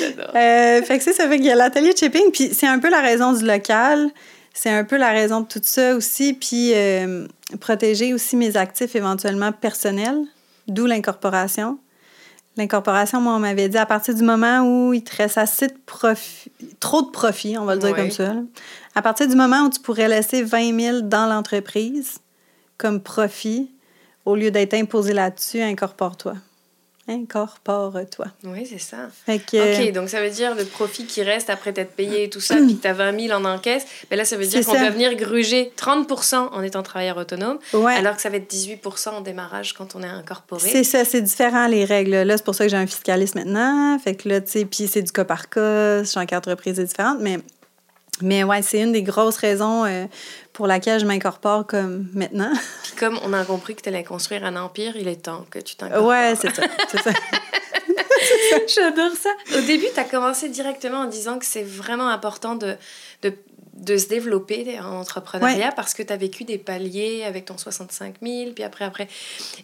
J'adore. 0.00 0.30
Euh, 0.34 0.82
fait 0.82 0.98
que 0.98 1.04
c'est 1.04 1.12
ça. 1.12 1.28
Fait 1.28 1.36
qu'il 1.36 1.46
y 1.46 1.50
a 1.50 1.54
l'atelier 1.54 1.92
de 1.92 1.98
shipping, 1.98 2.30
puis 2.32 2.54
c'est 2.54 2.66
un 2.66 2.78
peu 2.78 2.88
la 2.88 3.00
raison 3.00 3.32
du 3.32 3.44
local. 3.44 4.10
C'est 4.56 4.70
un 4.70 4.84
peu 4.84 4.96
la 4.96 5.10
raison 5.10 5.42
de 5.42 5.46
tout 5.46 5.60
ça 5.62 5.94
aussi. 5.94 6.32
Puis 6.32 6.72
euh, 6.74 7.28
protéger 7.60 8.14
aussi 8.14 8.36
mes 8.36 8.56
actifs 8.56 8.96
éventuellement 8.96 9.52
personnels, 9.52 10.18
d'où 10.66 10.86
l'incorporation. 10.86 11.78
L'incorporation, 12.56 13.20
moi, 13.20 13.34
on 13.34 13.38
m'avait 13.38 13.68
dit 13.68 13.76
à 13.76 13.84
partir 13.84 14.14
du 14.14 14.22
moment 14.22 14.62
où 14.62 14.94
il 14.94 15.04
te 15.04 15.14
reste 15.14 15.36
assez 15.36 15.66
de 15.66 15.76
profit, 15.84 16.50
trop 16.80 17.02
de 17.02 17.10
profit, 17.10 17.58
on 17.58 17.66
va 17.66 17.74
le 17.74 17.82
dire 17.82 17.94
comme 17.94 18.10
ça, 18.10 18.32
à 18.94 19.02
partir 19.02 19.28
du 19.28 19.36
moment 19.36 19.66
où 19.66 19.68
tu 19.68 19.78
pourrais 19.78 20.08
laisser 20.08 20.42
20 20.42 20.80
000 20.80 21.00
dans 21.02 21.26
l'entreprise, 21.26 22.20
comme 22.78 23.02
profit, 23.02 23.70
au 24.24 24.36
lieu 24.36 24.50
d'être 24.50 24.72
imposé 24.72 25.12
là-dessus, 25.12 25.60
incorpore-toi. 25.60 26.32
Incorpore-toi. 27.08 28.26
Oui, 28.44 28.66
c'est 28.68 28.80
ça. 28.80 29.08
OK, 29.28 29.92
donc 29.92 30.08
ça 30.08 30.20
veut 30.20 30.30
dire 30.30 30.54
le 30.54 30.64
profit 30.64 31.06
qui 31.06 31.22
reste 31.22 31.50
après 31.50 31.72
t'être 31.72 31.92
payé 31.92 32.24
et 32.24 32.30
tout 32.30 32.40
ça, 32.40 32.56
puis 32.66 32.76
que 32.76 32.82
tu 32.82 32.88
as 32.88 32.92
20 32.92 33.28
000 33.28 33.38
en 33.38 33.44
encaisse, 33.44 33.86
mais 34.10 34.16
là, 34.16 34.24
ça 34.24 34.36
veut 34.36 34.46
dire 34.46 34.64
qu'on 34.64 34.72
va 34.72 34.90
venir 34.90 35.14
gruger 35.14 35.72
30 35.76 36.12
en 36.52 36.62
étant 36.62 36.82
travailleur 36.82 37.16
autonome, 37.16 37.58
alors 37.72 38.16
que 38.16 38.22
ça 38.22 38.30
va 38.30 38.36
être 38.36 38.52
18% 38.52 39.08
en 39.10 39.20
démarrage 39.20 39.74
quand 39.74 39.94
on 39.94 40.02
est 40.02 40.06
incorporé. 40.06 40.68
C'est 40.68 40.84
ça, 40.84 41.04
c'est 41.04 41.22
différent 41.22 41.68
les 41.68 41.84
règles. 41.84 42.22
Là, 42.22 42.36
c'est 42.36 42.44
pour 42.44 42.54
ça 42.54 42.64
que 42.64 42.70
j'ai 42.70 42.76
un 42.76 42.86
fiscaliste 42.86 43.34
maintenant. 43.34 43.98
Fait 43.98 44.14
que 44.14 44.28
là, 44.28 44.40
tu 44.40 44.50
sais, 44.50 44.64
puis 44.64 44.88
c'est 44.88 45.02
du 45.02 45.12
cas 45.12 45.24
par 45.24 45.48
cas, 45.48 46.04
chaque 46.04 46.32
entreprise 46.32 46.78
est 46.80 46.84
différente, 46.84 47.18
mais 47.20 47.38
mais 48.22 48.44
ouais, 48.44 48.62
c'est 48.62 48.80
une 48.80 48.92
des 48.92 49.02
grosses 49.02 49.36
raisons 49.36 49.84
euh, 49.84 50.06
pour 50.52 50.66
laquelle 50.66 51.00
je 51.00 51.06
m'incorpore 51.06 51.66
comme 51.66 52.08
maintenant. 52.14 52.52
Puis 52.82 52.92
comme 52.98 53.18
on 53.24 53.32
a 53.32 53.44
compris 53.44 53.74
que 53.74 53.82
tu 53.82 53.88
allais 53.88 54.04
construire 54.04 54.44
un 54.44 54.56
empire, 54.56 54.96
il 54.96 55.08
est 55.08 55.22
temps 55.22 55.44
que 55.50 55.58
tu 55.58 55.76
t'incorpores. 55.76 56.08
Ouais, 56.08 56.34
c'est 56.40 56.54
ça. 56.54 56.62
ça. 57.02 57.10
J'adore 58.74 59.12
ça. 59.12 59.30
Au 59.56 59.60
début, 59.60 59.86
tu 59.92 60.00
as 60.00 60.04
commencé 60.04 60.48
directement 60.48 61.00
en 61.00 61.04
disant 61.06 61.38
que 61.38 61.44
c'est 61.44 61.62
vraiment 61.62 62.08
important 62.08 62.54
de, 62.54 62.76
de, 63.22 63.34
de, 63.74 63.96
se 63.96 64.08
développer 64.08 64.78
en 64.80 65.00
entrepreneuriat 65.00 65.72
parce 65.72 65.94
que 65.94 66.02
tu 66.02 66.12
as 66.12 66.16
vécu 66.16 66.44
des 66.44 66.58
paliers 66.58 67.24
avec 67.24 67.44
ton 67.44 67.58
65 67.58 68.16
000, 68.22 68.52
puis 68.52 68.64
après, 68.64 68.84
après. 68.84 69.08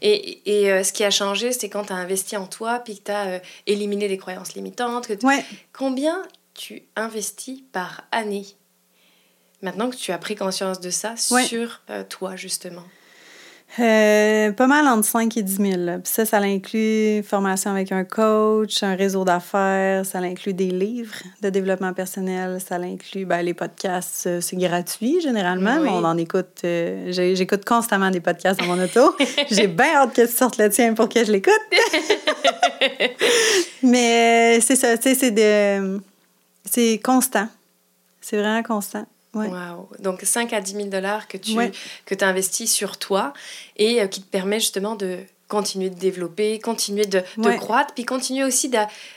Et, 0.00 0.42
et 0.44 0.70
euh, 0.70 0.84
ce 0.84 0.92
qui 0.92 1.04
a 1.04 1.10
changé, 1.10 1.52
c'est 1.52 1.68
quand 1.68 1.84
tu 1.84 1.92
as 1.92 1.96
investi 1.96 2.36
en 2.36 2.46
toi, 2.46 2.80
puis 2.80 2.98
que 2.98 3.04
tu 3.04 3.10
as 3.10 3.26
euh, 3.26 3.38
éliminé 3.66 4.08
les 4.08 4.18
croyances 4.18 4.54
limitantes. 4.54 5.06
Que 5.06 5.26
ouais. 5.26 5.44
Combien 5.72 6.22
tu 6.54 6.82
investis 6.96 7.62
par 7.72 8.04
année 8.12 8.46
Maintenant 9.62 9.90
que 9.90 9.96
tu 9.96 10.10
as 10.10 10.18
pris 10.18 10.34
conscience 10.34 10.80
de 10.80 10.90
ça 10.90 11.14
sur 11.16 11.82
euh, 11.88 12.02
toi, 12.08 12.34
justement. 12.34 12.82
Euh, 13.78 14.52
pas 14.52 14.66
mal 14.66 14.86
entre 14.86 15.06
5 15.06 15.34
et 15.36 15.42
10 15.42 15.56
000. 15.56 16.00
ça, 16.04 16.26
ça 16.26 16.38
inclut 16.38 17.22
formation 17.22 17.70
avec 17.70 17.90
un 17.90 18.04
coach, 18.04 18.82
un 18.82 18.96
réseau 18.96 19.24
d'affaires, 19.24 20.04
ça 20.04 20.18
inclut 20.18 20.52
des 20.52 20.70
livres 20.70 21.14
de 21.40 21.48
développement 21.48 21.94
personnel, 21.94 22.60
ça 22.60 22.74
inclut 22.74 23.24
ben, 23.24 23.40
les 23.40 23.54
podcasts, 23.54 24.26
euh, 24.26 24.40
c'est 24.42 24.56
gratuit 24.56 25.22
généralement, 25.22 25.80
mais 25.80 25.88
on 25.88 26.04
en 26.04 26.18
écoute. 26.18 26.60
J'écoute 26.64 27.64
constamment 27.64 28.10
des 28.10 28.20
podcasts 28.20 28.60
dans 28.60 28.66
mon 28.66 28.82
auto. 28.82 29.16
J'ai 29.50 29.68
bien 29.68 29.94
hâte 29.94 30.12
que 30.12 30.26
tu 30.26 30.32
sortes 30.32 30.58
le 30.58 30.68
tien 30.68 30.92
pour 30.92 31.08
que 31.08 31.24
je 31.24 31.32
l'écoute. 31.32 31.54
mais 33.82 34.60
c'est 34.60 34.76
ça, 34.76 34.98
tu 34.98 35.04
sais, 35.04 35.14
c'est 35.14 35.30
de 35.30 36.02
c'est 36.72 36.98
constant. 37.04 37.48
C'est 38.22 38.38
vraiment 38.38 38.62
constant. 38.62 39.06
Ouais. 39.34 39.48
Wow. 39.48 39.90
Donc 39.98 40.22
5 40.22 40.52
à 40.54 40.60
10 40.60 40.72
000 40.72 40.84
dollars 40.88 41.28
que 41.28 41.36
tu 41.36 41.54
que 42.06 42.14
as 42.24 42.26
investis 42.26 42.72
sur 42.72 42.98
toi 42.98 43.34
et 43.76 44.00
euh, 44.00 44.06
qui 44.06 44.22
te 44.22 44.28
permet 44.30 44.58
justement 44.58 44.94
de 44.94 45.18
continuer 45.48 45.90
de 45.90 45.98
développer, 45.98 46.58
continuer 46.60 47.04
de, 47.04 47.22
de 47.36 47.56
croître, 47.58 47.92
puis 47.92 48.06
continuer 48.06 48.42
aussi 48.42 48.70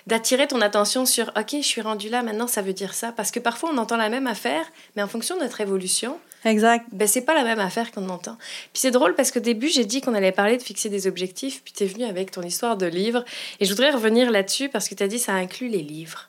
d'attirer 0.05 0.47
ton 0.47 0.59
attention 0.59 1.05
sur 1.05 1.31
OK, 1.37 1.51
je 1.53 1.61
suis 1.61 1.79
rendu 1.79 2.09
là, 2.09 2.23
maintenant 2.23 2.47
ça 2.47 2.61
veut 2.61 2.73
dire 2.73 2.93
ça. 2.93 3.13
Parce 3.13 3.31
que 3.31 3.39
parfois 3.39 3.69
on 3.73 3.77
entend 3.77 3.95
la 3.95 4.09
même 4.09 4.27
affaire, 4.27 4.65
mais 4.97 5.03
en 5.03 5.07
fonction 5.07 5.37
de 5.37 5.41
notre 5.41 5.61
évolution, 5.61 6.17
Exact. 6.45 6.85
Ben, 6.91 7.07
c'est 7.07 7.21
pas 7.21 7.33
la 7.33 7.43
même 7.43 7.59
affaire 7.59 7.91
qu'on 7.91 8.07
entend. 8.07 8.37
Puis 8.71 8.81
c'est 8.81 8.91
drôle 8.91 9.15
parce 9.15 9.31
qu'au 9.31 9.39
début, 9.39 9.67
j'ai 9.67 9.83
dit 9.83 10.01
qu'on 10.01 10.13
allait 10.13 10.31
parler 10.31 10.57
de 10.57 10.61
fixer 10.61 10.89
des 10.89 11.07
objectifs, 11.07 11.63
puis 11.63 11.73
tu 11.75 11.83
es 11.83 11.87
venu 11.87 12.05
avec 12.05 12.29
ton 12.29 12.43
histoire 12.43 12.77
de 12.77 12.85
livre. 12.85 13.25
Et 13.59 13.65
je 13.65 13.71
voudrais 13.71 13.89
revenir 13.89 14.29
là-dessus 14.29 14.69
parce 14.69 14.87
que 14.87 14.93
tu 14.93 15.01
as 15.01 15.07
dit 15.07 15.17
ça 15.17 15.33
inclut 15.33 15.69
les 15.69 15.81
livres. 15.81 16.27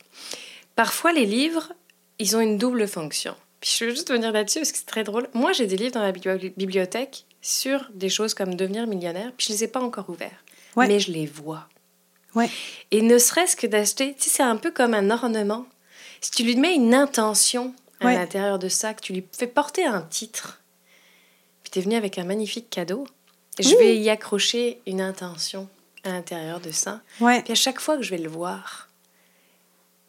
Parfois, 0.76 1.12
les 1.12 1.26
livres, 1.26 1.72
ils 2.18 2.36
ont 2.36 2.40
une 2.40 2.58
double 2.58 2.86
fonction. 2.86 3.34
Puis 3.60 3.74
je 3.78 3.84
veux 3.84 3.90
juste 3.90 4.12
venir 4.12 4.30
là-dessus 4.30 4.60
parce 4.60 4.72
que 4.72 4.78
c'est 4.78 4.86
très 4.86 5.02
drôle. 5.02 5.28
Moi, 5.34 5.52
j'ai 5.52 5.66
des 5.66 5.76
livres 5.76 5.94
dans 5.94 6.02
la 6.02 6.12
bibliothèque 6.12 7.24
sur 7.40 7.90
des 7.94 8.08
choses 8.08 8.34
comme 8.34 8.54
devenir 8.54 8.86
millionnaire, 8.86 9.32
puis 9.36 9.46
je 9.48 9.52
les 9.52 9.64
ai 9.64 9.68
pas 9.68 9.80
encore 9.80 10.08
ouverts. 10.10 10.44
Mais 10.76 11.00
je 11.00 11.10
les 11.10 11.26
vois. 11.26 11.68
Ouais. 12.34 12.50
Et 12.90 13.00
ne 13.00 13.18
serait-ce 13.18 13.56
que 13.56 13.66
d'acheter, 13.66 14.14
tu 14.14 14.24
sais, 14.24 14.30
c'est 14.30 14.42
un 14.42 14.56
peu 14.56 14.70
comme 14.70 14.92
un 14.92 15.10
ornement. 15.10 15.66
Si 16.20 16.30
tu 16.30 16.44
lui 16.44 16.56
mets 16.56 16.74
une 16.74 16.94
intention 16.94 17.74
à 18.00 18.12
l'intérieur 18.12 18.58
de 18.58 18.68
ça, 18.68 18.92
que 18.92 19.00
tu 19.00 19.14
lui 19.14 19.24
fais 19.32 19.46
porter 19.46 19.86
un 19.86 20.02
titre, 20.02 20.60
puis 21.62 21.70
tu 21.70 21.78
es 21.78 21.82
venu 21.82 21.96
avec 21.96 22.18
un 22.18 22.24
magnifique 22.24 22.68
cadeau, 22.68 23.06
je 23.58 23.74
vais 23.76 23.96
y 23.96 24.10
accrocher 24.10 24.82
une 24.86 25.00
intention 25.00 25.66
à 26.04 26.10
l'intérieur 26.10 26.60
de 26.60 26.72
ça. 26.72 27.00
Puis 27.16 27.52
à 27.52 27.54
chaque 27.54 27.80
fois 27.80 27.96
que 27.96 28.02
je 28.02 28.10
vais 28.10 28.18
le 28.18 28.28
voir, 28.28 28.85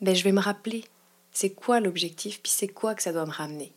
ben, 0.02 0.16
je 0.16 0.24
vais 0.24 0.32
me 0.32 0.42
rappeler 0.42 0.84
c'est 1.38 1.52
quoi 1.52 1.80
l'objectif, 1.80 2.40
puis 2.42 2.52
c'est 2.56 2.68
quoi 2.68 2.96
que 2.96 3.04
ça 3.04 3.14
doit 3.14 3.26
me 3.26 3.32
ramener. 3.32 3.72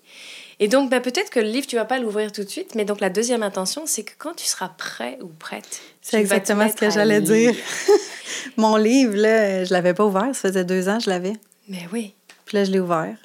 Et 0.61 0.69
donc, 0.69 0.91
ben, 0.91 1.01
peut-être 1.01 1.29
que 1.29 1.41
le 1.41 1.49
livre, 1.49 1.67
tu 1.67 1.77
vas 1.77 1.85
pas 1.85 1.99
l'ouvrir 1.99 2.33
tout 2.33 2.43
de 2.43 2.49
suite, 2.49 2.75
mais 2.75 2.87
donc 2.87 3.01
la 3.01 3.11
deuxième 3.11 3.43
intention, 3.43 3.83
c'est 3.85 4.03
que 4.03 4.13
quand 4.17 4.35
tu 4.35 4.47
seras 4.47 4.71
prêt 4.71 5.19
ou 5.21 5.27
prête, 5.27 5.83
c'est 6.01 6.19
exactement 6.19 6.69
ce 6.69 6.75
que 6.75 6.91
j'allais 6.91 7.21
dire. 7.21 7.55
Mon 8.57 8.77
livre, 8.77 9.15
là, 9.15 9.65
je 9.65 9.73
l'avais 9.75 9.93
pas 9.93 10.07
ouvert, 10.07 10.35
ça 10.35 10.49
faisait 10.49 10.65
deux 10.65 10.89
ans, 10.89 11.01
je 11.01 11.11
l'avais. 11.11 11.35
Mais 11.69 11.87
oui. 11.93 12.15
Puis 12.47 12.57
là, 12.57 12.65
je 12.65 12.71
l'ai 12.71 12.81
ouvert. 12.81 13.17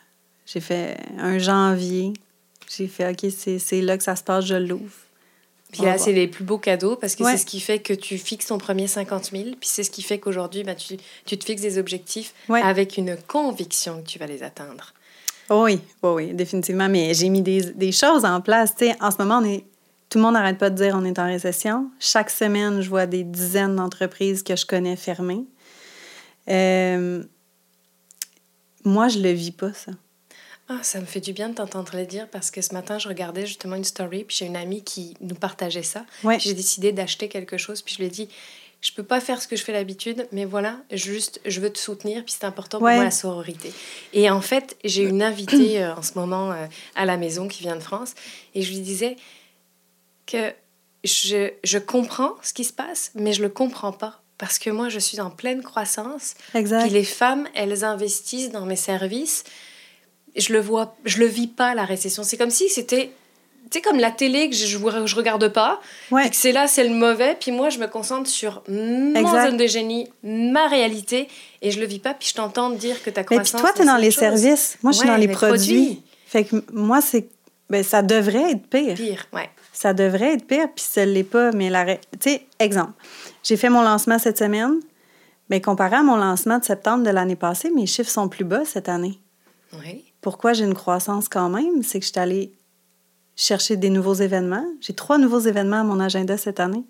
J'ai 0.45 0.59
fait 0.59 0.97
un 1.17 1.37
janvier. 1.39 2.11
J'ai 2.69 2.87
fait, 2.87 3.09
OK, 3.09 3.31
c'est 3.31 3.81
là 3.81 3.97
que 3.97 4.03
ça 4.03 4.17
se 4.17 4.23
passe, 4.23 4.45
je 4.45 4.55
l'ouvre. 4.55 4.91
Puis 5.75 5.85
là, 5.85 5.97
c'est 5.97 6.13
les 6.13 6.27
plus 6.27 6.43
beaux 6.43 6.57
cadeaux 6.57 6.95
parce 6.95 7.15
que 7.15 7.23
Ouais. 7.23 7.31
c'est 7.33 7.37
ce 7.39 7.45
qui 7.45 7.59
fait 7.59 7.79
que 7.79 7.93
tu 7.93 8.17
fixes 8.17 8.47
ton 8.47 8.57
premier 8.57 8.87
50 8.87 9.31
000. 9.31 9.43
Puis 9.59 9.69
c'est 9.69 9.83
ce 9.83 9.91
qui 9.91 10.01
fait 10.01 10.19
qu'aujourd'hui, 10.19 10.63
bah, 10.63 10.75
tu, 10.75 10.97
tu 11.25 11.37
te 11.37 11.43
fixes 11.45 11.61
des 11.61 11.77
objectifs 11.77 12.33
Ouais. 12.49 12.61
avec 12.61 12.97
une 12.97 13.17
conviction 13.27 14.01
que 14.01 14.07
tu 14.07 14.17
vas 14.19 14.27
les 14.27 14.41
atteindre. 14.43 14.93
Oh 15.49 15.63
oui, 15.65 15.79
oui, 16.01 16.09
oui, 16.11 16.33
définitivement. 16.33 16.87
Mais 16.89 17.13
j'ai 17.13 17.29
mis 17.29 17.41
des, 17.41 17.61
des 17.73 17.91
choses 17.91 18.25
en 18.25 18.41
place. 18.41 18.73
Tu 18.75 18.85
sais, 18.87 18.95
en 19.01 19.11
ce 19.11 19.17
moment, 19.19 19.39
on 19.43 19.45
est, 19.45 19.63
tout 20.09 20.17
le 20.17 20.23
monde 20.23 20.33
n'arrête 20.33 20.57
pas 20.57 20.69
de 20.69 20.75
dire 20.75 20.95
on 20.99 21.03
est 21.05 21.19
en 21.19 21.25
récession. 21.27 21.89
Chaque 21.99 22.29
semaine, 22.29 22.81
je 22.81 22.89
vois 22.89 23.05
des 23.05 23.23
dizaines 23.23 23.75
d'entreprises 23.75 24.41
que 24.43 24.55
je 24.55 24.65
connais 24.65 24.95
fermer. 24.95 25.43
Euh, 26.49 27.23
moi, 28.83 29.07
je 29.07 29.19
le 29.19 29.31
vis 29.31 29.51
pas, 29.51 29.73
ça. 29.73 29.91
Ah, 30.67 30.79
ça 30.81 30.99
me 30.99 31.05
fait 31.05 31.19
du 31.19 31.31
bien 31.31 31.49
de 31.49 31.55
t'entendre 31.55 31.95
le 31.95 32.05
dire 32.05 32.27
parce 32.29 32.49
que 32.49 32.61
ce 32.61 32.73
matin, 32.73 32.97
je 32.97 33.07
regardais 33.07 33.45
justement 33.45 33.75
une 33.75 33.83
story, 33.83 34.23
puis 34.23 34.35
j'ai 34.39 34.45
une 34.47 34.55
amie 34.55 34.83
qui 34.83 35.15
nous 35.21 35.35
partageait 35.35 35.83
ça. 35.83 36.05
Ouais. 36.23 36.39
J'ai 36.39 36.53
décidé 36.55 36.91
d'acheter 36.91 37.29
quelque 37.29 37.57
chose, 37.57 37.81
puis 37.83 37.93
je 37.93 37.99
lui 37.99 38.07
ai 38.07 38.09
dit, 38.09 38.29
je 38.81 38.91
peux 38.91 39.03
pas 39.03 39.19
faire 39.21 39.41
ce 39.41 39.47
que 39.47 39.55
je 39.55 39.63
fais 39.63 39.73
d'habitude, 39.73 40.27
mais 40.31 40.43
voilà, 40.45 40.77
juste, 40.91 41.39
je 41.45 41.59
veux 41.61 41.71
te 41.71 41.77
soutenir, 41.77 42.23
puis 42.25 42.33
c'est 42.37 42.45
important 42.45 42.79
pour 42.79 42.85
Ouais. 42.87 42.95
moi 42.95 43.03
la 43.03 43.11
sororité. 43.11 43.71
Et 44.13 44.29
en 44.31 44.41
fait, 44.41 44.75
j'ai 44.83 45.03
une 45.03 45.21
invitée 45.21 45.83
euh, 45.83 45.95
en 45.95 46.01
ce 46.01 46.13
moment 46.15 46.51
euh, 46.51 46.65
à 46.95 47.05
la 47.05 47.17
maison 47.17 47.47
qui 47.47 47.61
vient 47.61 47.75
de 47.75 47.81
France, 47.83 48.13
et 48.55 48.63
je 48.63 48.71
lui 48.71 48.79
disais 48.79 49.17
que 50.25 50.51
je, 51.03 51.51
je 51.63 51.77
comprends 51.77 52.33
ce 52.41 52.53
qui 52.53 52.63
se 52.63 52.73
passe, 52.73 53.11
mais 53.13 53.33
je 53.33 53.43
le 53.43 53.49
comprends 53.49 53.91
pas. 53.91 54.21
Parce 54.39 54.59
que 54.59 54.69
moi, 54.69 54.89
je 54.89 54.99
suis 54.99 55.21
en 55.21 55.29
pleine 55.29 55.61
croissance, 55.63 56.33
Exact. 56.55 56.81
puis 56.81 56.89
les 56.89 57.05
femmes, 57.05 57.47
elles 57.53 57.83
investissent 57.85 58.51
dans 58.51 58.65
mes 58.65 58.75
services. 58.75 59.43
Je 60.35 60.53
le 60.53 60.59
vois, 60.59 60.95
je 61.05 61.19
le 61.19 61.25
vis 61.25 61.47
pas 61.47 61.73
la 61.75 61.85
récession. 61.85 62.23
C'est 62.23 62.37
comme 62.37 62.49
si 62.49 62.67
c'était, 62.69 63.11
tu 63.71 63.77
sais, 63.77 63.81
comme 63.81 63.97
la 63.99 64.11
télé 64.11 64.49
que 64.49 64.55
je, 64.55 64.65
je, 64.65 64.77
je 65.05 65.15
regarde 65.15 65.47
pas. 65.49 65.79
Ouais. 66.11 66.29
Que 66.29 66.35
c'est 66.35 66.51
là, 66.51 66.67
c'est 66.67 66.83
le 66.87 66.93
mauvais. 66.93 67.37
Puis 67.39 67.51
moi, 67.51 67.69
je 67.69 67.79
me 67.79 67.87
concentre 67.87 68.29
sur 68.29 68.61
mon 68.67 69.15
Exact. 69.15 69.47
zone 69.47 69.57
de 69.57 69.65
génie, 69.67 70.07
ma 70.23 70.67
réalité, 70.67 71.27
et 71.61 71.71
je 71.71 71.79
le 71.79 71.85
vis 71.85 71.99
pas. 71.99 72.13
Puis 72.13 72.29
je 72.29 72.33
t'entends 72.35 72.69
dire 72.69 73.01
que 73.03 73.09
ta 73.09 73.21
Mais 73.21 73.25
croissance. 73.25 73.51
puis 73.53 73.61
toi, 73.61 73.71
tu 73.73 73.77
es 73.79 73.81
c'est 73.83 73.87
dans 73.87 73.97
les 73.97 74.11
chose. 74.11 74.19
services. 74.19 74.77
Moi, 74.83 74.91
je 74.91 74.97
suis 74.97 75.07
Ouais, 75.07 75.13
dans 75.13 75.19
les 75.19 75.27
les 75.27 75.33
produits. 75.33 75.55
produits. 75.85 76.01
Fait 76.27 76.43
que 76.43 76.55
moi, 76.73 76.99
c'est. 77.01 77.27
Ben, 77.69 77.83
ça 77.83 78.01
devrait 78.03 78.51
être 78.51 78.67
pire. 78.67 78.93
Pire, 78.95 79.25
ouais. 79.33 79.49
Ça 79.73 79.93
devrait 79.93 80.33
être 80.33 80.45
pire, 80.45 80.67
puis 80.75 80.85
ça 80.87 81.05
ne 81.05 81.11
l'est 81.11 81.23
pas. 81.23 81.51
Mais 81.51 81.69
la. 81.69 81.83
ré- 81.83 82.01
Tu 82.21 82.29
sais, 82.31 82.45
exemple, 82.59 82.91
j'ai 83.41 83.57
fait 83.57 83.69
mon 83.69 83.81
lancement 83.81 84.19
cette 84.19 84.37
semaine. 84.37 84.79
Mais 85.49 85.61
comparé 85.61 85.95
à 85.97 86.03
mon 86.03 86.15
lancement 86.17 86.57
de 86.59 86.65
septembre 86.65 87.03
de 87.03 87.09
l'année 87.11 87.35
passée, 87.35 87.69
mes 87.69 87.85
chiffres 87.85 88.09
sont 88.09 88.27
plus 88.29 88.43
bas 88.45 88.65
cette 88.65 88.89
année. 88.89 89.19
Oui. 89.73 90.03
Pourquoi 90.25 90.53
j'ai 90.53 90.63
une 90.63 90.73
croissance 90.73 91.29
quand 91.29 91.49
même? 91.49 91.83
C'est 91.83 91.99
que 91.99 92.05
je 92.07 92.09
suis 92.11 92.19
allée 92.19 92.51
chercher 93.35 93.75
des 93.75 93.91
nouveaux 93.91 94.15
événements. 94.15 94.65
J'ai 94.81 94.93
trois 94.93 95.19
nouveaux 95.19 95.37
événements 95.41 95.81
à 95.81 95.83
mon 95.83 95.99
agenda 95.99 96.35
cette 96.35 96.59
année, 96.59 96.83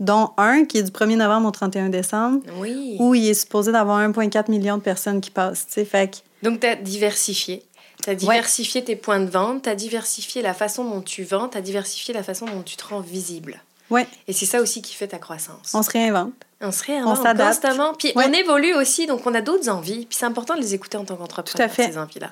dont 0.00 0.30
un 0.38 0.64
qui 0.64 0.78
est 0.78 0.82
du 0.82 0.90
1er 0.90 1.14
novembre 1.16 1.46
au 1.46 1.50
31 1.52 1.88
décembre, 1.88 2.40
Oui. 2.58 2.96
où 2.98 3.14
il 3.14 3.28
est 3.28 3.34
supposé 3.34 3.70
d'avoir 3.70 4.00
1,4 4.00 4.50
million 4.50 4.76
de 4.78 4.82
personnes 4.82 5.20
qui 5.20 5.30
passent. 5.30 5.66
Fait 5.68 6.10
que 6.10 6.16
Donc, 6.42 6.58
tu 6.58 6.66
as 6.66 6.74
diversifié. 6.74 7.62
Tu 8.02 8.10
as 8.10 8.16
diversifié 8.16 8.82
tes 8.82 8.96
points 8.96 9.20
de 9.20 9.30
vente, 9.30 9.62
tu 9.62 9.68
as 9.68 9.76
diversifié 9.76 10.42
la 10.42 10.52
façon 10.52 10.82
dont 10.82 11.00
tu 11.00 11.22
vends, 11.22 11.48
tu 11.48 11.56
as 11.56 11.60
diversifié 11.60 12.12
la 12.12 12.24
façon 12.24 12.46
dont 12.46 12.62
tu 12.64 12.76
te 12.76 12.84
rends 12.88 12.98
visible. 13.02 13.62
Ouais, 13.88 14.08
Et 14.26 14.32
c'est 14.32 14.46
ça 14.46 14.60
aussi 14.60 14.82
qui 14.82 14.94
fait 14.96 15.06
ta 15.06 15.18
croissance. 15.18 15.74
on 15.74 15.82
se 15.84 15.90
réinvente. 15.90 16.32
On 16.64 16.72
se 16.72 16.84
réinvente 16.84 17.18
constamment. 17.36 17.94
Puis 17.94 18.12
Ouais. 18.16 18.24
on 18.28 18.32
évolue 18.32 18.74
aussi, 18.74 19.06
donc 19.06 19.26
on 19.26 19.34
a 19.34 19.40
d'autres 19.40 19.68
envies. 19.68 20.06
Puis 20.06 20.16
c'est 20.18 20.24
important 20.26 20.54
de 20.54 20.60
les 20.60 20.74
écouter 20.74 20.96
en 20.96 21.04
tant 21.04 21.16
qu'entrepreneur, 21.16 21.54
Tout 21.56 21.62
à 21.62 21.68
fait. 21.68 21.92
ces 21.92 21.98
envies-là. 21.98 22.30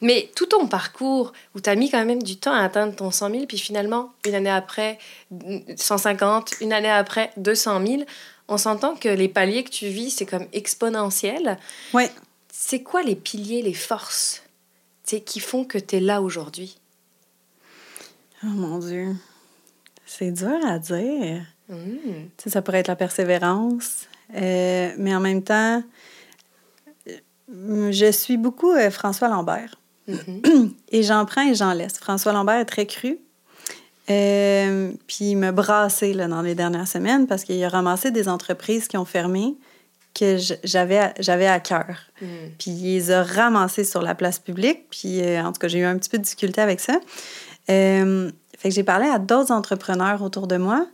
Mais 0.00 0.30
tout 0.36 0.46
ton 0.46 0.66
parcours, 0.66 1.32
où 1.54 1.60
tu 1.60 1.70
as 1.70 1.74
mis 1.74 1.90
quand 1.90 2.04
même 2.04 2.22
du 2.22 2.36
temps 2.36 2.52
à 2.52 2.62
atteindre 2.62 2.94
ton 2.94 3.10
100 3.10 3.30
000, 3.30 3.46
puis 3.46 3.58
finalement, 3.58 4.12
une 4.26 4.34
année 4.34 4.50
après, 4.50 4.98
150, 5.76 6.54
une 6.60 6.72
année 6.72 6.90
après, 6.90 7.32
200 7.36 7.86
000, 7.86 8.02
on 8.48 8.58
s'entend 8.58 8.94
que 8.96 9.08
les 9.08 9.28
paliers 9.28 9.64
que 9.64 9.70
tu 9.70 9.86
vis, 9.86 10.10
c'est 10.10 10.26
comme 10.26 10.46
exponentiel. 10.52 11.58
Ouais. 11.94 12.10
C'est 12.52 12.82
quoi 12.82 13.02
les 13.02 13.16
piliers, 13.16 13.62
les 13.62 13.74
forces 13.74 14.42
qui 15.26 15.40
font 15.40 15.64
que 15.64 15.78
tu 15.78 15.96
es 15.96 16.00
là 16.00 16.22
aujourd'hui? 16.22 16.78
Oh 18.44 18.48
mon 18.48 18.78
Dieu. 18.78 19.14
C'est 20.06 20.30
dur 20.30 20.58
à 20.66 20.78
dire. 20.78 21.44
Tu 21.76 22.44
sais, 22.44 22.50
ça 22.50 22.62
pourrait 22.62 22.80
être 22.80 22.88
la 22.88 22.96
persévérance, 22.96 24.06
euh, 24.36 24.90
mais 24.98 25.14
en 25.14 25.20
même 25.20 25.42
temps, 25.42 25.82
euh, 27.08 27.92
je 27.92 28.10
suis 28.12 28.36
beaucoup 28.36 28.72
euh, 28.72 28.90
François 28.90 29.28
Lambert. 29.28 29.76
Mhm. 30.08 30.74
Et 30.90 31.02
j'en 31.02 31.24
prends 31.24 31.48
et 31.48 31.54
j'en 31.54 31.72
laisse. 31.72 31.98
François 31.98 32.32
Lambert 32.32 32.56
est 32.58 32.64
très 32.64 32.86
cru. 32.86 33.18
Euh, 34.10 34.92
puis 35.06 35.30
il 35.30 35.36
m'a 35.36 35.52
brassé 35.52 36.12
là, 36.12 36.26
dans 36.26 36.42
les 36.42 36.54
dernières 36.56 36.88
semaines 36.88 37.26
parce 37.28 37.44
qu'il 37.44 37.62
a 37.62 37.68
ramassé 37.68 38.10
des 38.10 38.28
entreprises 38.28 38.88
qui 38.88 38.96
ont 38.96 39.04
fermé 39.04 39.54
que 40.12 40.36
j'avais 40.64 40.98
à- 40.98 41.14
j'avais 41.20 41.46
à 41.46 41.60
cœur. 41.60 41.96
Hmm. 42.20 42.26
Puis 42.58 42.72
il 42.72 42.82
les 42.82 43.10
a 43.12 43.22
ramassés 43.22 43.84
sur 43.84 44.02
la 44.02 44.14
place 44.14 44.38
publique. 44.40 44.86
Puis 44.90 45.20
euh, 45.22 45.42
en 45.42 45.52
tout 45.52 45.60
cas, 45.60 45.68
j'ai 45.68 45.78
eu 45.78 45.84
un 45.84 45.96
petit 45.96 46.10
peu 46.10 46.18
de 46.18 46.24
difficulté 46.24 46.60
avec 46.60 46.80
ça. 46.80 46.98
Euh, 47.70 48.30
fait 48.58 48.68
que 48.70 48.74
j'ai 48.74 48.82
parlé 48.84 49.06
à 49.06 49.18
d'autres 49.18 49.52
entrepreneurs 49.52 50.20
autour 50.22 50.46
de 50.48 50.56
moi 50.56 50.86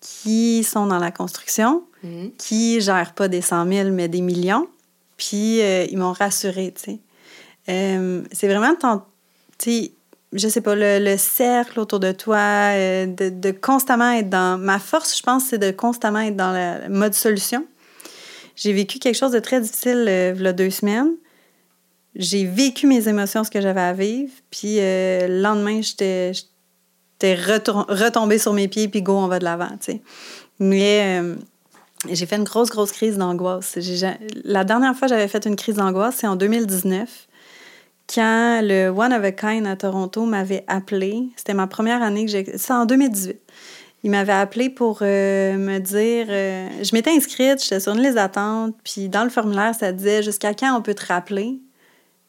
qui 0.00 0.64
sont 0.64 0.86
dans 0.86 0.98
la 0.98 1.10
construction, 1.10 1.82
Mhm. 2.02 2.30
qui 2.38 2.80
gèrent 2.80 3.12
pas 3.12 3.28
des 3.28 3.42
100 3.42 3.68
000, 3.70 3.90
mais 3.90 4.08
des 4.08 4.22
millions. 4.22 4.66
Puis 5.18 5.60
euh, 5.60 5.84
ils 5.90 5.98
m'ont 5.98 6.12
rassurée, 6.12 6.72
tu 6.74 6.82
sais. 6.92 6.98
Euh, 7.68 8.22
c'est 8.32 8.48
vraiment, 8.48 8.74
tu 9.58 9.70
sais, 9.70 9.92
je 10.32 10.48
sais 10.48 10.62
pas, 10.62 10.74
le, 10.74 10.98
le 10.98 11.16
cercle 11.18 11.78
autour 11.78 12.00
de 12.00 12.12
toi, 12.12 12.38
euh, 12.38 13.04
de, 13.06 13.28
de 13.28 13.50
constamment 13.50 14.12
être 14.12 14.30
dans... 14.30 14.58
Ma 14.58 14.78
force, 14.78 15.16
je 15.18 15.22
pense, 15.22 15.44
c'est 15.46 15.58
de 15.58 15.70
constamment 15.72 16.20
être 16.20 16.36
dans 16.36 16.52
le 16.52 16.88
mode 16.88 17.12
solution. 17.12 17.66
J'ai 18.56 18.72
vécu 18.72 18.98
quelque 18.98 19.16
chose 19.16 19.32
de 19.32 19.38
très 19.40 19.60
difficile 19.60 20.06
euh, 20.08 20.32
il 20.36 20.42
y 20.42 20.46
a 20.46 20.52
deux 20.54 20.70
semaines. 20.70 21.10
J'ai 22.16 22.44
vécu 22.46 22.86
mes 22.86 23.06
émotions, 23.08 23.44
ce 23.44 23.50
que 23.50 23.60
j'avais 23.60 23.80
à 23.80 23.92
vivre. 23.92 24.32
Puis 24.50 24.76
euh, 24.78 25.28
le 25.28 25.40
lendemain, 25.42 25.80
j'étais 25.82 26.32
j'étais 27.20 27.34
retombée 27.34 28.38
sur 28.38 28.52
mes 28.52 28.68
pieds, 28.68 28.88
puis 28.88 29.02
go, 29.02 29.16
on 29.16 29.28
va 29.28 29.38
de 29.38 29.44
l'avant, 29.44 29.68
tu 29.80 29.92
sais. 29.92 30.00
Mais 30.58 31.20
euh, 31.20 31.36
j'ai 32.10 32.26
fait 32.26 32.36
une 32.36 32.44
grosse, 32.44 32.70
grosse 32.70 32.92
crise 32.92 33.16
d'angoisse. 33.16 33.78
La 34.44 34.64
dernière 34.64 34.94
fois 34.96 35.08
j'avais 35.08 35.28
fait 35.28 35.44
une 35.46 35.56
crise 35.56 35.76
d'angoisse, 35.76 36.16
c'est 36.18 36.26
en 36.26 36.36
2019, 36.36 37.08
quand 38.12 38.60
le 38.62 38.88
One 38.88 39.12
of 39.12 39.24
a 39.24 39.32
Kind 39.32 39.66
à 39.66 39.76
Toronto 39.76 40.24
m'avait 40.24 40.64
appelé. 40.66 41.28
C'était 41.36 41.54
ma 41.54 41.66
première 41.66 42.02
année 42.02 42.26
que 42.26 42.30
j'ai... 42.30 42.58
C'est 42.58 42.72
en 42.72 42.84
2018. 42.84 43.38
Il 44.02 44.10
m'avait 44.10 44.32
appelé 44.32 44.70
pour 44.70 45.00
euh, 45.02 45.56
me 45.56 45.78
dire... 45.78 46.26
euh, 46.28 46.68
je 46.82 46.94
m'étais 46.94 47.10
inscrite, 47.10 47.62
j'étais 47.62 47.80
sur 47.80 47.92
une 47.92 48.02
liste 48.02 48.14
d'attente, 48.14 48.74
puis 48.82 49.08
dans 49.08 49.24
le 49.24 49.30
formulaire, 49.30 49.74
ça 49.74 49.92
disait 49.92 50.22
«Jusqu'à 50.24 50.54
quand 50.54 50.76
on 50.76 50.82
peut 50.82 50.94
te 50.94 51.06
rappeler?» 51.06 51.60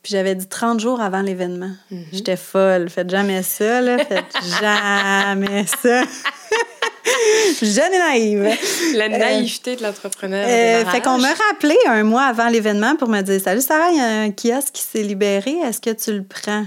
Puis 0.04 0.14
j'avais 0.14 0.34
dit 0.34 0.48
30 0.48 0.80
jours 0.80 1.00
avant 1.00 1.22
l'événement. 1.22 1.72
Mhm. 1.92 2.06
J'étais 2.12 2.38
folle. 2.38 2.90
Faites 2.90 3.10
jamais 3.10 3.44
ça, 3.44 3.82
là. 3.82 3.98
Faites 4.00 4.26
jamais 4.62 5.66
ça. 5.66 6.04
Jeune 7.62 7.94
et 7.94 8.00
naïve. 8.00 8.50
La 8.96 9.10
naïveté 9.10 9.76
de 9.76 9.84
l'entrepreneur. 9.84 10.46
Euh, 10.48 10.86
fait 10.90 11.02
qu'on 11.02 11.18
m'a 11.18 11.34
rappelé 11.50 11.76
un 11.88 12.04
mois 12.04 12.24
avant 12.24 12.50
l'événement 12.50 12.96
pour 12.96 13.10
me 13.10 13.22
dire 13.22 13.40
Salut 13.40 13.62
Sarah, 13.62 13.92
il 13.92 13.98
y 13.98 14.00
a 14.00 14.22
un 14.22 14.32
kiosque 14.32 14.74
qui 14.74 14.82
s'est 14.82 15.04
libéré, 15.04 15.52
est-ce 15.64 15.82
que 15.82 15.92
tu 15.92 16.14
le 16.14 16.24
prends? 16.24 16.66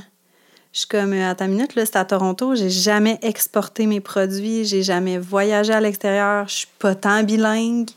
Je 0.73 0.81
suis 0.81 0.89
comme 0.89 1.13
à 1.13 1.35
ta 1.37 1.47
minute, 1.47 1.77
là, 1.77 1.87
c'est 1.87 1.97
à 1.97 2.05
Toronto, 2.05 2.57
j'ai 2.57 2.71
jamais 2.71 3.19
exporté 3.23 3.87
mes 3.87 4.01
produits, 4.01 4.65
j'ai 4.65 4.83
jamais 4.83 5.19
voyagé 5.19 5.73
à 5.73 5.81
l'extérieur, 5.81 6.49
je 6.49 6.55
suis 6.55 6.69
pas 6.81 6.97
tant 6.97 7.23
bilingue. 7.23 7.91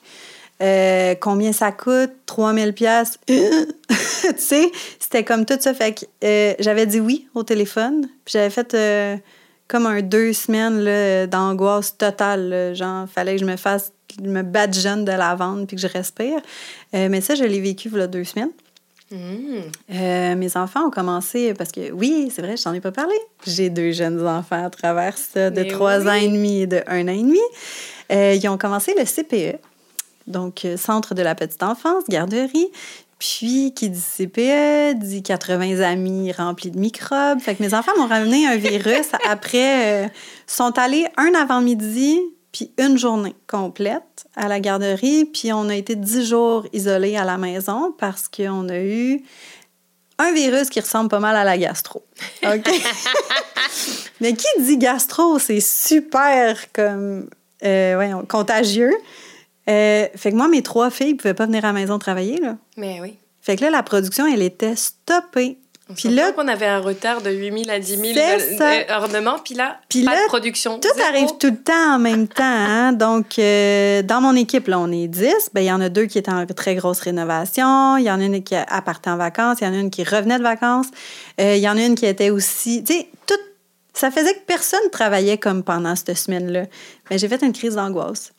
Euh, 0.61 1.15
combien 1.19 1.51
ça 1.51 1.71
coûte? 1.71 2.11
3000 2.25 2.73
pièces. 2.73 3.19
tu 3.27 3.35
sais, 4.37 4.71
c'était 4.99 5.23
comme 5.23 5.45
tout 5.45 5.57
ça. 5.59 5.73
Fait 5.73 5.93
que 5.93 6.05
euh, 6.23 6.53
j'avais 6.59 6.85
dit 6.85 6.99
oui 6.99 7.27
au 7.35 7.43
téléphone. 7.43 8.07
Puis 8.25 8.33
j'avais 8.33 8.49
fait 8.49 8.73
euh, 8.73 9.17
comme 9.67 9.85
un 9.85 10.01
deux 10.01 10.33
semaines 10.33 10.79
là, 10.79 11.27
d'angoisse 11.27 11.97
totale. 11.97 12.49
là. 12.49 12.73
Genre, 12.73 13.07
fallait 13.07 13.35
que 13.35 13.41
je 13.41 13.45
me 13.45 13.55
fasse, 13.55 13.91
me 14.21 14.41
batte 14.41 14.73
jeune 14.73 15.05
de 15.05 15.11
la 15.11 15.35
vente 15.35 15.67
puis 15.67 15.75
que 15.75 15.81
je 15.81 15.87
respire. 15.87 16.39
Mais 16.93 17.21
ça, 17.21 17.35
je 17.35 17.43
l'ai 17.43 17.61
vécu 17.61 17.89
a 17.99 18.07
deux 18.07 18.23
semaines. 18.23 18.51
Euh, 19.13 20.35
mes 20.35 20.57
enfants 20.57 20.87
ont 20.87 20.91
commencé, 20.91 21.53
parce 21.53 21.71
que 21.71 21.91
oui, 21.91 22.29
c'est 22.33 22.41
vrai, 22.41 22.57
je 22.57 22.63
t'en 22.63 22.73
ai 22.73 22.81
pas 22.81 22.91
parlé. 22.91 23.15
J'ai 23.45 23.69
deux 23.69 23.91
jeunes 23.91 24.25
enfants 24.27 24.65
à 24.65 24.69
travers 24.69 25.17
ça, 25.17 25.49
de 25.49 25.61
Mais 25.61 25.67
trois 25.67 25.99
oui. 26.01 26.09
ans 26.09 26.13
et 26.13 26.27
demi 26.27 26.61
et 26.61 26.67
de 26.67 26.83
un 26.87 27.07
an 27.07 27.13
et 27.13 27.23
demi. 27.23 27.39
Ils 28.09 28.47
ont 28.49 28.57
commencé 28.57 28.93
le 28.97 29.05
CPE, 29.05 29.59
donc 30.27 30.65
euh, 30.65 30.77
Centre 30.77 31.13
de 31.15 31.21
la 31.21 31.35
petite 31.35 31.63
enfance, 31.63 32.03
garderie. 32.09 32.71
Puis, 33.19 33.73
qui 33.75 33.89
dit 33.89 33.99
CPE, 33.99 34.99
dit 34.99 35.23
80 35.23 35.81
amis 35.81 36.31
remplis 36.31 36.69
de 36.69 36.77
microbes. 36.77 37.39
Fait 37.39 37.55
que 37.55 37.63
mes 37.63 37.73
enfants 37.73 37.93
m'ont 37.97 38.07
ramené 38.07 38.45
un 38.45 38.57
virus. 38.57 39.07
Après, 39.27 40.05
euh, 40.05 40.07
sont 40.45 40.77
allés 40.77 41.07
un 41.17 41.33
avant-midi, 41.33 42.19
puis 42.51 42.71
une 42.77 42.97
journée 42.97 43.35
complète 43.47 44.27
à 44.35 44.47
la 44.47 44.59
garderie. 44.59 45.25
Puis, 45.25 45.51
on 45.51 45.67
a 45.69 45.75
été 45.75 45.95
10 45.95 46.27
jours 46.27 46.67
isolés 46.73 47.17
à 47.17 47.25
la 47.25 47.39
maison 47.39 47.91
parce 47.97 48.27
qu'on 48.27 48.69
a 48.69 48.77
eu 48.77 49.23
un 50.19 50.31
virus 50.31 50.69
qui 50.69 50.79
ressemble 50.79 51.09
pas 51.09 51.19
mal 51.19 51.35
à 51.35 51.43
la 51.43 51.57
gastro. 51.57 52.03
OK? 52.43 52.69
Mais 54.21 54.33
qui 54.33 54.47
dit 54.59 54.77
gastro, 54.77 55.39
c'est 55.39 55.59
super 55.59 56.71
comme 56.71 57.29
euh, 57.63 57.97
ouais, 57.97 58.11
contagieux. 58.27 58.95
Euh, 59.69 60.07
fait 60.15 60.31
que 60.31 60.35
moi, 60.35 60.47
mes 60.47 60.61
trois 60.63 60.89
filles 60.89 61.13
ne 61.13 61.17
pouvaient 61.17 61.33
pas 61.33 61.45
venir 61.45 61.63
à 61.65 61.67
la 61.67 61.73
maison 61.73 61.99
travailler. 61.99 62.37
Là. 62.37 62.55
Mais 62.77 62.99
oui. 63.01 63.15
Fait 63.41 63.55
que 63.55 63.63
là, 63.63 63.69
la 63.69 63.83
production, 63.83 64.25
elle 64.27 64.41
était 64.41 64.75
stoppée. 64.75 65.57
On 65.89 65.93
Puis 65.93 66.09
là, 66.09 66.33
qu'on 66.33 66.49
avait 66.49 66.65
un 66.67 66.79
retard 66.79 67.21
de 67.21 67.29
8 67.29 67.63
000 67.63 67.69
à 67.73 67.79
10 67.79 67.95
000 67.97 68.03
C'est 68.13 68.53
de- 68.53 68.57
ça. 68.57 68.71
de- 68.77 68.91
ornements, 68.91 69.39
puis 69.39 69.55
là, 69.55 69.77
Puis 69.87 70.03
pas 70.03 70.15
là, 70.15 70.21
de 70.23 70.27
production. 70.27 70.79
Tout 70.81 70.89
Zéro. 70.93 71.07
arrive 71.07 71.29
tout 71.39 71.47
le 71.47 71.55
temps 71.55 71.95
en 71.95 71.97
même 71.99 72.27
temps. 72.27 72.43
hein. 72.43 72.91
Donc, 72.91 73.39
euh, 73.39 74.01
dans 74.01 74.19
mon 74.19 74.35
équipe, 74.35 74.67
là, 74.67 74.79
on 74.79 74.91
est 74.91 75.07
10. 75.07 75.49
Ben, 75.53 75.61
il 75.61 75.67
y 75.67 75.71
en 75.71 75.79
a 75.79 75.87
deux 75.87 76.05
qui 76.07 76.17
étaient 76.17 76.29
en 76.31 76.45
très 76.45 76.75
grosse 76.75 76.99
rénovation. 76.99 77.95
Il 77.95 78.03
y 78.03 78.11
en 78.11 78.19
a 78.19 78.23
une 78.25 78.43
qui 78.43 78.53
a 78.55 78.65
partait 78.81 79.09
en 79.11 79.15
vacances. 79.15 79.59
Il 79.61 79.63
y 79.63 79.67
en 79.67 79.73
a 79.73 79.77
une 79.77 79.89
qui 79.89 80.03
revenait 80.03 80.37
de 80.39 80.43
vacances. 80.43 80.87
Euh, 81.39 81.55
il 81.55 81.61
y 81.61 81.69
en 81.69 81.77
a 81.77 81.81
une 81.81 81.95
qui 81.95 82.05
était 82.05 82.31
aussi... 82.31 82.83
Tu 82.83 82.93
sais, 82.93 83.07
tout... 83.25 83.35
Ça 83.93 84.11
faisait 84.11 84.33
que 84.33 84.41
personne 84.45 84.87
travaillait 84.91 85.37
comme 85.39 85.63
pendant 85.63 85.95
cette 85.95 86.15
semaine-là. 86.17 86.65
Mais 87.09 87.17
j'ai 87.17 87.27
fait 87.29 87.41
une 87.41 87.53
crise 87.53 87.75
d'angoisse. 87.75 88.33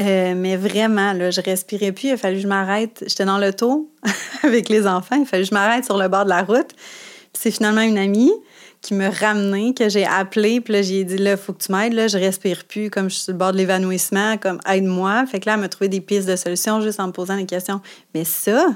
Euh, 0.00 0.34
mais 0.36 0.56
vraiment, 0.56 1.12
là, 1.12 1.30
je 1.30 1.40
respirais 1.40 1.92
plus. 1.92 2.08
Il 2.08 2.12
a 2.12 2.16
fallu 2.16 2.36
que 2.36 2.42
je 2.42 2.48
m'arrête. 2.48 3.04
J'étais 3.06 3.24
dans 3.24 3.38
l'auto 3.38 3.90
avec 4.42 4.68
les 4.68 4.86
enfants. 4.86 5.16
Il 5.16 5.22
a 5.22 5.26
fallu 5.26 5.42
que 5.44 5.50
je 5.50 5.54
m'arrête 5.54 5.84
sur 5.84 5.98
le 5.98 6.08
bord 6.08 6.24
de 6.24 6.30
la 6.30 6.42
route. 6.42 6.74
Puis 6.74 7.40
c'est 7.40 7.50
finalement 7.50 7.82
une 7.82 7.98
amie 7.98 8.32
qui 8.80 8.94
me 8.94 9.08
ramenait, 9.08 9.74
que 9.74 9.88
j'ai 9.88 10.04
appelé. 10.04 10.60
Puis 10.60 10.72
là, 10.72 10.82
j'ai 10.82 11.04
dit, 11.04 11.18
là, 11.18 11.36
faut 11.36 11.52
que 11.52 11.62
tu 11.62 11.72
m'aides. 11.72 11.92
Là, 11.92 12.08
je 12.08 12.18
respire 12.18 12.64
plus. 12.64 12.90
Comme 12.90 13.08
je 13.10 13.14
suis 13.14 13.24
sur 13.24 13.32
le 13.32 13.38
bord 13.38 13.52
de 13.52 13.58
l'évanouissement, 13.58 14.38
comme 14.38 14.60
aide-moi. 14.68 15.24
Fait 15.26 15.40
que 15.40 15.46
là, 15.46 15.54
elle 15.54 15.60
m'a 15.60 15.68
trouvé 15.68 15.88
des 15.88 16.00
pistes 16.00 16.28
de 16.28 16.36
solutions 16.36 16.80
juste 16.80 16.98
en 16.98 17.08
me 17.08 17.12
posant 17.12 17.36
des 17.36 17.46
questions. 17.46 17.80
Mais 18.14 18.24
ça, 18.24 18.66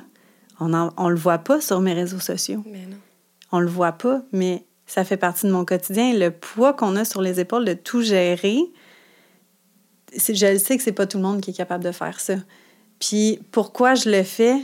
on, 0.61 0.91
on 0.97 1.09
le 1.09 1.17
voit 1.17 1.39
pas 1.39 1.61
sur 1.61 1.81
mes 1.81 1.95
réseaux 1.95 2.21
sociaux. 2.21 2.63
Mais 2.67 2.87
non. 2.89 2.97
On 3.53 3.61
le 3.61 3.69
voit 3.69 3.93
pas, 3.93 4.23
mais 4.33 4.65
ça 4.87 5.05
fait 5.05 5.17
partie 5.17 5.47
de 5.47 5.53
mon 5.53 5.65
quotidien. 5.65 6.15
Le 6.15 6.31
poids 6.31 6.73
qu'on 6.73 6.97
a 6.97 7.05
sur 7.05 7.23
les 7.23 7.41
épaules 7.41 7.65
de 7.65 7.75
tout 7.75 8.03
gérer, 8.03 8.59
je 10.19 10.53
le 10.53 10.59
sais 10.59 10.77
que 10.77 10.83
c'est 10.83 10.93
pas 10.93 11.07
tout 11.07 11.19
le 11.19 11.23
monde 11.23 11.41
qui 11.41 11.51
est 11.51 11.55
capable 11.55 11.85
de 11.85 11.93
faire 11.93 12.21
ça. 12.21 12.35
Puis 12.99 13.41
pourquoi 13.53 13.95
je 13.95 14.11
le 14.11 14.23
fais? 14.23 14.57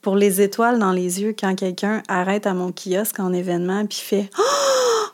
Pour 0.00 0.16
les 0.16 0.42
étoiles 0.42 0.78
dans 0.78 0.92
les 0.92 1.22
yeux 1.22 1.34
quand 1.38 1.54
quelqu'un 1.54 2.02
arrête 2.08 2.46
à 2.46 2.52
mon 2.52 2.72
kiosque 2.72 3.20
en 3.20 3.32
événement 3.32 3.86
puis 3.86 3.98
fait 3.98 4.28
Oh, 4.38 4.44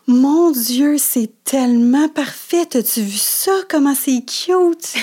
mon 0.08 0.50
Dieu, 0.50 0.98
c'est 0.98 1.30
tellement 1.44 2.08
parfait. 2.08 2.66
T'as-tu 2.66 3.02
vu 3.02 3.16
ça? 3.16 3.52
Comment 3.68 3.94
c'est 3.94 4.24
cute? 4.24 4.94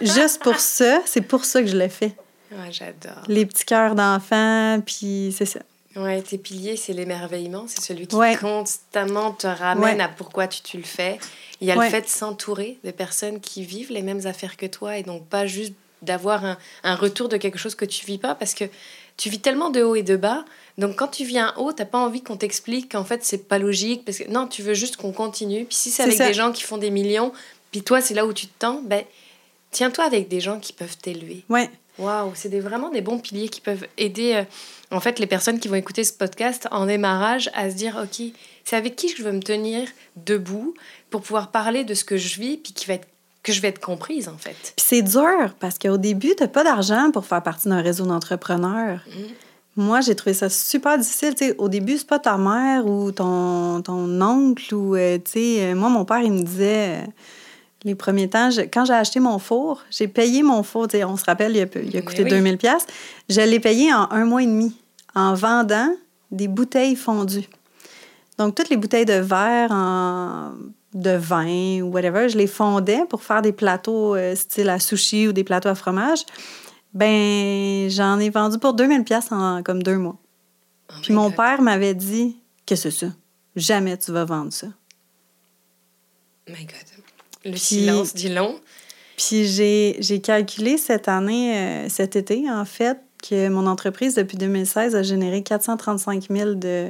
Juste 0.00 0.40
pour 0.40 0.60
ça, 0.60 1.00
c'est 1.06 1.22
pour 1.22 1.44
ça 1.44 1.60
que 1.60 1.66
je 1.66 1.76
le 1.76 1.88
fais. 1.88 2.14
Ouais, 2.52 2.70
j'adore. 2.70 3.24
Les 3.26 3.46
petits 3.46 3.64
cœurs 3.64 3.96
d'enfants, 3.96 4.80
puis 4.84 5.34
c'est 5.36 5.46
ça. 5.46 5.60
Ouais, 6.02 6.22
tes 6.22 6.38
piliers, 6.38 6.76
c'est 6.76 6.92
l'émerveillement. 6.92 7.64
C'est 7.68 7.80
celui 7.80 8.06
qui 8.06 8.16
Ouais. 8.16 8.36
constamment 8.36 9.32
te 9.32 9.46
ramène 9.46 9.96
Ouais. 9.98 10.02
à 10.02 10.08
pourquoi 10.08 10.46
tu, 10.48 10.62
tu 10.62 10.76
le 10.76 10.82
fais. 10.84 11.18
Il 11.60 11.66
y 11.68 11.72
a 11.72 11.76
Ouais. 11.76 11.86
le 11.86 11.90
fait 11.90 12.02
de 12.02 12.08
s'entourer 12.08 12.78
de 12.84 12.90
personnes 12.90 13.40
qui 13.40 13.64
vivent 13.64 13.92
les 13.92 14.02
mêmes 14.02 14.26
affaires 14.26 14.56
que 14.56 14.66
toi 14.66 14.96
et 14.96 15.02
donc 15.02 15.26
pas 15.26 15.46
juste 15.46 15.74
d'avoir 16.02 16.44
un, 16.44 16.56
un 16.82 16.94
retour 16.94 17.28
de 17.28 17.36
quelque 17.36 17.58
chose 17.58 17.74
que 17.74 17.84
tu 17.84 18.06
vis 18.06 18.16
pas 18.18 18.34
parce 18.34 18.54
que 18.54 18.64
tu 19.18 19.28
vis 19.28 19.40
tellement 19.40 19.68
de 19.68 19.82
haut 19.82 19.94
et 19.96 20.02
de 20.02 20.16
bas. 20.16 20.44
Donc 20.78 20.96
quand 20.96 21.08
tu 21.08 21.24
viens 21.24 21.52
haut, 21.58 21.72
t'as 21.74 21.84
pas 21.84 21.98
envie 21.98 22.22
qu'on 22.22 22.38
t'explique 22.38 22.92
qu'en 22.92 23.04
fait 23.04 23.22
c'est 23.22 23.46
pas 23.48 23.58
logique 23.58 24.04
parce 24.06 24.16
que 24.18 24.30
non, 24.30 24.46
tu 24.46 24.62
veux 24.62 24.72
juste 24.72 24.96
qu'on 24.96 25.12
continue. 25.12 25.66
Puis 25.66 25.76
si 25.76 25.90
c'est 25.90 25.96
C'est 25.96 26.02
avec 26.04 26.16
ça. 26.16 26.26
des 26.28 26.32
gens 26.34 26.52
qui 26.52 26.62
font 26.62 26.78
des 26.78 26.88
millions, 26.90 27.32
puis 27.70 27.82
toi 27.82 28.00
c'est 28.00 28.14
là 28.14 28.24
où 28.24 28.32
tu 28.32 28.46
te 28.46 28.58
tends, 28.58 28.80
ben 28.82 29.04
tiens-toi 29.72 30.04
avec 30.04 30.28
des 30.28 30.40
gens 30.40 30.58
qui 30.58 30.72
peuvent 30.72 30.96
t'élever. 30.96 31.44
Ouais. 31.50 31.68
Waouh, 32.00 32.32
c'est 32.34 32.48
des, 32.48 32.60
vraiment 32.60 32.88
des 32.88 33.02
bons 33.02 33.18
piliers 33.18 33.48
qui 33.48 33.60
peuvent 33.60 33.86
aider 33.98 34.34
euh, 34.34 34.44
en 34.90 35.00
fait 35.00 35.18
les 35.18 35.26
personnes 35.26 35.60
qui 35.60 35.68
vont 35.68 35.74
écouter 35.76 36.02
ce 36.02 36.12
podcast 36.12 36.66
en 36.70 36.86
démarrage 36.86 37.50
à 37.54 37.70
se 37.70 37.76
dire 37.76 38.00
ok, 38.02 38.26
c'est 38.64 38.76
avec 38.76 38.96
qui 38.96 39.14
je 39.14 39.22
veux 39.22 39.32
me 39.32 39.40
tenir 39.42 39.88
debout 40.16 40.74
pour 41.10 41.22
pouvoir 41.22 41.50
parler 41.50 41.84
de 41.84 41.94
ce 41.94 42.04
que 42.04 42.16
je 42.16 42.40
vis 42.40 42.56
puis 42.56 42.72
qui 42.72 42.86
va 42.86 42.94
être 42.94 43.06
que 43.42 43.52
je 43.52 43.60
vais 43.60 43.68
être 43.68 43.80
comprise 43.80 44.28
en 44.28 44.36
fait. 44.36 44.74
Puis 44.76 44.84
c'est 44.86 45.02
dur 45.02 45.54
parce 45.60 45.78
qu'au 45.78 45.96
début, 45.96 46.34
tu 46.36 46.46
pas 46.48 46.64
d'argent 46.64 47.10
pour 47.10 47.24
faire 47.24 47.42
partie 47.42 47.68
d'un 47.68 47.80
réseau 47.80 48.04
d'entrepreneurs. 48.04 49.00
Moi, 49.76 50.00
j'ai 50.00 50.14
trouvé 50.14 50.34
ça 50.34 50.50
super 50.50 50.98
difficile. 50.98 51.34
Tu 51.34 51.46
sais, 51.46 51.54
au 51.56 51.68
début, 51.68 51.96
c'est 51.96 52.06
pas 52.06 52.18
ta 52.18 52.36
mère 52.36 52.86
ou 52.86 53.12
ton, 53.12 53.80
ton 53.82 54.20
oncle 54.20 54.74
ou, 54.74 54.96
euh, 54.96 55.18
sais, 55.24 55.62
euh, 55.62 55.74
moi, 55.74 55.88
mon 55.88 56.04
père, 56.04 56.20
il 56.20 56.32
me 56.32 56.42
disait, 56.42 57.04
les 57.84 57.94
premiers 57.94 58.28
temps, 58.28 58.50
je- 58.50 58.60
quand 58.62 58.84
j'ai 58.84 58.92
acheté 58.92 59.20
mon 59.20 59.38
four, 59.38 59.82
j'ai 59.90 60.08
payé 60.08 60.42
mon 60.42 60.62
four, 60.62 60.86
on 61.06 61.16
se 61.16 61.24
rappelle, 61.24 61.56
il 61.56 61.62
a, 61.62 61.66
il 61.82 61.88
a 61.96 62.00
Mais 62.00 62.02
coûté 62.02 62.24
oui. 62.24 62.30
2000 62.30 62.58
pièces. 62.58 62.86
Je 63.28 63.40
l'ai 63.40 63.60
payé 63.60 63.92
en 63.92 64.10
un 64.10 64.24
mois 64.24 64.42
et 64.42 64.46
demi 64.46 64.76
en 65.14 65.34
vendant 65.34 65.88
des 66.30 66.46
bouteilles 66.48 66.96
fondues. 66.96 67.48
Donc, 68.38 68.54
toutes 68.54 68.68
les 68.68 68.76
bouteilles 68.76 69.04
de 69.06 69.14
verre, 69.14 69.70
en- 69.72 70.52
de 70.94 71.10
vin 71.10 71.80
ou 71.82 71.90
whatever, 71.92 72.28
je 72.28 72.36
les 72.36 72.46
fondais 72.46 73.04
pour 73.08 73.22
faire 73.22 73.42
des 73.42 73.52
plateaux 73.52 74.14
euh, 74.16 74.34
style 74.34 74.68
à 74.68 74.78
sushi 74.80 75.28
ou 75.28 75.32
des 75.32 75.44
plateaux 75.44 75.68
à 75.68 75.74
fromage. 75.74 76.20
Ben, 76.94 77.88
j'en 77.88 78.18
ai 78.18 78.30
vendu 78.30 78.58
pour 78.58 78.74
2000 78.74 79.04
pièces 79.04 79.30
en 79.30 79.62
comme 79.62 79.82
deux 79.82 79.96
mois. 79.98 80.16
Oh 80.90 80.94
Puis 81.02 81.14
mon 81.14 81.28
God. 81.28 81.36
père 81.36 81.62
m'avait 81.62 81.94
dit 81.94 82.36
Qu'est-ce 82.66 82.84
que 82.84 82.90
c'est 82.90 83.06
ça 83.06 83.12
Jamais 83.56 83.96
tu 83.96 84.10
vas 84.12 84.24
vendre 84.24 84.52
ça. 84.52 84.66
My 86.48 86.64
God. 86.64 86.89
Le 87.44 87.52
Puis- 87.52 87.60
silence 87.60 88.14
dit 88.14 88.28
long. 88.28 88.60
Puis 89.16 89.44
j'ai 89.46 90.20
calculé 90.22 90.78
cette 90.78 91.08
année, 91.08 91.56
euh, 91.56 91.88
cet 91.88 92.16
été, 92.16 92.50
en 92.50 92.64
fait, 92.64 92.98
que 93.22 93.48
mon 93.48 93.66
entreprise, 93.66 94.14
depuis 94.14 94.38
2016, 94.38 94.94
a 94.96 95.02
généré 95.02 95.42
435 95.42 96.28
000 96.30 96.54
de, 96.54 96.88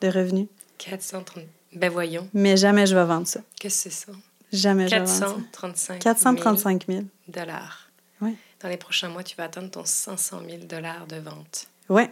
de 0.00 0.08
revenus. 0.08 0.48
430. 0.78 1.44
Ben 1.74 1.88
voyons, 1.90 2.26
Mais 2.34 2.56
jamais 2.56 2.86
je 2.86 2.96
vais 2.96 3.04
vendre 3.04 3.28
ça. 3.28 3.40
qu'est-ce 3.60 3.84
que 3.84 3.90
c'est 3.90 4.06
ça? 4.06 4.12
Jamais 4.52 4.88
je 4.88 4.96
vais 4.96 4.98
vendre 5.04 5.10
ça. 5.10 5.26
435 5.26 5.98
435 6.00 6.86
000. 6.88 6.98
000 6.98 7.08
dollars. 7.28 7.88
Ouais. 8.20 8.34
Dans 8.60 8.68
les 8.68 8.76
prochains 8.76 9.08
mois, 9.08 9.22
tu 9.22 9.36
vas 9.36 9.44
atteindre 9.44 9.70
ton 9.70 9.84
500 9.84 10.40
000 10.48 10.64
dollars 10.64 11.06
de 11.06 11.16
vente. 11.16 11.68
Ouais, 11.88 12.10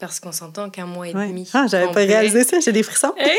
Parce 0.00 0.18
qu'on 0.20 0.32
s'entend 0.32 0.70
qu'un 0.70 0.86
mois 0.86 1.08
et 1.08 1.14
ouais. 1.14 1.28
demi. 1.28 1.48
Ah, 1.54 1.66
j'avais 1.68 1.86
pas 1.86 2.00
réalisé 2.00 2.42
ça, 2.44 2.58
j'ai 2.60 2.72
des 2.72 2.82
frissons. 2.82 3.14
Hey, 3.16 3.38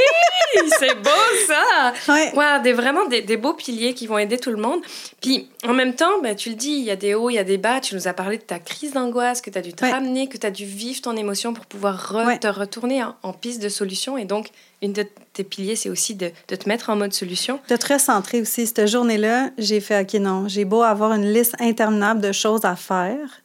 c'est 0.79 0.95
beau 1.01 1.09
ça! 1.47 1.93
Ouais. 2.13 2.31
Ouais, 2.35 2.61
des, 2.63 2.71
vraiment 2.73 3.05
des, 3.07 3.21
des 3.21 3.35
beaux 3.37 3.53
piliers 3.53 3.93
qui 3.93 4.07
vont 4.07 4.17
aider 4.17 4.37
tout 4.37 4.51
le 4.51 4.57
monde. 4.57 4.79
Puis 5.21 5.49
en 5.67 5.73
même 5.73 5.95
temps, 5.95 6.21
ben, 6.23 6.35
tu 6.35 6.49
le 6.49 6.55
dis, 6.55 6.71
il 6.71 6.83
y 6.83 6.91
a 6.91 6.95
des 6.95 7.13
hauts, 7.13 7.29
il 7.29 7.33
y 7.35 7.39
a 7.39 7.43
des 7.43 7.57
bas. 7.57 7.81
Tu 7.81 7.93
nous 7.95 8.07
as 8.07 8.13
parlé 8.13 8.37
de 8.37 8.43
ta 8.43 8.57
crise 8.59 8.93
d'angoisse, 8.93 9.41
que 9.41 9.49
tu 9.49 9.57
as 9.57 9.61
dû 9.61 9.73
te 9.73 9.83
Ouais. 9.83 9.91
ramener, 9.91 10.27
que 10.29 10.37
tu 10.37 10.47
as 10.47 10.51
dû 10.51 10.65
vivre 10.65 11.01
ton 11.01 11.15
émotion 11.17 11.53
pour 11.53 11.65
pouvoir 11.65 12.13
re- 12.13 12.39
te 12.39 12.47
retourner 12.47 13.03
en, 13.03 13.15
en 13.21 13.33
piste 13.33 13.61
de 13.61 13.69
solution. 13.69 14.17
Et 14.17 14.25
donc, 14.25 14.47
une 14.81 14.93
de 14.93 15.05
tes 15.33 15.43
piliers, 15.43 15.75
c'est 15.75 15.89
aussi 15.89 16.15
de, 16.15 16.31
de 16.47 16.55
te 16.55 16.69
mettre 16.69 16.89
en 16.89 16.95
mode 16.95 17.13
solution. 17.13 17.59
De 17.69 17.75
te 17.75 17.93
recentrer 17.93 18.39
aussi. 18.41 18.65
Cette 18.65 18.87
journée-là, 18.87 19.49
j'ai 19.57 19.81
fait 19.81 20.01
OK, 20.01 20.13
non, 20.21 20.47
j'ai 20.47 20.63
beau 20.65 20.83
avoir 20.83 21.11
une 21.13 21.31
liste 21.33 21.55
interminable 21.59 22.21
de 22.21 22.31
choses 22.31 22.63
à 22.63 22.75
faire. 22.77 23.41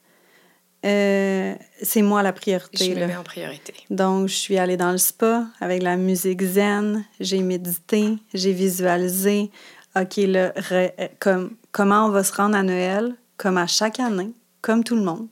Euh, 0.85 1.55
c'est 1.83 2.03
moi 2.03 2.23
la 2.23 2.33
priorité. 2.33 2.85
Je 2.87 2.91
me 2.95 3.01
là. 3.01 3.07
mets 3.07 3.17
en 3.17 3.23
priorité. 3.23 3.75
Donc, 3.91 4.29
je 4.29 4.35
suis 4.35 4.57
allée 4.59 4.77
dans 4.77 4.93
le 4.93 4.99
spa 4.99 5.47
avec 5.61 5.83
la 5.83 5.97
musique 5.97 6.43
zen, 6.43 7.05
j'ai 7.21 7.41
médité, 7.41 8.17
j'ai 8.33 8.53
visualisé, 8.53 9.51
OK, 9.97 10.17
là, 10.19 10.51
re- 10.51 10.93
euh, 10.99 11.09
comme, 11.19 11.57
comment 11.73 12.07
on 12.07 12.11
va 12.11 12.25
se 12.25 12.33
rendre 12.33 12.57
à 12.57 12.63
Noël, 12.63 13.15
comme 13.37 13.59
à 13.59 13.67
chaque 13.67 14.01
année, 14.01 14.33
comme 14.63 14.85
tout 14.85 14.95
le 14.97 15.03
monde. 15.03 15.29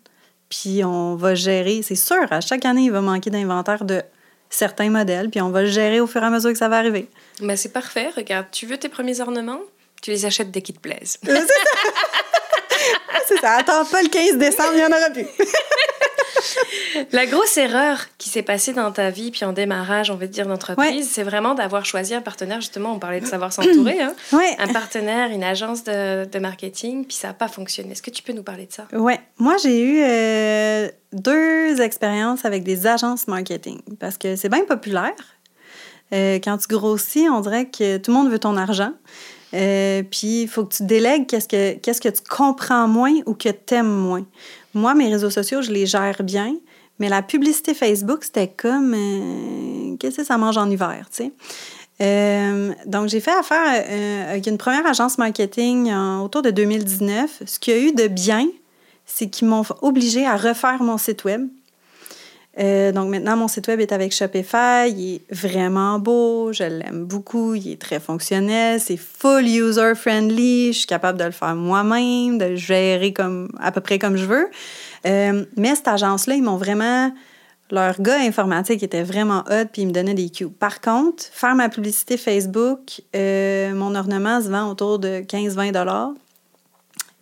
Puis 0.50 0.82
on 0.84 1.14
va 1.16 1.34
gérer, 1.34 1.82
c'est 1.82 1.94
sûr, 1.94 2.26
à 2.30 2.40
chaque 2.40 2.64
année, 2.64 2.82
il 2.84 2.90
va 2.92 3.00
manquer 3.00 3.30
d'inventaire 3.30 3.84
de 3.84 4.02
certains 4.50 4.88
modèles, 4.90 5.28
puis 5.30 5.40
on 5.42 5.50
va 5.50 5.62
le 5.62 5.68
gérer 5.68 6.00
au 6.00 6.06
fur 6.06 6.22
et 6.22 6.26
à 6.26 6.30
mesure 6.30 6.52
que 6.52 6.58
ça 6.58 6.68
va 6.68 6.78
arriver. 6.78 7.08
Ben, 7.40 7.56
c'est 7.56 7.72
parfait. 7.72 8.08
Regarde, 8.16 8.46
tu 8.50 8.64
veux 8.66 8.78
tes 8.78 8.88
premiers 8.88 9.20
ornements? 9.20 9.60
Tu 10.00 10.10
les 10.10 10.24
achètes 10.24 10.50
dès 10.50 10.62
qu'ils 10.62 10.76
te 10.76 10.80
plaisent. 10.80 11.18
c'est 13.26 13.38
ça, 13.40 13.52
attends 13.56 13.84
pas 13.84 14.02
le 14.02 14.08
15 14.08 14.36
décembre, 14.38 14.70
il 14.74 14.78
n'y 14.78 14.84
en 14.84 14.88
aura 14.88 15.10
plus. 15.10 15.26
La 17.12 17.26
grosse 17.26 17.56
erreur 17.56 18.06
qui 18.16 18.28
s'est 18.28 18.42
passée 18.42 18.72
dans 18.72 18.90
ta 18.92 19.10
vie, 19.10 19.30
puis 19.30 19.44
en 19.44 19.52
démarrage, 19.52 20.10
on 20.10 20.14
va 20.14 20.26
dire, 20.26 20.46
d'entreprise, 20.46 20.88
Ouais. 20.96 21.02
c'est 21.02 21.22
vraiment 21.22 21.54
d'avoir 21.54 21.84
choisi 21.84 22.14
un 22.14 22.20
partenaire. 22.20 22.60
Justement, 22.60 22.92
on 22.94 22.98
parlait 22.98 23.20
de 23.20 23.26
savoir 23.26 23.52
s'entourer. 23.52 24.00
Hein? 24.00 24.14
Ouais. 24.32 24.56
Un 24.58 24.68
partenaire, 24.68 25.30
une 25.30 25.42
agence 25.42 25.84
de, 25.84 26.24
de 26.26 26.38
marketing, 26.38 27.04
puis 27.04 27.16
ça 27.16 27.28
n'a 27.28 27.34
pas 27.34 27.48
fonctionné. 27.48 27.92
Est-ce 27.92 28.02
que 28.02 28.10
tu 28.10 28.22
peux 28.22 28.32
nous 28.32 28.42
parler 28.42 28.66
de 28.66 28.72
ça? 28.72 28.86
Ouais, 28.92 29.20
moi 29.38 29.56
j'ai 29.62 29.80
eu 29.80 30.00
euh, 30.02 30.88
deux 31.12 31.80
expériences 31.80 32.44
avec 32.44 32.62
des 32.62 32.86
agences 32.86 33.26
marketing 33.26 33.80
parce 33.98 34.16
que 34.16 34.36
c'est 34.36 34.48
bien 34.48 34.64
populaire. 34.64 35.12
Euh, 36.12 36.38
quand 36.42 36.56
tu 36.58 36.68
grossis, 36.68 37.28
on 37.30 37.40
dirait 37.40 37.66
que 37.66 37.98
tout 37.98 38.10
le 38.10 38.16
monde 38.16 38.30
veut 38.30 38.38
ton 38.38 38.56
argent. 38.56 38.92
Euh, 39.54 40.02
puis 40.02 40.42
il 40.42 40.48
faut 40.48 40.64
que 40.64 40.74
tu 40.74 40.82
délègues 40.84 41.26
qu'est-ce 41.26 41.48
que, 41.48 41.74
qu'est-ce 41.78 42.00
que 42.00 42.08
tu 42.08 42.20
comprends 42.28 42.86
moins 42.86 43.14
ou 43.26 43.34
que 43.34 43.48
tu 43.48 43.74
aimes 43.74 43.86
moins. 43.86 44.24
Moi, 44.74 44.94
mes 44.94 45.08
réseaux 45.08 45.30
sociaux, 45.30 45.62
je 45.62 45.70
les 45.70 45.86
gère 45.86 46.22
bien, 46.22 46.54
mais 46.98 47.08
la 47.08 47.22
publicité 47.22 47.74
Facebook, 47.74 48.24
c'était 48.24 48.48
comme 48.48 48.94
euh, 48.94 49.96
qu'est-ce 49.98 50.18
que 50.18 50.24
ça 50.24 50.36
mange 50.36 50.58
en 50.58 50.68
hiver, 50.68 51.06
tu 51.10 51.24
sais? 51.24 51.32
Euh, 52.00 52.72
donc, 52.86 53.08
j'ai 53.08 53.20
fait 53.20 53.32
affaire 53.32 54.28
avec 54.28 54.46
une 54.46 54.58
première 54.58 54.86
agence 54.86 55.18
marketing 55.18 55.92
autour 56.22 56.42
de 56.42 56.50
2019. 56.50 57.42
Ce 57.44 57.58
qu'il 57.58 57.74
y 57.74 57.76
a 57.76 57.80
eu 57.80 57.92
de 57.92 58.06
bien, 58.06 58.46
c'est 59.04 59.28
qu'ils 59.28 59.48
m'ont 59.48 59.64
obligé 59.82 60.24
à 60.24 60.36
refaire 60.36 60.80
mon 60.80 60.96
site 60.96 61.24
web. 61.24 61.48
Euh, 62.58 62.90
donc 62.92 63.08
maintenant, 63.08 63.36
mon 63.36 63.46
site 63.46 63.68
web 63.68 63.80
est 63.80 63.92
avec 63.92 64.12
Shopify. 64.12 64.88
Il 64.88 65.14
est 65.14 65.32
vraiment 65.32 65.98
beau. 65.98 66.52
Je 66.52 66.64
l'aime 66.64 67.04
beaucoup. 67.04 67.54
Il 67.54 67.72
est 67.72 67.80
très 67.80 68.00
fonctionnel. 68.00 68.80
C'est 68.80 68.96
full 68.96 69.46
user-friendly. 69.46 70.72
Je 70.72 70.78
suis 70.78 70.86
capable 70.86 71.18
de 71.18 71.24
le 71.24 71.30
faire 71.30 71.54
moi-même, 71.54 72.38
de 72.38 72.46
le 72.46 72.56
gérer 72.56 73.12
comme, 73.12 73.48
à 73.60 73.70
peu 73.70 73.80
près 73.80 73.98
comme 73.98 74.16
je 74.16 74.24
veux. 74.24 74.48
Euh, 75.06 75.44
mais 75.56 75.74
cette 75.74 75.88
agence-là, 75.88 76.34
ils 76.34 76.42
m'ont 76.42 76.56
vraiment... 76.56 77.12
Leur 77.70 78.00
gars 78.00 78.18
informatique 78.20 78.82
était 78.82 79.02
vraiment 79.02 79.44
hot, 79.50 79.66
puis 79.70 79.82
ils 79.82 79.86
me 79.86 79.92
donnaient 79.92 80.14
des 80.14 80.30
cues. 80.30 80.48
Par 80.48 80.80
contre, 80.80 81.24
faire 81.24 81.54
ma 81.54 81.68
publicité 81.68 82.16
Facebook, 82.16 83.02
euh, 83.14 83.74
mon 83.74 83.94
ornement 83.94 84.40
se 84.40 84.48
vend 84.48 84.70
autour 84.70 84.98
de 84.98 85.20
15-20 85.20 86.14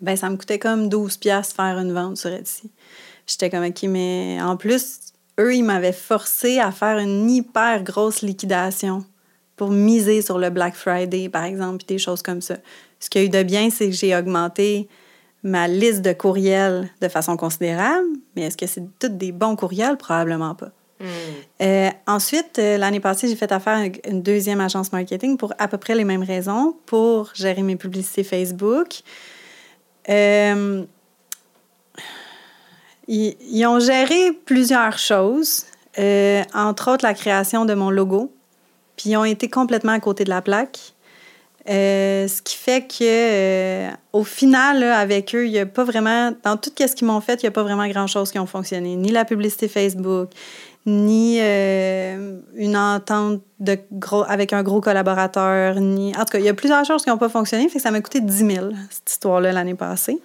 ben 0.00 0.16
ça 0.16 0.28
me 0.30 0.36
coûtait 0.36 0.58
comme 0.58 0.88
12 0.88 1.16
pièces 1.16 1.52
faire 1.52 1.78
une 1.78 1.92
vente 1.92 2.16
sur 2.16 2.30
Etsy. 2.30 2.70
J'étais 3.26 3.50
comme, 3.50 3.64
OK, 3.64 3.82
mais 3.84 4.38
en 4.40 4.56
plus, 4.56 4.98
eux, 5.38 5.54
ils 5.54 5.64
m'avaient 5.64 5.92
forcé 5.92 6.58
à 6.58 6.70
faire 6.70 6.98
une 6.98 7.30
hyper 7.30 7.82
grosse 7.82 8.22
liquidation 8.22 9.04
pour 9.56 9.70
miser 9.70 10.22
sur 10.22 10.38
le 10.38 10.50
Black 10.50 10.74
Friday, 10.74 11.28
par 11.28 11.44
exemple, 11.44 11.78
puis 11.78 11.96
des 11.96 11.98
choses 11.98 12.22
comme 12.22 12.40
ça. 12.40 12.56
Ce 13.00 13.08
qu'il 13.08 13.22
y 13.22 13.24
a 13.24 13.26
eu 13.26 13.30
de 13.30 13.42
bien, 13.42 13.70
c'est 13.70 13.86
que 13.86 13.94
j'ai 13.94 14.14
augmenté 14.16 14.88
ma 15.42 15.68
liste 15.68 16.02
de 16.02 16.12
courriels 16.12 16.90
de 17.00 17.08
façon 17.08 17.36
considérable, 17.36 18.06
mais 18.34 18.42
est-ce 18.42 18.56
que 18.56 18.66
c'est 18.66 18.84
tous 18.98 19.08
des 19.08 19.32
bons 19.32 19.56
courriels? 19.56 19.96
Probablement 19.96 20.54
pas. 20.54 20.70
Hmm. 20.98 21.04
Euh, 21.62 21.90
ensuite, 22.06 22.58
euh, 22.58 22.78
l'année 22.78 23.00
passée, 23.00 23.28
j'ai 23.28 23.36
fait 23.36 23.52
affaire 23.52 23.76
avec 23.76 24.06
une 24.08 24.22
deuxième 24.22 24.60
agence 24.60 24.92
marketing 24.92 25.36
pour 25.36 25.52
à 25.58 25.68
peu 25.68 25.76
près 25.76 25.94
les 25.94 26.04
mêmes 26.04 26.22
raisons, 26.22 26.74
pour 26.86 27.30
gérer 27.34 27.62
mes 27.62 27.76
publicités 27.76 28.24
Facebook. 28.24 29.02
Euh, 30.08 30.84
ils, 33.08 33.66
ont 33.66 33.78
géré 33.78 34.32
plusieurs 34.44 34.98
choses, 34.98 35.64
euh, 35.98 36.42
entre 36.54 36.92
autres 36.92 37.04
la 37.04 37.14
création 37.14 37.64
de 37.64 37.74
mon 37.74 37.90
logo. 37.90 38.32
Puis 38.96 39.10
ils 39.10 39.16
ont 39.16 39.24
été 39.24 39.48
complètement 39.48 39.92
à 39.92 40.00
côté 40.00 40.24
de 40.24 40.30
la 40.30 40.42
plaque. 40.42 40.78
Euh, 41.68 42.28
ce 42.28 42.42
qui 42.42 42.56
fait 42.56 42.82
que 42.82 43.02
euh, 43.02 43.90
au 44.12 44.22
final, 44.22 44.82
avec 44.84 45.34
eux, 45.34 45.46
il 45.46 45.52
n'y 45.52 45.58
a 45.58 45.66
pas 45.66 45.84
vraiment, 45.84 46.32
dans 46.44 46.56
tout 46.56 46.70
ce 46.76 46.94
qu'ils 46.94 47.06
m'ont 47.06 47.20
fait, 47.20 47.42
il 47.42 47.44
n'y 47.44 47.48
a 47.48 47.52
pas 47.52 47.64
vraiment 47.64 47.86
grand-chose 47.88 48.30
qui 48.30 48.38
ont 48.38 48.46
fonctionné. 48.46 48.94
Ni 48.96 49.10
la 49.10 49.24
publicité 49.24 49.66
Facebook, 49.68 50.30
ni 50.86 51.40
une 51.40 52.76
entente 52.76 53.42
avec 54.28 54.52
un 54.52 54.62
gros 54.62 54.80
collaborateur, 54.80 55.80
ni... 55.80 56.14
En 56.16 56.20
tout 56.20 56.32
cas, 56.32 56.38
il 56.38 56.44
y 56.44 56.48
a 56.48 56.54
plusieurs 56.54 56.84
choses 56.84 57.02
qui 57.02 57.10
n'ont 57.10 57.18
pas 57.18 57.28
fonctionné, 57.28 57.68
fait 57.68 57.78
que 57.78 57.82
ça 57.82 57.90
m'a 57.90 58.00
coûté 58.00 58.20
10 58.20 58.54
000, 58.54 58.66
cette 58.88 59.10
histoire-là, 59.10 59.50
l'année 59.50 59.74
passée 59.74 60.20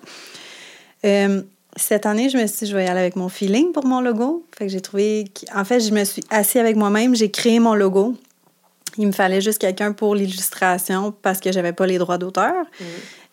cette 1.76 2.06
année, 2.06 2.30
je 2.30 2.38
me 2.38 2.46
suis 2.48 2.66
dit, 2.66 2.72
je 2.72 2.76
vais 2.76 2.86
y 2.86 2.88
aller 2.88 3.00
avec 3.00 3.16
mon 3.16 3.30
feeling 3.30 3.72
pour 3.72 3.86
mon 3.86 4.02
logo. 4.02 4.46
Fait 4.58 4.66
que 4.66 4.72
j'ai 4.72 4.82
trouvé. 4.82 5.26
En 5.56 5.64
fait, 5.64 5.80
je 5.80 5.94
me 5.94 6.04
suis 6.04 6.24
assise 6.30 6.58
avec 6.58 6.76
moi-même, 6.76 7.16
j'ai 7.16 7.32
créé 7.32 7.60
mon 7.60 7.76
logo. 7.76 8.16
Il 8.98 9.08
me 9.08 9.14
fallait 9.14 9.40
juste 9.40 9.60
quelqu'un 9.60 9.94
pour 9.94 10.16
l'illustration 10.16 11.14
parce 11.22 11.40
que 11.40 11.52
j'avais 11.52 11.72
pas 11.72 11.88
les 11.88 11.98
droits 11.98 12.18
d'auteur. 12.18 12.54
Mm. 12.80 12.84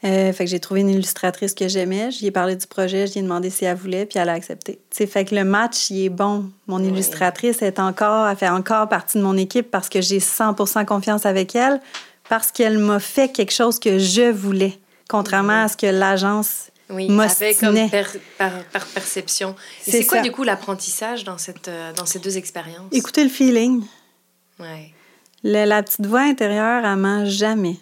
Euh, 0.04 0.32
fait 0.32 0.44
que 0.44 0.50
j'ai 0.50 0.60
trouvé 0.60 0.82
une 0.82 0.90
illustratrice 0.90 1.54
que 1.54 1.66
j'aimais. 1.66 2.12
J'y 2.12 2.28
ai 2.28 2.30
parlé 2.30 2.54
du 2.54 2.66
projet, 2.68 3.08
j'y 3.08 3.18
ai 3.18 3.22
demandé 3.22 3.50
si 3.50 3.64
elle 3.64 3.76
voulait, 3.76 4.06
puis 4.06 4.20
elle 4.20 4.28
a 4.28 4.34
accepté. 4.34 4.78
T'sais, 4.90 5.08
fait 5.08 5.24
que 5.24 5.34
le 5.34 5.42
match, 5.42 5.90
il 5.90 6.04
est 6.04 6.08
bon. 6.08 6.48
Mon 6.68 6.82
illustratrice 6.84 7.62
est 7.62 7.80
encore, 7.80 8.28
elle 8.28 8.36
fait 8.36 8.48
encore 8.48 8.88
partie 8.88 9.18
de 9.18 9.24
mon 9.24 9.36
équipe 9.36 9.68
parce 9.72 9.88
que 9.88 10.00
j'ai 10.00 10.20
100% 10.20 10.84
confiance 10.84 11.26
avec 11.26 11.56
elle, 11.56 11.80
parce 12.28 12.52
qu'elle 12.52 12.78
m'a 12.78 13.00
fait 13.00 13.32
quelque 13.32 13.52
chose 13.52 13.80
que 13.80 13.98
je 13.98 14.30
voulais, 14.30 14.78
contrairement 15.08 15.64
à 15.64 15.68
ce 15.68 15.76
que 15.76 15.86
l'agence 15.86 16.70
oui, 16.90 17.08
avec 17.18 17.58
comme 17.58 17.76
par, 18.38 18.64
par, 18.72 18.86
perception. 18.86 19.54
Et 19.86 19.90
c'est 19.90 20.06
quoi, 20.06 20.20
du 20.20 20.32
coup, 20.32 20.42
l'apprentissage 20.42 21.24
dans, 21.24 21.38
cette, 21.38 21.68
euh, 21.68 21.92
dans 21.92 22.06
ces 22.06 22.18
deux 22.18 22.38
expériences? 22.38 22.92
Écoutez 22.92 23.22
le 23.22 23.30
feeling. 23.30 23.84
Ouais. 24.58 24.92
la 25.42 25.82
petite 25.82 26.06
voix 26.06 26.22
intérieure, 26.22 26.84
elle 26.84 26.96
ment 26.96 27.26
jamais. 27.26 27.76